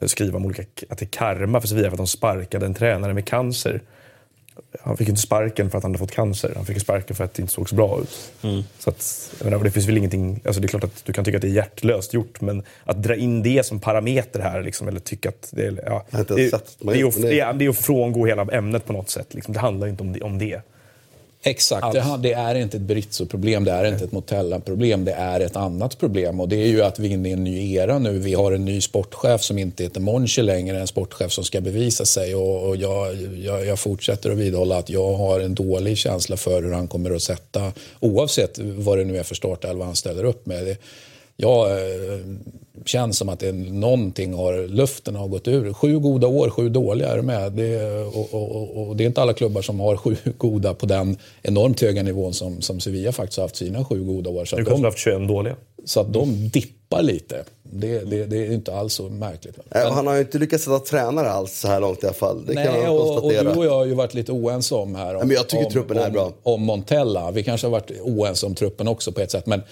[0.00, 2.74] eh, skriva om olika, att det är karma för Sevilla för att de sparkade en
[2.74, 3.82] tränare med cancer
[4.80, 6.52] han fick inte sparken för att han hade fått cancer.
[6.56, 8.32] Han fick sparken för att det inte såg så bra ut.
[8.42, 8.62] Mm.
[8.78, 10.40] Så att, menar, det finns väl ingenting...
[10.44, 13.02] Alltså det är klart att du kan tycka att det är hjärtlöst gjort, men att
[13.02, 15.82] dra in det som parameter här, liksom, eller tycka att det är...
[15.86, 16.76] Ja, det, det, det, är att,
[17.22, 19.34] det, är, det är att frångå hela ämnet på något sätt.
[19.34, 19.54] Liksom.
[19.54, 20.22] Det handlar inte om det.
[20.22, 20.60] Om det.
[21.42, 25.56] Exakt, det, det, är inte ett Brizzo-problem, det är inte ett Motella-problem, det är ett
[25.56, 26.40] annat problem.
[26.40, 28.18] Och det är ju att vi är inne i en ny era nu.
[28.18, 32.04] Vi har en ny sportchef som inte heter Monchi längre, en sportchef som ska bevisa
[32.04, 32.34] sig.
[32.34, 36.62] Och, och jag, jag, jag, fortsätter att vidhålla att jag har en dålig känsla för
[36.62, 40.46] hur han kommer att sätta, oavsett vad det nu är för startelva han ställer upp
[40.46, 40.66] med.
[40.66, 40.76] Det,
[41.40, 42.18] jag eh,
[42.84, 45.72] känns som att det är någonting har, luften har gått ur.
[45.72, 47.52] Sju goda år, sju dåliga är med.
[47.52, 51.16] Det, och, och, och, det är inte alla klubbar som har sju goda på den
[51.42, 54.44] enormt höga nivån som, som Sevilla faktiskt har haft sina sju goda år.
[54.44, 55.56] Så nu kommer haft 21 dåliga.
[55.84, 57.44] Så att de dippar lite.
[57.62, 59.58] Det, det, det är inte alls så märkligt.
[59.70, 62.46] Men, han har ju inte lyckats sätta tränare alls så här långt i alla fall.
[62.46, 63.40] Det nej, kan man konstatera.
[63.40, 65.14] Och, och du och jag har ju varit lite oense om här.
[65.14, 66.32] Om, men jag tycker om, truppen är bra.
[66.42, 67.30] Om Montella.
[67.30, 69.46] Vi kanske har varit oense om truppen också på ett sätt.
[69.46, 69.62] Men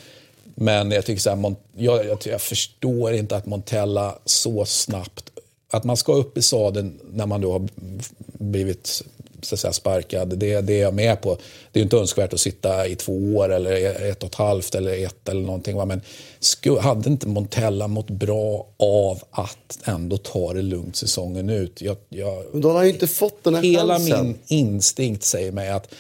[0.59, 5.31] men jag tycker så här, jag, jag, jag, förstår inte att Montella så snabbt...
[5.71, 7.69] Att man ska upp i sadeln när man då har
[8.39, 9.03] blivit
[9.43, 11.39] så säga, sparkad, det, det är jag med på.
[11.73, 13.73] Det är inte önskvärt att sitta i två år eller
[14.11, 15.87] ett och ett halvt eller ett eller någonting.
[15.87, 16.01] Men
[16.41, 21.81] sku, hade inte Montella mått bra av att ändå ta det lugnt säsongen ut?
[21.81, 24.27] Jag, jag, Men då har ju inte fått den här Hela chansen.
[24.27, 25.95] min instinkt säger mig att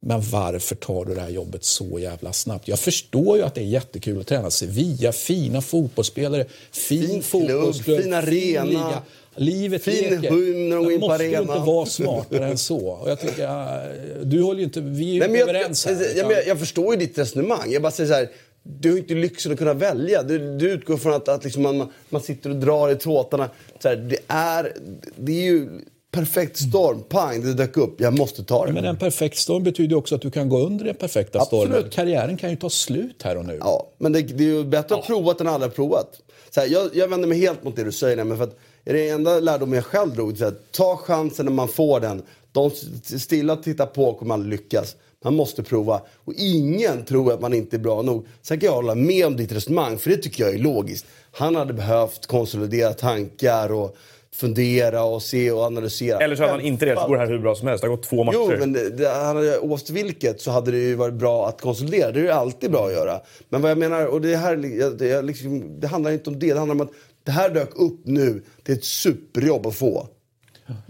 [0.00, 2.68] men varför tar du det här jobbet så jävla snabbt?
[2.68, 8.02] Jag förstår ju att det är jättekul att träna Sevilla, fina fotbollsspelare, fin, fin fotbollsklubb,
[8.02, 9.02] fin arena.
[9.36, 10.30] Livet fin leker.
[10.30, 11.42] hymn när de går in på måste arenan.
[11.42, 12.88] inte vara smartare än så.
[12.88, 16.16] Och jag tycker, äh, du håller ju inte, vi är ju Nej, inte överens här.
[16.16, 17.72] Jag, jag, jag, förstår ju ditt resonemang.
[17.72, 18.28] Jag bara säger så här,
[18.62, 20.22] du har inte lyxen att kunna välja.
[20.22, 23.50] Du, du utgår från att, att liksom man, man sitter och drar i tråtarna.
[23.82, 24.72] Så här, det, är,
[25.16, 25.68] det är ju
[26.10, 28.00] perfekt storm, pang, det dök upp.
[28.00, 28.72] Jag måste ta det.
[28.72, 31.68] Men en perfekt storm betyder också att du kan gå under den perfekta Absolut.
[31.68, 31.90] stormen.
[31.90, 33.58] Karriären kan ju ta slut här och nu.
[33.60, 35.06] Ja, men det, det är ju bättre att ja.
[35.06, 36.20] provat än aldrig provat.
[36.50, 38.92] Så här, jag, jag vänder mig helt mot det du säger, men för att är
[38.92, 42.22] det enda lärdomen jag själv drog, så här, ta chansen när man får den.
[42.52, 42.70] De
[43.18, 44.96] stilla tittar på kommer aldrig lyckas.
[45.24, 46.00] Man måste prova.
[46.24, 48.26] Och ingen tror att man inte är bra nog.
[48.42, 51.06] Sen kan jag hålla med om ditt resonemang, för det tycker jag är logiskt.
[51.32, 53.96] Han hade behövt konsolidera tankar och
[54.34, 56.18] fundera och se och analysera.
[56.18, 57.82] Eller så hade han inte det, så går det här hur bra som helst.
[57.82, 58.36] Det har gått två matcher.
[58.36, 61.60] Jo, men det, det, han hade, oavsett vilket så hade det ju varit bra att
[61.60, 62.12] konsolidera.
[62.12, 63.20] Det är ju alltid bra att göra.
[63.48, 64.56] Men vad jag menar, och det här
[64.98, 66.52] det, liksom, det handlar inte om det.
[66.52, 66.92] Det handlar om att
[67.24, 68.42] det här dök upp nu.
[68.62, 70.08] Det är ett superjobb att få.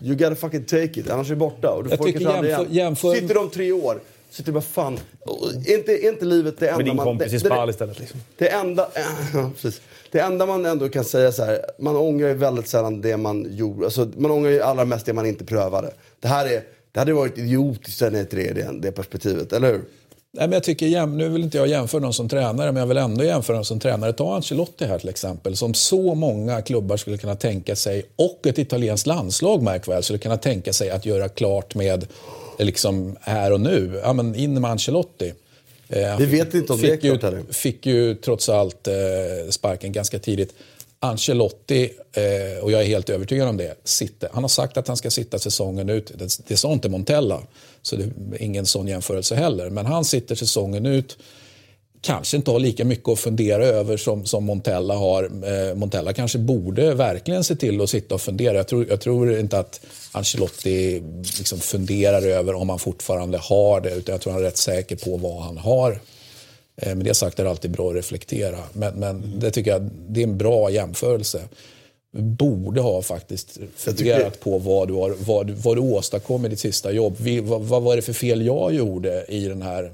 [0.02, 1.70] You gotta fucking take it, annars är det borta.
[1.70, 3.14] Och du jag får tycker jämför, jämför...
[3.14, 4.98] Sitter de tre år så det bara fan,
[5.66, 7.04] är inte, är inte livet det enda Med din man...
[7.04, 8.20] kompis i Spal istället liksom.
[8.36, 8.88] Det enda,
[9.34, 9.80] ja, precis.
[10.10, 13.46] Det enda man ändå kan säga så här, man ångrar ju väldigt sällan det man
[13.50, 13.84] gjorde.
[13.84, 15.90] Alltså, man ångrar ju allra mest det man inte prövade.
[16.20, 19.72] Det här är, det hade varit idiotiskt att säga till det, det, det perspektivet, eller
[19.72, 19.84] hur?
[20.32, 22.96] Nej, men jag tycker, nu vill inte jag jämföra någon som tränare, men jag vill
[22.96, 24.12] ändå jämföra någon som tränare.
[24.12, 28.58] Ta Ancelotti här till exempel, som så många klubbar skulle kunna tänka sig, och ett
[28.58, 32.06] italienskt landslag märk väl, skulle kunna tänka sig att göra klart med
[32.58, 34.00] liksom här och nu.
[34.04, 35.32] Ja, men in med Ancelotti.
[35.88, 37.42] Eh, Vi vet inte om det är klart heller.
[37.50, 38.94] Fick ju trots allt eh,
[39.50, 40.54] sparken ganska tidigt.
[41.00, 44.28] Ancelotti, eh, och jag är helt övertygad om det, sitter.
[44.32, 46.12] han har sagt att han ska sitta säsongen ut.
[46.18, 47.42] Det, det sa inte Montella,
[47.82, 49.70] så det är ingen sån jämförelse heller.
[49.70, 51.18] Men han sitter säsongen ut
[52.00, 55.24] kanske inte har lika mycket att fundera över som, som Montella har.
[55.24, 58.56] Eh, Montella kanske borde verkligen se till att sitta och fundera.
[58.56, 59.80] Jag tror, jag tror inte att
[60.12, 61.02] Ancelotti
[61.38, 64.96] liksom funderar över om han fortfarande har det, utan jag tror han är rätt säker
[64.96, 66.00] på vad han har.
[66.76, 69.40] Eh, med det sagt är det alltid bra att reflektera, men, men mm.
[69.40, 71.42] det tycker jag det är en bra jämförelse.
[72.10, 74.44] Du borde ha faktiskt funderat tycker...
[74.44, 77.16] på vad du, har, vad, vad du åstadkom i ditt sista jobb.
[77.18, 79.92] Vi, vad, vad var det för fel jag gjorde i den här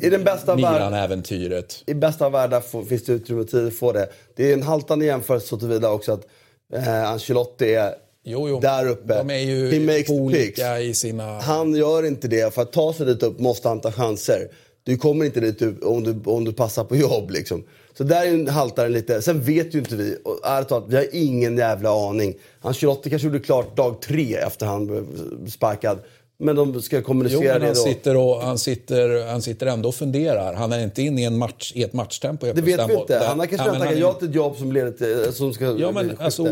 [0.00, 1.82] i den bästa Milan-äventyret.
[1.86, 4.08] I bästa av världar finns det utrymme och tid att få det.
[4.36, 6.26] Det är en haltande jämförelse så tillvida också att
[6.72, 7.94] eh, Ancelotti är
[8.24, 8.60] jo, jo.
[8.60, 9.14] där uppe.
[9.18, 11.40] De är ju He makes olika i sina...
[11.40, 12.54] Han gör inte det.
[12.54, 14.48] För att ta sig dit upp måste han ta chanser.
[14.82, 17.30] Du kommer inte dit upp om du, om du passar på jobb.
[17.30, 17.64] Liksom.
[17.98, 19.22] Så där haltar den lite.
[19.22, 20.16] Sen vet ju inte vi.
[20.44, 22.34] ärligt talat, vi har ingen jävla aning.
[22.60, 25.06] Ancelotti kanske gjorde klart dag tre efter han blev
[25.48, 25.98] sparkad.
[26.40, 27.80] Men de ska Jo, kommunicera men det han då.
[27.82, 30.54] sitter, och, han, sitter, han sitter ändå och funderar.
[30.54, 32.46] Han är inte inne i, en match, i ett matchtempo.
[32.46, 33.18] Det vet vi inte.
[33.18, 35.32] Han har kanske men tackat ja till ett jobb som leder till...
[35.34, 36.42] Som ska Ja, men alltså,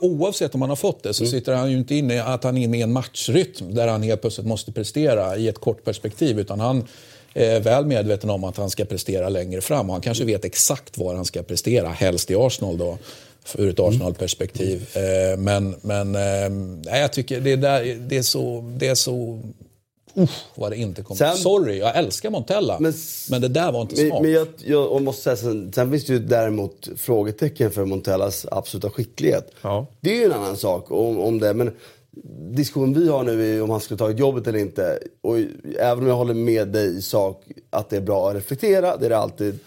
[0.00, 1.30] oavsett om han har fått det så Mm.
[1.30, 4.20] sitter han ju inte inne att han är inne i en matchrytm där han helt
[4.20, 6.38] plötsligt måste prestera i ett kort perspektiv.
[6.40, 6.84] Utan han
[7.34, 9.86] är väl medveten om att han ska prestera längre fram.
[9.90, 12.98] Och han kanske vet exakt var han ska prestera, helst i Arsenal då.
[13.58, 13.90] Ur ett Mm.
[13.90, 14.86] Arsenal-perspektiv.
[14.96, 16.50] Eh, Men, men eh,
[16.84, 18.64] nej, jag tycker det, där, det är så...
[18.76, 19.40] Det är så
[20.14, 21.18] Uff, vad det inte kommer.
[21.18, 22.76] Sen- Sorry, jag älskar Montella.
[22.80, 22.92] Men
[23.30, 24.22] Men, det där var inte smart.
[24.22, 28.90] men jag, jag måste säga, sen, sen finns det ju däremot frågetecken för Montellas absoluta
[28.90, 29.50] skicklighet.
[29.62, 29.86] Ja.
[30.00, 31.54] Det är ju en annan sak om, om det.
[31.54, 31.70] Men
[32.50, 34.98] diskussionen vi har nu är om han skulle tagit jobbet eller inte.
[35.22, 35.38] Och
[35.78, 39.06] även om jag håller med dig i sak att det är bra att reflektera, det
[39.06, 39.58] är det alltid.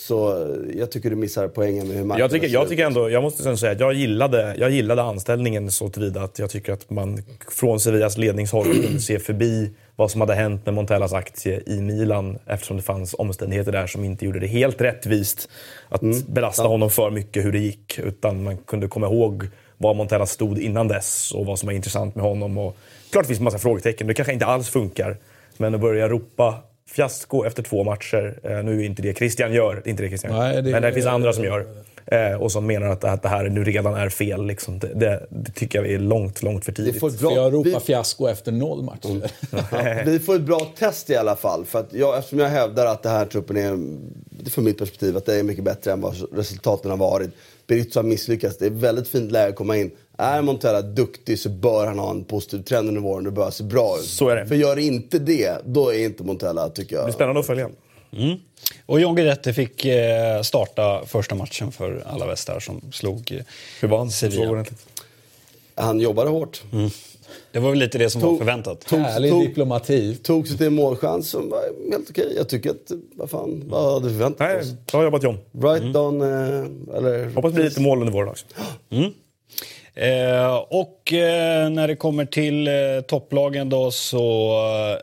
[0.00, 3.22] Så jag tycker du missar poängen med hur matchen Jag tycker, jag tycker ändå, jag
[3.22, 7.22] måste säga att jag gillade, jag gillade anställningen så tillvida att jag tycker att man
[7.48, 12.38] från Sevillas ledningshåll kunde se förbi vad som hade hänt med Montellas aktie i Milan
[12.46, 15.48] eftersom det fanns omständigheter där som inte gjorde det helt rättvist
[15.88, 17.98] att belasta honom för mycket hur det gick.
[17.98, 19.48] Utan man kunde komma ihåg
[19.78, 22.58] var Montella stod innan dess och vad som var intressant med honom.
[22.58, 22.76] Och
[23.10, 25.16] klart det finns en massa frågetecken, det kanske inte alls funkar.
[25.56, 26.54] Men att börja ropa
[26.92, 30.08] fiasko efter två matcher, eh, nu är inte det Christian gör, det är inte det
[30.08, 30.40] Christian gör.
[30.40, 31.66] Nej, det- Men det finns andra som gör.
[32.06, 34.46] Eh, och som menar att, att det här nu redan är fel.
[34.46, 34.78] Liksom.
[34.78, 37.00] Det, det, det tycker jag är långt, långt för tidigt.
[37.00, 39.30] För jag ropar vi, fiasko efter noll matcher.
[39.72, 41.64] ja, vi får ett bra test i alla fall.
[41.64, 43.70] För att jag, eftersom jag hävdar att den här truppen är,
[44.50, 47.30] från mitt perspektiv, att det är mycket bättre än vad resultaten har varit.
[47.70, 48.58] Berizzo har misslyckats.
[48.58, 49.90] Det är ett väldigt fint läge att komma in.
[50.18, 53.24] Är Montella duktig så bör han ha en positiv trend under våren.
[53.24, 54.04] Det bör se bra ut.
[54.04, 54.46] Så är det.
[54.46, 57.02] För gör inte det, då är inte Montella, tycker jag.
[57.02, 57.68] Det blir spännande att följa.
[58.86, 63.40] Och John Guidetti fick eh, starta första matchen för Alaves där som slog eh,
[63.80, 64.10] Hur var han?
[64.10, 64.64] Sevilla.
[65.74, 66.62] Han jobbade hårt.
[67.52, 68.80] Det var väl lite det som var Tog- förväntat.
[68.80, 70.14] tog- Härlig tog- diplomati.
[70.16, 71.60] Tog sig till en målchans som var
[71.92, 72.32] helt okej.
[72.36, 74.72] Jag tycker att, vad fan, vad hade vi förväntat Nej, oss?
[74.92, 75.38] bra jobbat John.
[75.52, 77.34] Brighton, eh, eller...
[77.34, 78.46] Hoppas det blir lite mål under våren också.
[79.94, 82.72] Eh, och eh, när det kommer till eh,
[83.06, 84.52] topplagen då så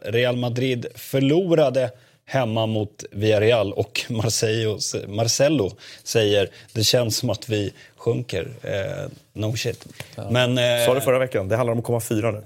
[0.06, 1.92] eh, Real Madrid förlorade
[2.30, 4.78] hemma mot Villarreal och Marseille,
[5.08, 5.72] Marcello
[6.04, 8.48] säger det känns som att vi sjunker.
[8.64, 9.86] Eh, no shit.
[10.30, 12.44] Men, eh, Sa det förra veckan, det handlar om att komma fyra nu.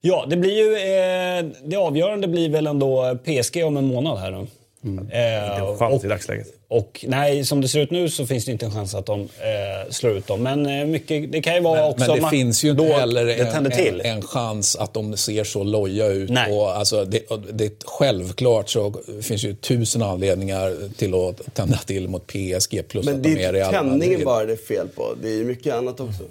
[0.00, 0.76] Ja, det blir ju...
[0.76, 4.46] Eh, det avgörande blir väl ändå PSG om en månad här
[4.82, 4.92] nu.
[4.92, 6.46] Eh, Inte en chans och, i dagsläget.
[6.68, 9.20] och nej, som det ser ut nu så finns det inte en chans att de
[9.20, 10.42] eh, slår ut dem.
[10.42, 12.06] Men eh, mycket, det kan ju vara också...
[12.12, 15.44] Men det finns ju inte då heller det en, en, en chans att de ser
[15.44, 16.30] så loja ut.
[16.30, 16.52] Nej.
[16.52, 17.22] Och alltså det,
[17.52, 23.16] det, självklart så finns ju tusen anledningar till att tända till mot PSG plus Men
[23.16, 24.26] att det de är är Real inte tändningen Madrid.
[24.26, 25.14] bara det är fel på.
[25.22, 26.22] Det är ju mycket annat också.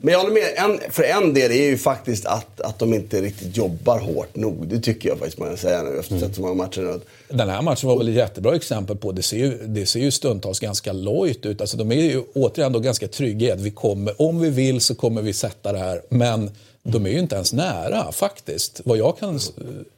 [0.00, 0.42] Men jag håller med.
[0.56, 4.68] En, för en del är ju faktiskt att, att de inte riktigt jobbar hårt nog.
[4.68, 6.80] Det tycker jag faktiskt man kan säga nu efter att ha sett så många matcher
[6.80, 7.00] nu.
[7.28, 9.12] Den här matchen var väl ett jättebra exempel på.
[9.12, 11.60] Det ser ju, det ser ju stundtals ganska lojt ut.
[11.60, 14.80] Alltså de är ju återigen då ganska trygga i att vi kommer, om vi vill
[14.80, 16.02] så kommer vi sätta det här.
[16.08, 16.50] Men
[16.82, 18.80] de är ju inte ens nära faktiskt.
[18.84, 19.38] Vad jag kan...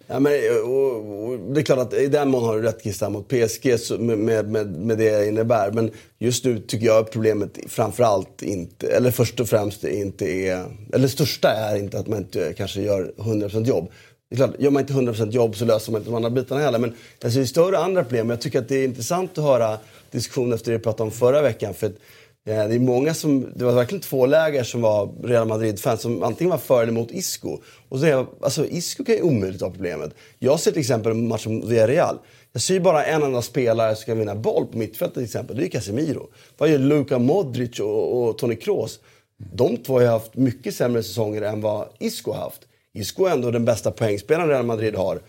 [0.06, 2.82] Ja, men, eh, och, och, det är klart att i den mån har du rätt
[2.82, 4.18] Christian mot PSG så, med,
[4.48, 5.70] med, med, det jag innebär.
[5.70, 10.64] Men just nu tycker jag att problemet framförallt inte, eller först och främst inte är,
[10.92, 13.90] eller det största är inte att man inte kanske gör 100% jobb.
[14.30, 16.60] Det är klart, gör man inte 100% jobb så löser man inte de andra bitarna
[16.60, 16.78] heller.
[16.78, 18.30] Men jag ser större andra problem.
[18.30, 19.78] Jag tycker att det är intressant att höra
[20.10, 21.74] diskussionen efter det vi pratade om förra veckan.
[21.74, 21.96] För att,
[22.46, 26.22] Eh, det är många som, det var verkligen två läger som var Real Madrid-fans som
[26.22, 27.58] antingen var för eller emot Isco.
[27.88, 30.14] Och så är jag, alltså Isco kan ju omöjligt ha problemet.
[30.38, 32.18] Jag ser till exempel matchen mot Villarreal.
[32.52, 35.56] Jag ser ju bara en enda spelare som kan vinna boll på mittfältet till exempel.
[35.56, 36.28] Det är Casemiro.
[36.58, 39.00] Vad gör Luka Modric och, och Toni Kroos?
[39.36, 42.60] De två har ju haft mycket sämre säsonger än vad Isco har haft.
[42.94, 45.20] Isco är ändå den bästa poängspelaren Real Madrid har.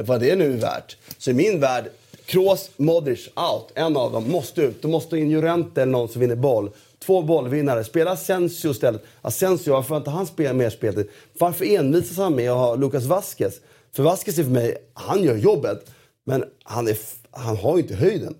[0.00, 0.96] Vad det nu är värt.
[1.18, 1.84] Så i min värld,
[2.26, 3.72] Kroos, Modric, out.
[3.74, 4.82] En av dem måste ut.
[4.82, 6.70] Du måste in Llorente eller någon som vinner boll.
[7.06, 7.84] Två bollvinnare.
[7.84, 9.02] Spela Asensio istället.
[9.22, 11.08] Asensio, varför har inte han spelat mer speltid?
[11.38, 13.54] Varför envisas han med att ha Lucas Vasquez?
[13.96, 15.90] För Vasquez är för mig, han gör jobbet.
[16.24, 16.96] Men han, är,
[17.30, 18.34] han har ju inte höjden.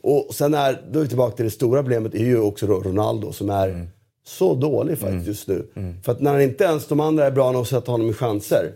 [0.00, 3.32] Och sen är, då är vi tillbaka till det stora problemet, är ju också Ronaldo
[3.32, 3.86] som är
[4.26, 5.66] så dålig faktiskt just nu.
[6.04, 8.72] För att när inte ens de andra är bra nog att sätta honom i chanser,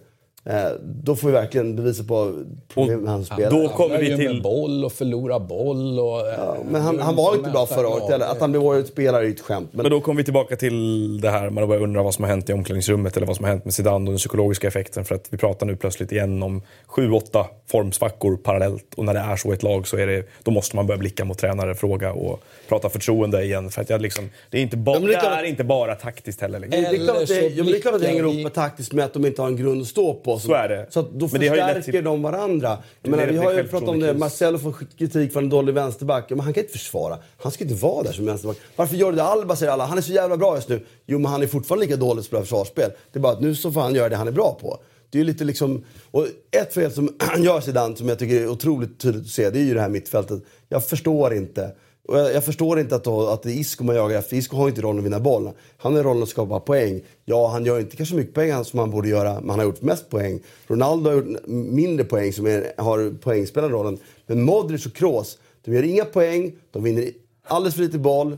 [0.83, 2.45] då får vi verkligen bevisa på
[2.75, 3.51] problem med hans spel.
[3.51, 4.43] Då kommer vi till...
[4.43, 5.99] boll och förlorar boll.
[5.99, 8.27] Och, Ja, men han, han var inte bra förra året heller.
[8.27, 9.69] Att han blev årets spelare är ju ett skämt.
[9.73, 12.31] Men Men då kommer vi tillbaka till det här man börjar undra vad som har
[12.31, 15.05] hänt i omklädningsrummet eller vad som har hänt med Zidane och den psykologiska effekten.
[15.05, 18.95] För att vi pratar nu plötsligt igen om sju, åtta formsvackor parallellt.
[18.97, 20.99] Och när det är så i ett lag så är det, då måste man börja
[20.99, 23.71] blicka mot tränare, fråga och prata förtroende igen.
[23.71, 25.95] För att jag liksom, det är inte, ba, Ja, det är klart- är inte bara
[25.95, 26.59] taktiskt heller.
[26.61, 26.83] Liksom.
[26.83, 28.55] det är klart att det, så ja, det, är klart att det hänger ihop med
[28.55, 30.25] taktiskt med att de inte har en grund att stå på.
[30.25, 30.39] två.
[30.39, 30.87] Så är det.
[30.91, 32.79] Så att då Men förstärker till- de varandra.
[33.03, 34.15] Jag menar, vi har ju pratat om det.
[34.15, 36.31] Marcelo får kritik för en dålig vänsterback.
[36.31, 37.19] Men han kan inte försvara.
[37.37, 38.57] Han ska inte vara där som vänsterback.
[38.77, 39.85] Varför gör det Alba säger alla.
[39.87, 40.81] Han är så jävla bra just nu.
[41.07, 42.91] Jo, men han är fortfarande lika dålig på försvarsspel.
[43.13, 44.79] Det är bara att nu så får han göra det han är bra på.
[45.11, 45.85] Det är lite liksom...
[46.11, 49.51] Och ett fel som han gör Zidane, som jag tycker är otroligt tydligt att se,
[49.51, 50.43] det är ju det här mittfältet.
[50.69, 51.71] Jag förstår inte.
[52.09, 54.37] Och jag, jag förstår inte att, då, att det är Isco man jagar efter.
[54.37, 55.51] Isco har inte rollen att vinna boll.
[55.77, 57.01] Han har rollen att skapa poäng.
[57.25, 59.83] Ja, han gör inte kanske mycket poäng som han borde göra, men han har gjort
[59.83, 60.41] mest poäng.
[60.67, 63.99] Ronaldo har gjort mindre poäng, som är, har poängspelarrollen.
[64.27, 67.05] Men Modric och Kroos, de gör inga poäng, de vinner
[67.47, 68.37] alldeles för lite boll.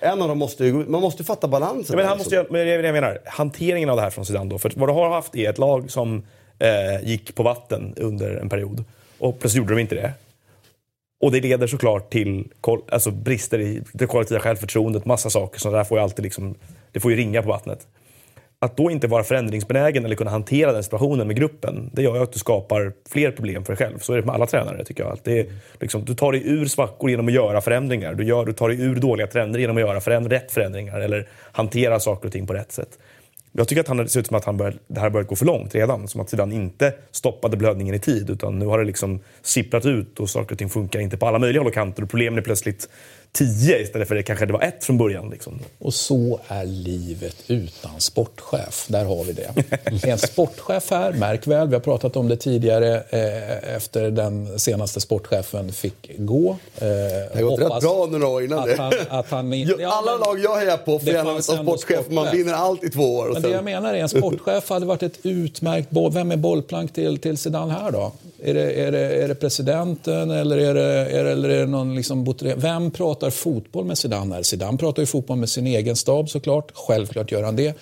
[0.00, 1.84] En av dem måste ju, man måste fatta balansen.
[1.88, 2.36] Ja, men han liksom.
[2.38, 4.58] måste, ju- men det är det jag menar, hanteringen av det här från Zidane då.
[4.58, 6.22] För vad du har haft är ett lag som
[6.58, 8.84] eh, gick på vatten under en period
[9.18, 10.12] och plötsligt gjorde de inte det.
[11.20, 12.48] Och det leder såklart till
[12.92, 15.60] alltså brister i det kollektiva självförtroendet, massa saker.
[15.60, 16.54] Så där får ju alltid liksom,
[16.92, 17.86] det får ju ringa på vattnet.
[18.58, 22.22] Att då inte vara förändringsbenägen eller kunna hantera den situationen med gruppen, det gör ju
[22.22, 23.98] att du skapar fler problem för dig själv.
[23.98, 25.12] Så är det med alla tränare tycker jag.
[25.12, 25.46] Att det är,
[25.80, 28.14] liksom, du tar dig ur svackor genom att göra förändringar.
[28.14, 31.28] Du, gör, du tar dig ur dåliga trender genom att göra föränd, rätt förändringar eller
[31.52, 32.98] hantera saker och ting på rätt sätt.
[33.58, 35.28] Jag tycker att han, det ser ut som att han börjat, det här har börjat
[35.28, 36.08] gå för långt redan.
[36.08, 38.30] Som att Zidane inte stoppade blödningen i tid.
[38.30, 41.38] Utan nu har det liksom sipprat ut och saker och ting funkar inte på alla
[41.38, 42.02] möjliga håll och kanter.
[42.02, 42.88] Och problemen är plötsligt
[43.32, 45.30] tio istället för det kanske det var ett från början.
[45.30, 45.58] Liksom.
[45.78, 48.84] Och så är livet utan sportchef.
[48.88, 49.50] Där har vi det.
[50.10, 55.00] En sportchef här, märk väl, vi har pratat om det tidigare eh, efter den senaste
[55.00, 56.50] sportchefen fick gå.
[56.50, 58.76] Eh, Det har gått rätt bra under några år innan att det.
[58.82, 62.06] han, att han, ja, Alla men- lag jag hejar på får det gärna ändå sportchef.
[62.10, 63.26] Man vinner allt i två år.
[63.26, 66.12] Och Men det sen, jag menar är en sportchef hade varit ett utmärkt boll.
[66.12, 68.12] Vem är bollplank till, till Zidane här då?
[68.42, 70.82] Är det, är det, är det presidenten eller är det,
[71.18, 74.42] är det, eller är det någon liksom Vem pratar fotboll med Zidane här?
[74.42, 76.70] Zidane pratar ju fotboll med sin egen stab såklart.
[76.74, 77.74] Självklart gör han det.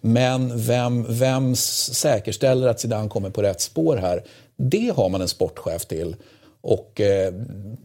[0.00, 4.24] Men vem, vem säkerställer att Zidane kommer på rätt spår här?
[4.56, 6.16] Det har man en sportchef till.
[6.60, 7.32] Och eh,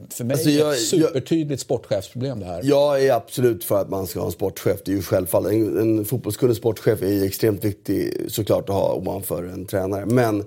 [0.10, 2.61] för mig Alltså, är det jag- ett supertydligt sportchefsproblem det här.
[2.64, 4.80] Jag är absolut för att man ska ha en sportchef.
[4.85, 5.52] Det är ju självfallet.
[5.52, 10.06] En, en fotbollskunnig sportchef är ju extremt viktig såklart att ha ovanför en tränare.
[10.06, 10.44] Men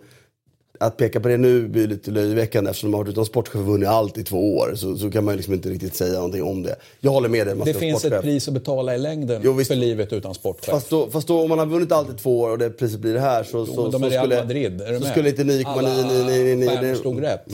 [0.83, 3.89] att peka på det nu blir lite löjeväckande eftersom de har varit utan sportchef vunnit
[3.89, 4.75] allt i två år.
[4.75, 6.77] Så, så kan man liksom inte riktigt säga någonting om det.
[7.01, 7.55] Jag håller med dig.
[7.55, 8.19] Man Det finns sportchef.
[8.19, 10.71] ett pris att betala i längden Jo, för livet utan sportchef.
[10.71, 13.01] Fast då, fast då om man har vunnit allt i två år och det priset
[13.01, 15.45] blir det här så, så, de så är Real skulle, Madrid, är så skulle inte
[15.45, 16.69] 9,999...
[16.71, 17.47] Alla stjärnor slog rätt.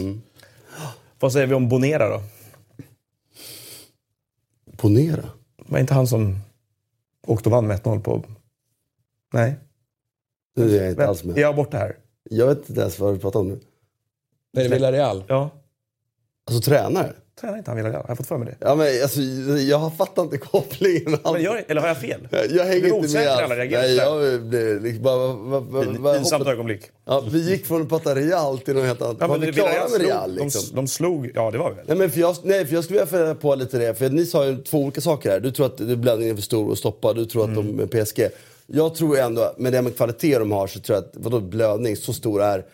[1.20, 2.23] Vad säger vi om Bonera då?
[4.77, 5.24] Ponera.
[5.66, 6.39] Var inte han som
[7.27, 8.23] åkte och vann med 1-0 på...
[9.32, 9.55] Nej.
[10.57, 11.39] Nu är jag inte alls Är med.
[11.39, 11.97] jag borta här?
[12.31, 13.61] Jag vet inte ens vad du pratar om nu.
[14.59, 15.24] Är det Villarreal?
[15.28, 15.51] Ja.
[16.51, 17.12] Alltså tränare?
[17.40, 18.03] Tränar inte han Villarreal?
[18.03, 18.66] Har jag fått för mig det?
[18.66, 19.20] Ja, men, alltså,
[19.61, 21.19] jag fattar inte kopplingen.
[21.24, 22.28] Men gör, eller har jag fel?
[22.31, 23.28] Jag, jag hänger Blir inte med.
[23.28, 23.53] alla alls.
[23.55, 24.31] reagerar Nej, sådär.
[24.32, 25.16] jag blev liksom bara...
[25.16, 26.82] Va, va, va, va, Pinsamt ögonblick.
[27.05, 29.16] ja, vi gick från att prata Real till något helt annat.
[29.20, 30.35] Ja, var men vi klara med slog- Real?
[30.35, 30.62] Liksom?
[30.70, 31.31] de, de slog...
[31.35, 31.85] Ja, det var vi väl?
[31.89, 33.94] Nej, men för jag, nej, för jag skulle vilja på lite det.
[33.94, 35.40] För ni sa ju två olika saker här.
[35.40, 37.12] Du tror att det- blödningen är för stor att stoppa.
[37.12, 37.77] Du tror att de Mm.
[37.77, 38.28] med PSG.
[38.67, 42.13] Jag tror ändå, med den kvalitet de har, så tror jag att vadå blödning, så
[42.13, 42.65] stor är...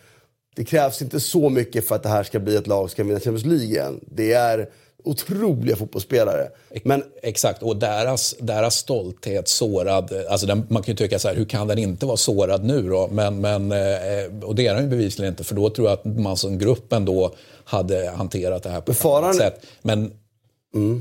[0.55, 3.03] Det krävs inte så mycket för att det här ska bli ett lag som ska
[3.03, 3.99] vinna Champions League igen.
[4.07, 4.69] Det är
[5.03, 6.47] otroliga fotbollsspelare.
[6.83, 10.13] Men Exakt, och deras, deras stolthet sårad.
[10.29, 12.89] Alltså den, man kan ju tycka så här, hur kan den inte vara sårad nu
[12.89, 13.09] då?
[13.11, 16.05] Men, men, eh, och det är den ju bevisligen inte, för då tror jag att
[16.05, 17.33] man som grupp ändå
[17.63, 19.65] hade hanterat det här på ett faran- annat sätt.
[19.81, 20.11] Men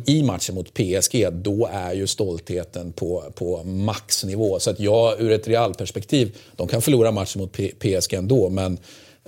[0.06, 4.58] i matchen mot PSG, då är ju stoltheten på, på maxnivå.
[4.60, 8.78] Så att jag, ur ett realperspektiv, de kan förlora matchen mot P- PSG ändå, men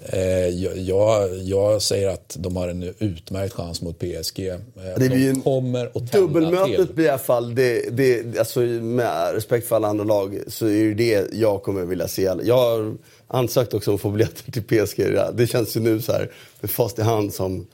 [0.09, 0.49] eh,
[0.79, 4.39] jag, jag, säger att de har en utmärkt chans mot PSG.
[4.49, 4.57] Eh,
[4.97, 6.21] Det blir de kommer att tända till.
[6.21, 10.67] Dubbelmötet blir i alla fall, det, det, alltså med respekt för alla andra lag, så
[10.67, 12.31] är det det jag kommer vilja se.
[12.43, 12.95] Jag har
[13.29, 15.01] ansökt också om att få biljetter till PSG.
[15.35, 16.31] Det känns ju nu så här
[16.61, 17.67] med fast i hand som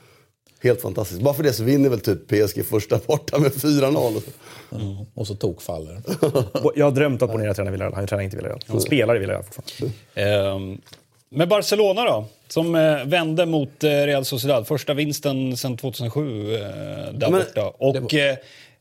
[0.63, 1.21] helt fantastiskt.
[1.21, 4.21] Bara för det så vinner väl typ PSG första borta med 4-0.
[4.71, 6.01] Mm, och så tokfaller.
[6.75, 7.93] Jag har drömt att Bonera tränar Villarreal.
[7.95, 8.59] Han tränar inte Villarreal.
[8.67, 9.95] Han spelar i Villarreal fortfarande.
[10.15, 10.81] Ehm,
[11.29, 14.67] med Barcelona då, som eh, vände mot eh, Real Sociedad.
[14.67, 17.67] Första vinsten sedan 2007 eh, där men- borta.
[17.77, 18.37] Och eh,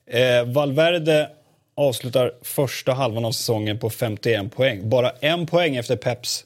[0.06, 1.30] eh, Valverde
[1.76, 4.88] avslutar första halvan av säsongen på 51 poäng.
[4.88, 6.44] Bara en poäng efter Peps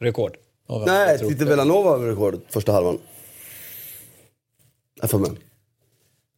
[0.00, 0.36] rekord.
[0.86, 1.50] Nej, Tite det?
[1.50, 2.98] Villanova har rekordet första halvan.
[5.04, 5.30] Jag får med.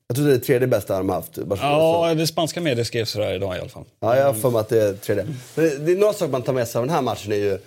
[0.08, 1.38] Jag tror det är det tredje bästa de har haft.
[1.38, 2.08] Barcelona.
[2.08, 3.84] Ja, det spanska medier skrev sådär idag i alla fall.
[4.00, 5.24] Ja, jag har för mig att det är tredje.
[5.54, 7.32] Men det, det är några saker man tar med sig av den här matchen.
[7.32, 7.58] Är ju,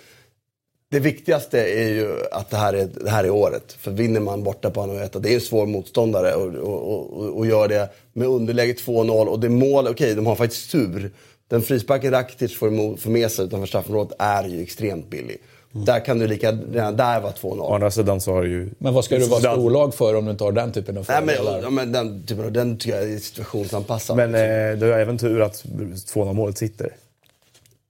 [0.90, 3.72] det viktigaste är ju att det här är, det här är året.
[3.72, 7.46] För vinner man borta på Anoeta, det är en svår motståndare och, och, och, och
[7.46, 9.26] gör det med underläge 2-0.
[9.26, 11.10] Och det mål, okej, de har faktiskt tur.
[11.48, 15.38] Den frisparken Rakitic får, får med sig utanför straffområdet är ju extremt billig.
[15.72, 17.58] Där kan du lika, redan där vara 2-0.
[17.60, 18.70] Å andra sidan så har ju...
[18.78, 21.22] Men vad ska du vara storlag för om du inte har den typen av Nej,
[21.24, 21.62] men, fördelar?
[21.62, 24.16] ja, men den, typen av, den tycker jag är situationsanpassad.
[24.16, 26.94] Men eh, det har även tur att 2-0 målet sitter.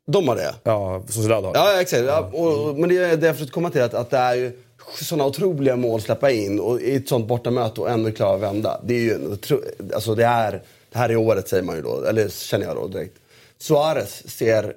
[0.07, 0.55] De har det?
[0.63, 1.59] Ja, Sociedad har det.
[1.59, 2.03] Ja, exakt.
[2.07, 4.35] Ja, och, och- men det är det jag försökte komma till, att, att det är
[4.35, 4.53] ju
[5.03, 8.41] sådana otroliga mål att släppa in och i ett sånt bortamöte och ändå klara att
[8.41, 8.81] vända.
[8.85, 9.19] Det är ju
[9.95, 10.63] alltså det är,
[10.93, 13.15] det här är året säger man ju då, eller känner jag då direkt.
[13.59, 14.75] Suarez ser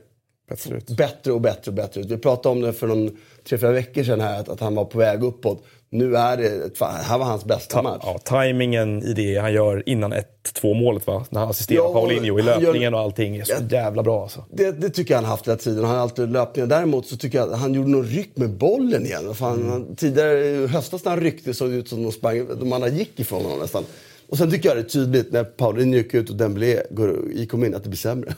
[0.54, 0.90] Bättre ut.
[0.98, 2.08] bättre och bättre och bättre ut.
[2.12, 3.18] Vi pratade om det för någon
[3.50, 5.64] tre, fyra veckor sedan här, att, att han var på väg uppåt.
[5.90, 8.02] Nu är det, här var hans bästa match.
[8.06, 11.26] Ja, tajmingen i det han gör innan 1-2 målet va?
[11.30, 14.22] När han assisterar Ja, Paulinho i han gör- löpningen och allting är så jävla bra
[14.24, 14.46] alltså.
[14.52, 15.84] Det, det tycker jag han haft hela tiden.
[15.84, 16.68] Han har alltid löpningar.
[16.68, 19.36] Däremot så tycker jag att han gjorde någon ryck med bollen igen.
[19.36, 22.74] Fan, han, tidigare i höstas när han ryckte såg det ut som de, sprang, de
[22.74, 23.84] andra gick ifrån honom nästan.
[24.30, 27.52] Och sen tycker jag det är tydligt när Paulinho gick ut och Dembélé går, gick
[27.52, 28.36] kom in att det blir sämre.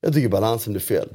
[0.00, 1.08] Jag tycker balansen blir fel.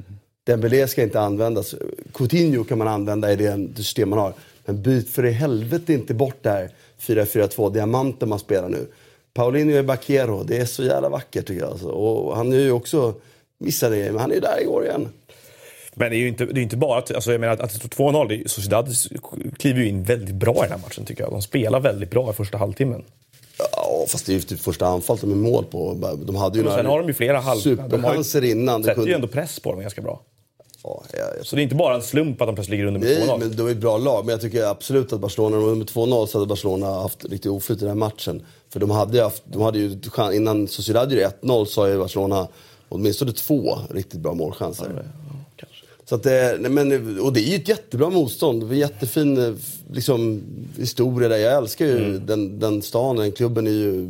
[0.44, 1.74] Dembélé ska inte användas.
[2.14, 4.32] Coutinho kan man använda i det, system man har.
[4.64, 8.86] Men byt för i helvete inte bort det här 4-4-2 diamanten man spelar nu.
[9.34, 10.42] Paulinho är Bakero.
[10.42, 11.70] Det är så jävla vackert tycker jag.
[11.70, 11.88] Alltså.
[11.88, 13.14] Och han är ju också
[13.58, 15.08] missade grejer, men han är ju där igår igen.
[15.94, 17.76] Men det är ju inte, det är inte bara alltså jag menar att, att det
[17.76, 18.88] står 2-0, det är- Sociedad
[19.58, 21.32] kliver ju in väldigt bra i den här matchen tycker jag.
[21.32, 23.04] De spelar väldigt bra i första halvtimmen.
[23.58, 25.94] Ja, fast det är ju typ första anfallet de är mål på.
[26.26, 27.60] De hade ju Och sen har de ju flera halv...
[27.62, 28.82] de ju- superchanser innan.
[28.82, 30.20] Det sätter ju kunde- ändå press på dem ganska bra.
[30.84, 31.44] Ja, ja, ja.
[31.44, 33.38] Så det är inte bara en slump att de plötsligt ligger under med Nej, 2-0.
[33.38, 34.24] men det var ett bra lag.
[34.24, 37.50] Men jag tycker absolut att Barcelona, när de med 2-0 så hade Barcelona haft riktigt
[37.52, 38.42] oflyt i den här matchen.
[38.70, 39.98] För de hade ju, haft, de hade ju
[40.34, 42.48] innan Sociedad gjorde 1-0 så har ju Barcelona
[42.88, 45.04] åtminstone två riktigt bra målchanser.
[46.04, 48.62] Så att det, nej, men, och det är ju ett jättebra motstånd.
[48.62, 49.54] Var jättefin eh,
[49.92, 50.42] liksom,
[50.78, 51.36] historia där.
[51.36, 52.26] Jag älskar ju Mm.
[52.26, 54.08] den, den stan, den klubben är ju...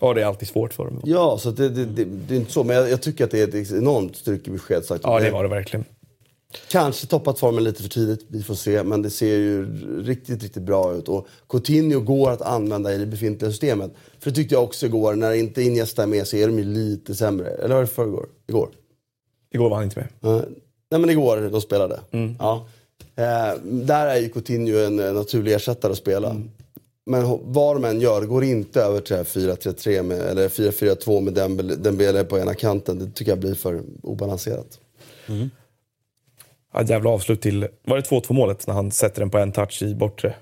[0.00, 1.00] Ja, det är alltid svårt för dem.
[1.04, 2.64] Ja, så det, det, det, det är inte så.
[2.64, 4.84] Men jag, jag tycker att det är ett enormt styrkebesked.
[4.84, 5.00] Sagt.
[5.04, 5.84] Ja, det var det verkligen.
[6.68, 8.82] Kanske toppat formen lite för tidigt, vi får se.
[8.82, 9.66] Men det ser ju
[10.02, 11.08] riktigt, riktigt bra ut.
[11.08, 13.92] Och Coutinho går att använda i det befintliga systemet.
[14.18, 16.64] För det tyckte jag också igår, när inte Iniesta är med så är de ju
[16.64, 17.48] lite sämre.
[17.50, 18.26] Eller var det förrgår?
[18.46, 18.68] Igår?
[19.50, 20.44] Igår var han inte med.
[20.90, 22.00] Nej men igår de spelade.
[22.38, 22.68] Ja.
[23.16, 26.36] Eh, där är ju Coutinho en naturlig ersättare att spela.
[27.06, 30.48] Men vad de än gör, det går inte över till det här 4-3-3 med, eller
[30.48, 32.98] 4-4-2 med Dembele, Dembele på ena kanten.
[32.98, 34.78] Det tycker jag blir för obalanserat.
[36.72, 37.68] Ja, ett jävla avslut till...
[37.86, 40.34] Var det 2-2 målet när han sätter den på en touch i bortre?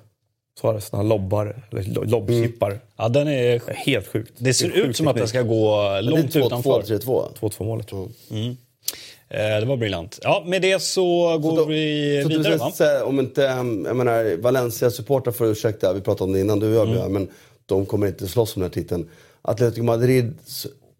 [0.60, 2.80] Suarez, när han lobbar, eller lo- lobbchippar.
[2.96, 4.32] Ja, den är, Det helt sjukt.
[4.38, 6.82] det ser sjuk ut som att den ska gå långt det är 2-2, utanför.
[6.82, 7.28] 3-2.
[7.40, 7.92] 2-2 målet.
[7.92, 7.98] Eh,
[9.32, 10.18] det var briljant.
[10.22, 13.96] Ja, med det så går då- vi Så vidare ska säga, om inte, um, jag
[13.96, 17.12] menar, Valencia-supportrar får ursäkta, vi pratade om det innan du och jag Mm.
[17.12, 17.28] Men
[17.66, 19.08] de kommer inte slåss om den här titeln.
[19.42, 20.34] Atletico Madrid,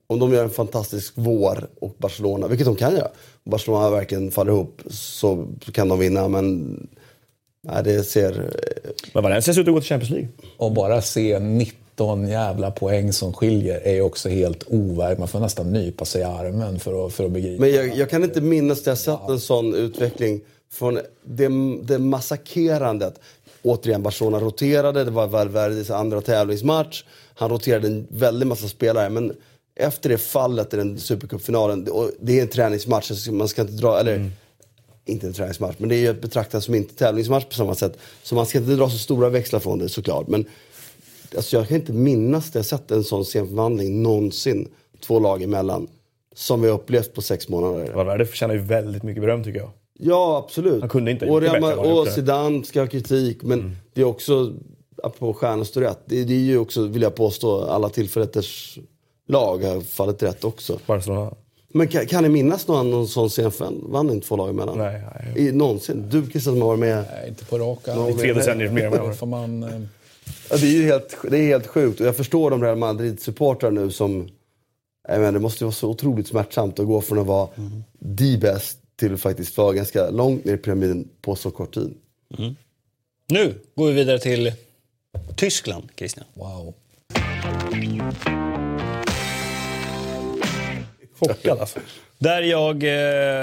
[0.07, 3.09] om de gör en fantastisk vår och Barcelona, vilket de kan göra,
[3.45, 6.77] och Barcelona verkligen faller ihop så kan de vinna, men
[7.69, 8.51] nej, det ser...
[9.15, 10.29] Men Valencia ser ut att gå till Champions League.
[10.57, 11.39] Och bara se
[12.03, 15.19] 19 jävla poäng som skiljer är också helt overkligt.
[15.19, 17.61] Man får nästan nypa sig i armen för att, för att begripa.
[17.61, 20.41] Men jag, jag kan inte minnas att jag sett en sån utveckling
[20.73, 21.49] från det,
[21.83, 23.21] det massakerandet.
[23.63, 27.05] Återigen, Barcelona roterade, det var Valverdes andra tävlingsmatch.
[27.35, 29.11] Han roterade en väldig massa spelare.
[29.11, 29.33] Men
[29.75, 33.75] efter det fallet i den Supercupfinalen, och det är en träningsmatch, så man ska inte
[33.75, 34.31] dra, eller
[35.05, 37.99] inte en träningsmatch, men det är ju att betrakta som inte tävlingsmatch på samma sätt.
[38.23, 40.29] Så man ska inte dra så stora växlar från det såklart.
[40.29, 40.45] Men
[41.37, 44.69] alltså, jag kan inte minnas att jag sett en sån scenförvandling någonsin,
[45.01, 45.89] två lag emellan,
[46.35, 47.93] som vi har upplevt på sex månader.
[47.93, 49.71] Valverde förtjänar ju väldigt mycket beröm tycker jag.
[49.99, 50.81] Ja, absolut.
[50.81, 52.09] Han kunde inte ha och det Real bättre Och.
[52.09, 54.53] Zidane ska ha kritik, men det är också,
[55.03, 58.79] apropå stjärnor rätt, det, det är ju också, vill jag påstå, alla tillförrätters
[59.29, 60.79] lag har fallit rätt också.
[60.87, 61.35] Barcelona.
[61.75, 64.79] Men kan, kan ni minnas någon, någon sån scenförvandling två lag emellan?
[64.79, 65.03] Nej,
[65.35, 65.49] nej.
[65.49, 66.09] I, någonsin?
[66.11, 67.05] Du Christian som har varit med.
[67.13, 68.19] Nej, inte på rak I arm.
[68.19, 69.89] Tre decennier mer får man...
[70.51, 72.01] Ja, det är ju helt, det är helt sjukt.
[72.01, 74.29] Och jag förstår de Real Madrid-supportrar nu som...
[75.09, 77.49] Jag menar, det måste ju vara så otroligt smärtsamt att gå från att vara
[78.19, 81.95] the best till att faktiskt vara ganska långt ner i pyramiden på så kort tid.
[83.29, 84.53] Nu går vi vidare till
[85.37, 86.27] Tyskland, Christian.
[86.35, 86.75] Wow.
[91.19, 91.81] Chockad alltså.
[92.23, 92.85] Där jag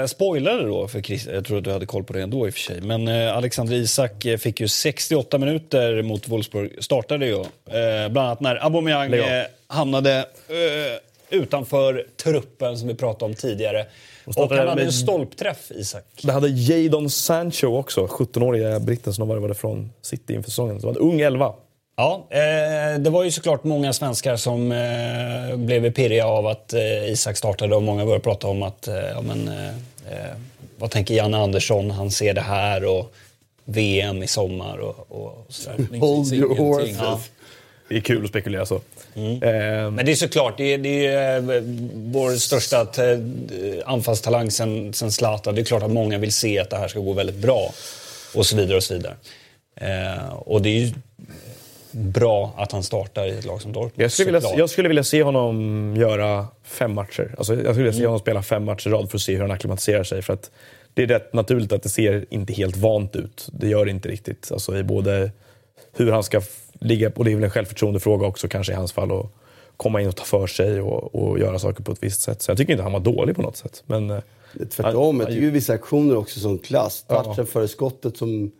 [0.00, 2.50] eh, spoilade då för Christian, jag tror att du hade koll på det ändå i
[2.50, 2.80] och för sig.
[2.80, 7.40] Men eh, Alexander Isak eh, fick ju 68 minuter mot Wolfsburg, startade ju.
[7.40, 13.86] Eh, bland annat när Aubameyang eh, hamnade eh, utanför truppen som vi pratade om tidigare.
[14.24, 16.04] Och, startade han hade en stolpträff, Isak.
[16.22, 20.80] Det hade Jadon Sancho också, 17-åriga britten som de var från City inför säsongen.
[20.80, 21.54] Så var en ung elva.
[22.00, 27.10] Ja, eh, det var ju såklart många svenskar som eh, blev pirriga av att eh,
[27.10, 29.50] Isak startade och många började prata om att, ja men,
[30.78, 31.90] vad tänker Janne Andersson?
[31.90, 33.12] Han ser det här och
[33.64, 35.98] VM i sommar och, och sådär.
[36.00, 36.96] Hold your horses.
[36.98, 37.20] Ja.
[37.88, 38.80] Det är kul att spekulera så.
[39.14, 39.42] Mm.
[39.42, 41.62] Eh, Men det är såklart, det är, det är
[41.94, 42.86] vår största
[43.84, 45.54] anfallstalang sen, sen Zlatan.
[45.54, 47.72] Det är klart att många vill se att det här ska gå väldigt bra.
[48.34, 49.14] Och så vidare och så vidare.
[49.80, 50.92] Eh, och det är ju
[51.92, 53.92] bra att han startar i ett lag som Dortmund.
[53.94, 57.34] Jag skulle, vilja, jag skulle vilja se honom göra fem matcher.
[57.38, 59.40] Alltså, jag skulle vilja se honom spela fem matcher i rad för att se hur
[59.40, 60.22] han akklimatiserar sig.
[60.22, 60.50] För att
[60.94, 63.48] det är rätt naturligt att det ser inte helt vant ut.
[63.52, 64.52] Det gör det inte riktigt.
[64.52, 65.30] Alltså, i både
[65.92, 66.42] hur han ska
[66.80, 69.26] ligga, och det är väl en självförtroendefråga också kanske i hans fall, att
[69.76, 72.42] komma in och ta för sig och, och göra saker på ett visst sätt.
[72.42, 73.82] Så jag tycker inte han var dålig på något sätt.
[73.86, 74.18] Men, eh,
[74.52, 77.04] Det är Tvärtom, jag tycker ju vissa aktioner också som klass.
[77.08, 78.52] Touchen före skottet som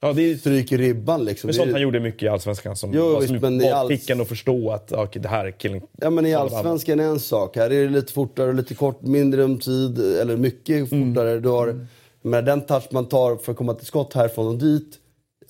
[0.00, 1.48] ja, det är, stryker ribban liksom.
[1.48, 4.20] Det sånt han gjorde mycket i Allsvenskan som, Jo, var visst, men alls- fick en
[4.20, 5.80] att förstå att okej, det här är killen.
[6.00, 6.34] Ja men i.
[6.34, 7.56] Allsvenskan är en sak.
[7.56, 11.08] Här är det lite fortare lite kort, mindre om tid, eller mycket Mm.
[11.14, 11.40] fortare.
[11.40, 11.86] Du har,
[12.22, 14.98] men den touch man tar för att komma till skott härifrån och dit,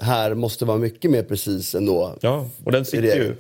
[0.00, 2.14] här måste vara mycket mer precis ändå.
[2.20, 3.34] Ja, och den sitter ju.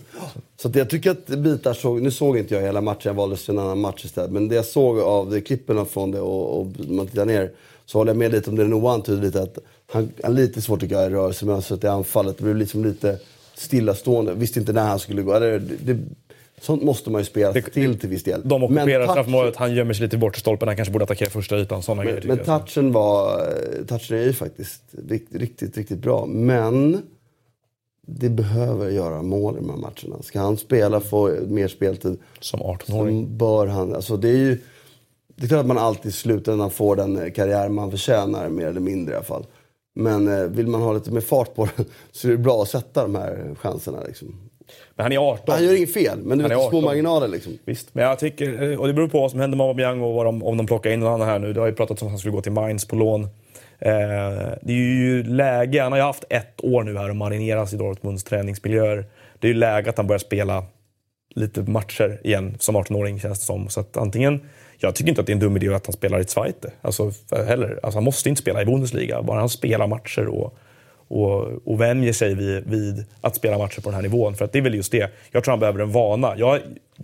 [0.62, 3.58] Så jag tycker att bitar såg, nu såg inte jag hela matchen, jag valde en
[3.58, 4.30] annan match istället.
[4.30, 7.50] Men det jag såg av klippen från det och, och man tittar ner
[7.88, 9.58] så håller jag med lite om det Noah antydde lite att
[9.92, 12.38] han har lite svårt tycker jag i rörelse men alltså i anfallet.
[12.38, 13.18] Det blev liksom lite
[13.54, 14.34] stillastående.
[14.34, 15.38] Visste inte när han skulle gå.
[15.38, 15.98] Det, det,
[16.60, 18.40] sånt måste man ju spela Det- till till viss del.
[18.44, 21.58] De ockuperar straffområdet, han gömmer sig lite i bortre stolpen, han kanske borde attackera första
[21.58, 21.82] ytan.
[21.82, 23.40] Såna grejer, Men, tycker men touchen var,
[23.88, 26.26] touchen är ju faktiskt riktigt, riktigt, riktigt bra.
[26.26, 27.02] Men
[28.06, 30.22] det behöver göra mål i de här matcherna.
[30.22, 33.36] Ska han spela, få mer speltid, Som så 18-åring.
[33.38, 33.94] bör han...
[33.94, 34.58] Alltså det är ju...
[35.38, 38.80] Det är klart att man alltid i slutändan får den karriär man förtjänar, mer eller
[38.80, 39.46] mindre i alla fall.
[39.94, 42.68] Men eh, vill man ha lite mer fart på det så är det bra att
[42.68, 43.98] sätta de här chanserna.
[44.06, 44.50] Liksom.
[44.94, 45.54] Men han är 18.
[45.54, 46.84] Han gör inget fel, men du Han vet, är små 18.
[46.84, 47.58] marginaler liksom.
[47.64, 50.14] Visst, men jag tycker, eh, och det beror på vad som händer med Aubameyang och
[50.14, 51.52] vad de, om de plockar in någon annan här nu.
[51.52, 53.22] Det har ju pratats om att han skulle gå till Mainz på lån.
[53.22, 53.28] Eh,
[54.62, 57.76] det är ju läge, han har ju haft ett år nu här och marineras i
[57.76, 59.04] Dortmunds träningsmiljöer.
[59.38, 60.64] Det är ju läge att han börjar spela
[61.34, 63.68] lite matcher igen som 18-åring känns det som.
[63.68, 64.40] Så att antingen,
[64.78, 66.72] jag tycker inte att det är en dum idé att han spelar i Zweite.
[66.82, 67.80] Alltså, heller.
[67.82, 70.58] Alltså, han måste inte spela i Bundesliga, bara han spelar matcher och,
[71.08, 74.36] och, och vänjer sig vid, vid att spela matcher på den här nivån.
[74.36, 75.10] För att det är väl just det.
[75.30, 76.34] Jag tror han behöver en vana.
[76.36, 76.60] Jag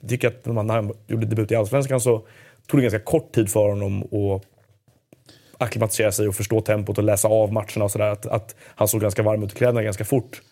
[0.09, 2.22] tycker att när han- gjorde debut i Allsvenskan så
[2.66, 4.42] tog det ganska kort tid för honom att
[5.59, 8.10] acklimatisera sig och förstå tempot och läsa av matcherna och sådär.
[8.10, 10.42] Att, att han såg ganska varm ut i kläderna ganska fort.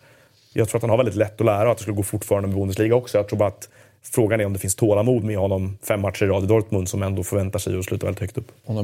[0.53, 2.47] Jag tror att han har väldigt lätt att lära och att det skulle gå fortfarande
[2.47, 3.17] med Bundesliga också.
[3.17, 3.69] Jag tror bara att
[4.03, 7.03] frågan är om det finns tålamod med honom fem matcher i rad i Dortmund som
[7.03, 8.51] ändå förväntar sig att sluta väldigt högt upp.
[8.65, 8.77] Om,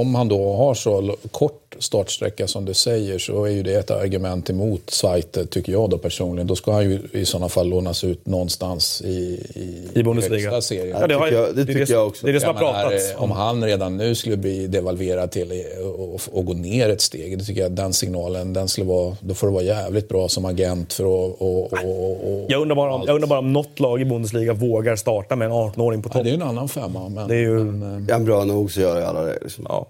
[0.00, 3.90] om han då har så kort startsträcka som du säger så är ju det ett
[3.90, 6.46] argument emot Zweite, tycker jag då personligen.
[6.46, 9.08] Då ska han ju i sådana fall lånas ut någonstans i,
[9.54, 10.50] i, I Bundesliga.
[10.50, 10.96] högsta serien.
[11.00, 12.26] Ja, det tycker jag- det tycker jag också.
[12.26, 13.10] Det är det som har pratats.
[13.12, 15.52] eh, Om han redan nu skulle bli devalverad till
[15.84, 19.16] och, och, och gå ner ett steg, då tycker jag den signalen, den skulle vara,
[19.20, 21.40] då får du vara jävligt bra som agent för att...
[21.40, 24.04] Och, och, och, och, Jag undrar, bara om, jag undrar bara om något lag i
[24.04, 26.22] Bundesliga vågar starta med en 18-åring på Ja, topp.
[26.24, 27.08] det är ju en annan femma.
[27.08, 29.38] Men, Det är ju- men, eh, Är han bra nog så gör alla det.
[29.42, 29.66] Liksom.
[29.68, 29.86] Ja.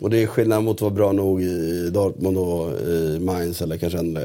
[0.00, 3.78] Och det är skillnad mot att vara bra nog i Dortmund och i Mainz eller
[3.78, 4.18] kanske en...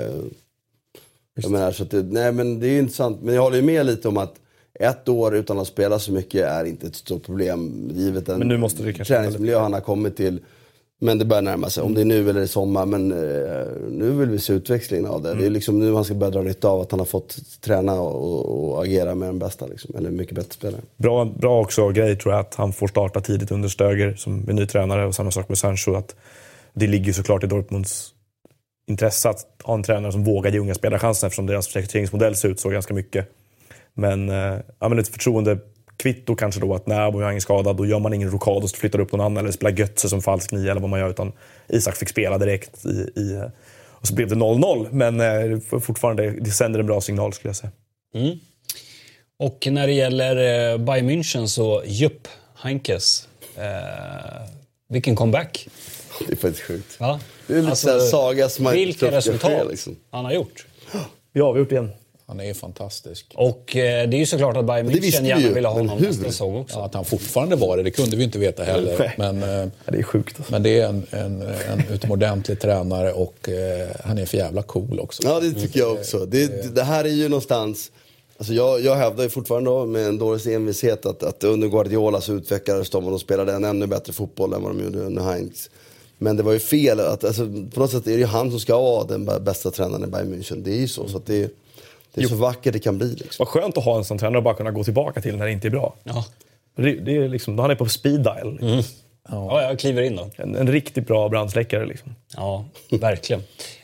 [1.42, 3.22] Jag menar, så det, nej men det är intressant.
[3.22, 4.36] Men jag håller ju med lite om att
[4.80, 7.92] ett år utan att spela så mycket är inte ett stort problem.
[7.94, 8.70] Givet den
[9.06, 10.40] träningsmiljö han har kommit till.
[11.00, 11.84] Men det börjar närma sig.
[11.84, 12.86] Om det är nu eller i sommar.
[12.86, 15.34] Men eh, nu vill vi se utväxlingen av det.
[15.34, 18.02] Det är liksom nu han ska börja dra nytta av att han har fått träna
[18.02, 19.68] och, och agera med den bästa.
[19.68, 19.96] Liksom.
[19.96, 20.82] Eller mycket bättre spelare.
[20.98, 24.54] Bra, bra också grej tror jag att han får starta tidigt under Stöger som är
[24.54, 25.96] ny tränare och samma sak med Sancho.
[25.96, 26.16] Att
[26.74, 28.14] det ligger såklart i Dortmunds
[28.88, 32.50] intresse att ha en tränare som vågar ge unga spelare chansen eftersom deras rekryteringsmodell ser
[32.50, 33.30] ut så ganska mycket.
[33.94, 35.08] Men, eh, ja, men ett
[35.98, 39.00] förtroendekvitto kanske då att när Aubameyang är skadad då gör man ingen rokad och flyttar
[39.00, 41.32] upp någon annan eller spelar Götze som falsk nia eller vad man gör utan
[41.70, 43.42] Isak fick spela direkt i, i
[44.00, 47.56] och så blev det 0-0 men eh, fortfarande det sänder en bra signal skulle jag
[47.56, 47.72] säga.
[49.40, 50.36] Och när det gäller
[50.72, 53.28] eh, Bayern München så, Jupp Heinkes.
[53.56, 53.64] Eh,
[54.90, 55.68] vilken comeback.
[56.28, 57.00] Det är faktiskt sjukt.
[57.00, 57.20] Va?
[57.48, 59.96] Det är lite Alltså, saga som man Vilka resultat liksom.
[60.12, 60.66] han har gjort.
[61.34, 61.92] Vi har avgjort igen.
[62.28, 63.26] Han är fantastisk.
[63.36, 65.98] Och eh, det är ju såklart att Bayern München vi gärna ju, ville ha honom
[65.98, 66.08] hur?
[66.08, 66.78] nästa säsong också.
[66.80, 69.14] Ja, att han fortfarande var det, det kunde vi inte veta heller.
[69.18, 70.36] Men, eh, Ja, det är sjukt.
[70.38, 70.52] Alltså.
[70.52, 75.00] men det är en, en, en utomordentlig tränare och eh, han är för jävla cool
[75.00, 75.24] också.
[75.26, 76.26] Ja, det tycker jag också.
[76.26, 77.92] Det, det här är ju någonstans...
[78.38, 82.34] Alltså jag, jag hävdar ju fortfarande med en dåres envishet att, att under Guardiola så
[82.34, 85.70] utvecklades de och de spelade en ännu bättre fotboll än vad de gjorde under Heinz.
[86.18, 87.00] Men det var ju fel.
[87.00, 89.72] Att, alltså, på något sätt är det ju han som ska vara den bä- bästa
[89.72, 90.64] tränaren i Bayern München.
[90.64, 91.08] Det är ju så.
[91.08, 91.52] så att det,
[92.18, 93.10] Det är så vackert det kan bli.
[93.10, 93.46] Liksom.
[93.46, 95.52] Vad skönt att ha en sån tränare och bara kunna gå tillbaka till när det
[95.52, 95.96] inte är bra.
[96.04, 96.26] Ja.
[96.76, 98.60] Det, det är liksom, då han är på speed dial.
[98.62, 98.84] Mm.
[99.30, 100.30] ja, jag kliver in då.
[100.36, 101.86] En, en riktigt bra brandsläckare.
[101.86, 102.16] Liksom.
[102.36, 103.44] Ja, verkligen.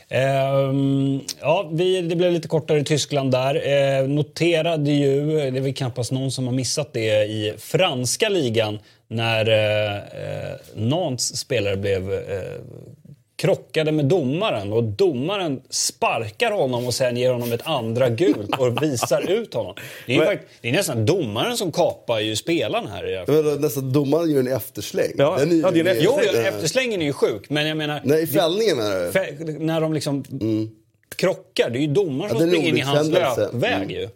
[0.09, 3.55] Ehm, ja, vi, det blev lite kortare i Tyskland där.
[3.67, 8.79] Eh, noterade ju, det är väl knappast någon som har missat det, i franska ligan
[9.07, 12.19] när eh, eh, Nantes spelare blev eh,
[13.47, 18.83] krockade med domaren och domaren sparkar honom och sen ger honom ett andra gult och
[18.83, 19.75] visar ut honom.
[20.07, 23.07] Det är, Men- fakt- det är nästan domaren som kapar ju spelaren här.
[23.07, 25.11] i menar, nästan domaren gör en eftersläng.
[25.17, 27.77] Ja, Den är ju- ja, det är en Jo, efterslängen är ju sjuk, men jag
[27.77, 28.01] menar...
[28.03, 29.11] Nej, i fällningen menar du?
[29.11, 30.23] Fä- när de liksom
[31.15, 33.89] krockar, det är ju domaren som Ja, springer in i hans löpväg Mm.
[33.89, 34.03] ju.
[34.03, 34.09] Eh,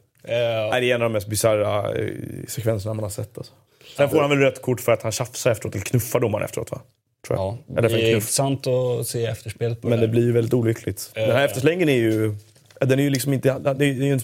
[0.72, 2.08] Nej, det är en av de mest bisarra eh,
[2.48, 3.38] sekvenserna man har sett.
[3.38, 3.54] Alltså.
[3.98, 6.72] Sen får han väl rött kort för att han tjafsar efteråt, eller knuffar domaren efteråt
[6.72, 6.82] va?
[7.28, 7.46] Tror jag.
[7.46, 8.24] ja, Eller det för en är knuff.
[8.24, 11.12] intressant att se efterspelet på Men det det blir ju väldigt olyckligt.
[11.14, 12.36] Den här efterslängen är ju...
[12.80, 13.60] Den är ju liksom inte...
[13.60, 14.22] Det är, det är,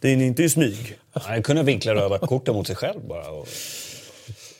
[0.00, 0.98] det är inte i smyg.
[1.12, 3.28] Han kunde vinkla röda korten mot sig själv bara.
[3.30, 3.48] Och...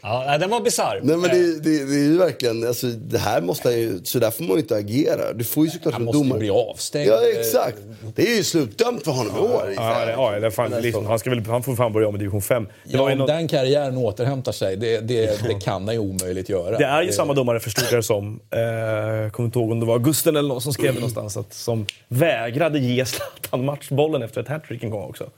[0.02, 1.00] Ja, den var bisarr.
[1.02, 4.18] Nej men Eh, det, det, det är ju verkligen, alltså, det här måste ju, så
[4.18, 5.32] där får man ju inte agera.
[5.32, 6.38] Du får ju såklart Han måste domare.
[6.38, 7.08] bli avstängd.
[7.08, 7.78] Ja exakt.
[8.14, 9.72] Det är ju slutdömt för honom i år.
[9.76, 12.18] Ja, det, ja, det fan, liksom, han, ska väl, han får fan börja om i
[12.18, 12.64] division 5.
[12.64, 16.00] Det, Ja, var om något, den karriären återhämtar sig, det, det, det kan han ju
[16.00, 16.78] omöjligt göra.
[16.78, 18.40] det är ju samma domare förstod jag det som.
[18.50, 21.36] Eh, jag kommer inte ihåg om det var Gusten eller någon som skrev det någonstans.
[21.36, 25.30] Att, som vägrade ge Zlatan matchbollen efter ett hattrick en gång också.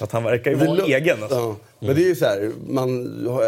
[0.00, 1.22] Att han verkar ju vara lo- egen.
[1.22, 1.36] Alltså.
[1.38, 1.56] Ja.
[1.80, 2.88] Men det är ju så här, man
[3.28, 3.42] har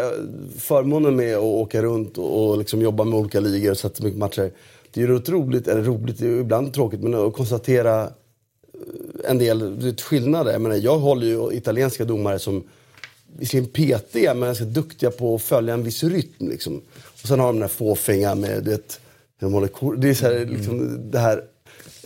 [0.59, 4.19] förmånen med att åka runt och, och liksom jobba med olika ligor och sätta mycket
[4.19, 4.51] matcher.
[4.91, 8.09] Det är ju roligt, eller roligt, det är ibland tråkigt, men att konstatera eh,
[9.29, 10.51] en del skillnader.
[10.51, 12.63] Jag, menar, jag håller ju italienska domare som
[13.37, 16.49] visserligen petiga men ganska duktiga på att följa en viss rytm.
[16.49, 16.81] Liksom.
[17.21, 18.99] Och sen har de den här fåfänga med, du vet,
[19.39, 21.43] hur de håller kor- Det är så här, liksom, det här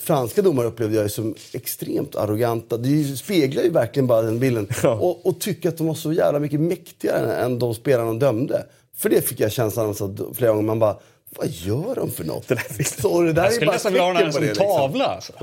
[0.09, 2.77] franska domare upplevde jag som extremt arroganta.
[2.77, 4.67] Det speglar ju verkligen bara den bilden.
[4.83, 8.65] Och, och tycker att de var så jävla mycket mäktigare än de spelarna de dömde.
[8.97, 10.63] För det fick jag känslan av så flera gånger.
[10.63, 10.97] Man bara,
[11.29, 12.47] vad gör de för något?
[12.47, 14.41] Det där så det där jag är skulle bara nästan vilja ha den här som
[14.41, 14.65] det, liksom.
[14.65, 15.05] tavla.
[15.05, 15.33] Alltså.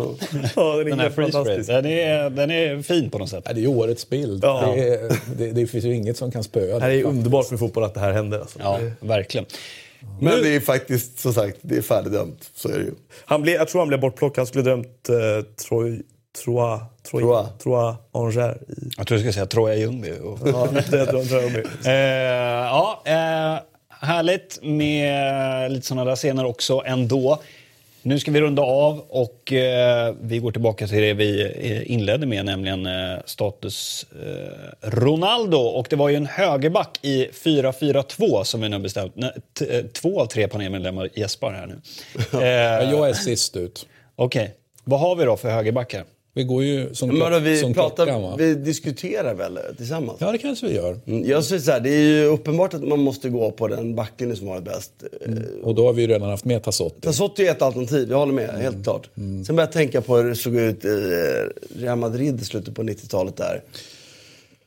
[0.57, 1.67] Ja, den är Den här fantastisk.
[1.67, 3.45] Den är, den är fin på något sätt.
[3.47, 4.45] Ja, det är årets bild.
[4.45, 4.73] Ja.
[4.77, 7.85] Det, är, det, det finns ju inget som kan spöa Det är underbart med fotboll
[7.85, 8.41] att det här händer.
[8.41, 8.59] Alltså.
[8.63, 9.47] Ja, verkligen.
[10.21, 12.51] Men det är faktiskt, som sagt, det är färdigdömt.
[12.55, 12.95] Så är det ju.
[13.25, 14.39] Han blev, jag tror han blev bortplockad.
[14.39, 16.03] Han skulle dömt eh, Troy,
[16.45, 17.49] Troa, Troy, Troa.
[17.63, 18.37] Troa Angers.
[18.37, 20.13] I, Jag tror du ska säga Troja Ljungby.
[20.23, 20.39] Och...
[20.45, 21.67] ja, det tror jag de är.
[21.87, 23.59] Eh, ja, eh,
[24.01, 27.41] härligt med lite sådana där scener också ändå.
[28.07, 32.27] Nu ska vi runda av och eh, vi går tillbaka till det vi eh, inledde
[32.27, 35.57] med, nämligen eh, status eh, Ronaldo.
[35.59, 39.13] Och det var ju en högerback i 4-4-2 som vi nu bestämt.
[39.17, 39.31] Nej,
[39.71, 41.81] eh, två av tre panelmedlemmar gäspar här nu.
[42.33, 43.87] Ja, Eh, Jag är sist ut.
[44.17, 44.55] Okej,
[44.85, 46.05] vad har vi då för högerbackar?
[46.37, 48.35] Vi går ju som, Men vadå, vi, som pratar, klockan va?
[48.39, 50.19] vi diskuterar väl tillsammans?
[50.21, 51.01] Ja, det kanske vi gör.
[51.07, 53.95] Mm, Jag säger så här, det är ju uppenbart att man måste gå på den
[53.95, 54.93] backlinjen som har det bäst.
[55.63, 57.01] Och då har vi ju redan haft med Tassotti.
[57.01, 58.49] Tassotti är ett alternativ, jag håller med.
[58.51, 59.11] Helt klart.
[59.15, 62.75] Sen börjar jag tänka på hur det såg ut i eh, Real Madrid i slutet
[62.75, 63.63] på 90-talet där.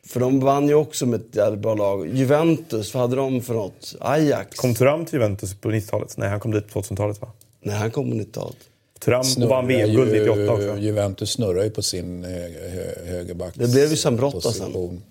[0.08, 2.08] För de vann ju också med ett jävligt bra lag.
[2.14, 3.96] Juventus, vad hade de för något?
[4.00, 4.58] Ajax?
[4.58, 6.18] Kom Thuram till Juventus på 90-talet?
[6.18, 7.28] Nej, han kom dit på 2000-talet va?
[7.62, 8.58] Nej, han kom på 90-talet.
[9.00, 10.78] Thuram vann VM-guld 98 också.
[10.78, 14.52] Juventus snurrar ju på sin eh, hö, högerbacks Det blev ju Zambrotta sen.
[14.66, 15.04] position.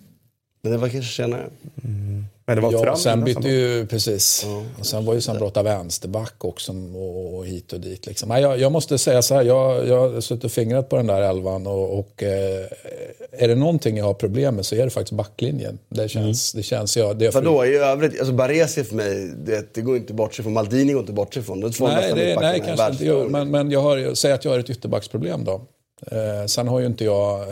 [0.63, 1.51] Men det var kanske senare.
[2.49, 4.47] Men det var Ja, Thuram sen bytte ju, precis.
[4.79, 8.07] Och sen var ju Zambrotta vänsterback också och, och hit och dit.
[8.07, 8.29] Liksom.
[8.29, 11.07] Nej, jag, jag måste säga så här, jag, jag har suttit och fingrat på den
[11.07, 12.67] där elvan och, och eh,
[13.33, 15.79] är det någonting jag har problem med så är det faktiskt backlinjen.
[15.89, 17.19] Det känns, det känns jag...
[17.19, 18.19] Det Vadå, i övrigt?
[18.19, 20.53] Alltså Baresi för mig, det, det går inte bort sig från.
[20.53, 21.61] Maldini går inte bort sig från.
[21.61, 23.33] De två Nej, det, nej kanske inte världshistorien.
[23.33, 25.61] men, men jag har, säg att jag har ett ytterbacksproblem då.
[26.07, 27.41] Eh, sen har ju inte jag...
[27.41, 27.47] Eh,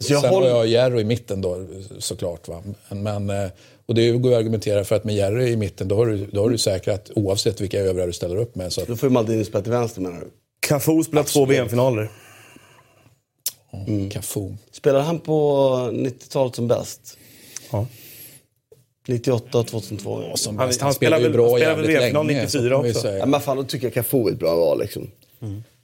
[0.00, 1.66] Så jag sen håller- har jag Jerry i mitten då
[1.98, 2.48] såklart.
[2.48, 2.62] Va?
[2.88, 3.50] Men, men, eh,
[3.86, 6.26] och det går ju att argumentera för att med Jerry i mitten då har du,
[6.26, 8.72] då har du säkrat oavsett vilka övriga du ställer upp med.
[8.72, 10.30] Så att, Då får ju Maldini spela till vänster menar du?
[10.68, 12.10] Cafu spelat två VM-finaler.
[13.86, 14.10] mm.
[14.10, 14.54] Cafu.
[14.72, 15.34] Spelade han på
[15.92, 17.18] 90-talet som bäst?
[17.72, 17.86] Ja.
[19.08, 20.22] 98 och 2002?
[20.30, 20.80] Ja, Som Han- bäst.
[20.80, 22.42] han Han spelar ju spelar väl- bra spelar väl jävligt VM-final länge.
[22.42, 23.00] 94 så får vi också.
[23.00, 23.26] säga.
[23.26, 25.10] men fan, då tycker jag Cafu är ett bra val liksom.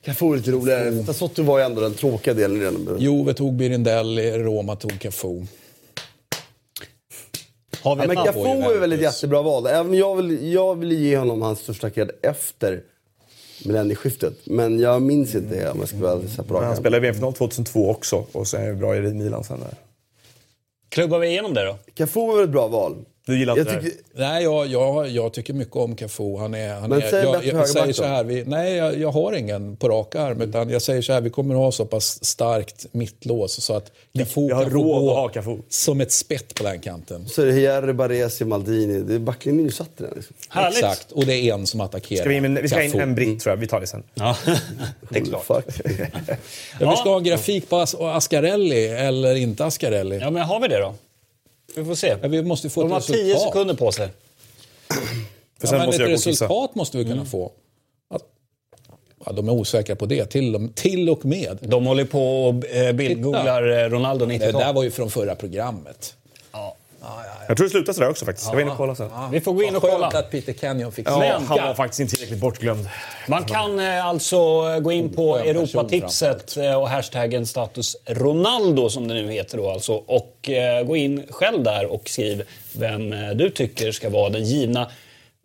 [0.06, 1.02] Cafu är lite roligare.
[1.04, 2.96] Tassotti var ju ändå den tråkiga delen redan.
[2.98, 5.46] Juve tog Birindelli, Roma tog Cafu.
[7.82, 8.16] Har vi Ja, men?
[8.16, 9.66] Cafu är väl ett jättebra val.
[9.66, 12.82] Även jag vill, jag vill ge honom hans största cred efter
[13.64, 14.34] millennieskiftet.
[14.44, 17.90] Men jag minns inte det om jag ska vara alldeles rak Han spelade VM-final 2002
[17.90, 19.74] också och sen är det bra i Milan sen där.
[20.88, 21.78] Klubbar vi igenom det då?
[21.94, 22.96] Cafu är väl ett bra val.
[23.26, 23.88] Du gillar Jag inte det här?
[23.88, 26.36] tycker, Nej, jag, jag, jag tycker mycket om Cafu.
[26.36, 29.12] Han är, han Men är, säg jag, jag, säger så här, vi, nej jag, jag
[29.12, 30.40] har ingen på rak arm.
[30.40, 33.92] Utan jag säger så här, vi kommer att ha så pass starkt mittlås så att
[34.18, 35.56] Cafu kan få råd gå att ha Cafu.
[35.68, 37.28] som ett spett på den kanten.
[37.28, 39.00] så är det Jerry, Baresi, Maldini.
[39.00, 40.12] Det är backlinjen är ju satt den.
[40.16, 40.36] Liksom.
[40.48, 40.78] Härligt.
[40.78, 42.20] Exakt, och det är en som attackerar.
[42.20, 43.02] Ska vi, in, vi ska in Cafu.
[43.02, 44.02] en britt tror jag, vi tar det sen.
[44.14, 44.36] Ja,
[45.08, 45.46] det är klart.
[46.80, 50.18] Ja, vi ska ha en grafik på As Ascarelli eller inte Ascarelli.
[50.18, 50.94] Ja, men har vi det då?
[51.76, 52.16] Vi får se.
[52.22, 53.20] Ja, vi måste få De har resultat.
[53.22, 54.08] tio sekunder på sig.
[54.88, 54.96] För
[55.60, 57.52] Ja, sen men måste ett resultat måste vi kunna få.
[58.10, 58.22] Att,
[59.26, 61.58] ja, de är osäkra på det, till, och- till och med.
[61.60, 64.52] De håller på och eh, bildgooglar eh, Ronaldo Det 90-tal.
[64.60, 66.14] där var ju från förra programmet.
[67.48, 68.46] Jag tror det slutar sådär också faktiskt.
[68.48, 69.10] Jag var inne och kollade sen.
[69.30, 70.06] Vi får gå in och kolla.
[70.06, 72.88] Att Peter Kenyon fick Ja, Men- han var faktiskt inte tillräckligt bortglömd.
[73.28, 74.36] Man kan eh, alltså
[74.80, 79.92] gå in på Europatipset eh, och hashtaggen status Ronaldo som det nu heter då alltså
[79.92, 82.42] och eh, gå in själv där och skriv
[82.72, 84.90] vem eh, du tycker ska vara den givna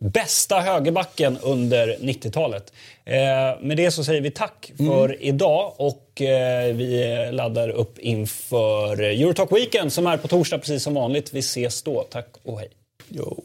[0.02, 2.72] bästa högerbacken under 90-talet.
[3.04, 3.14] Eh,
[3.60, 9.52] med det så säger vi tack för idag och eh, vi laddar upp inför Eurotalk
[9.52, 11.34] Weekend som är på torsdag precis som vanligt.
[11.34, 12.02] Vi ses då.
[12.10, 12.68] Tack och hej.
[13.08, 13.44] Jo.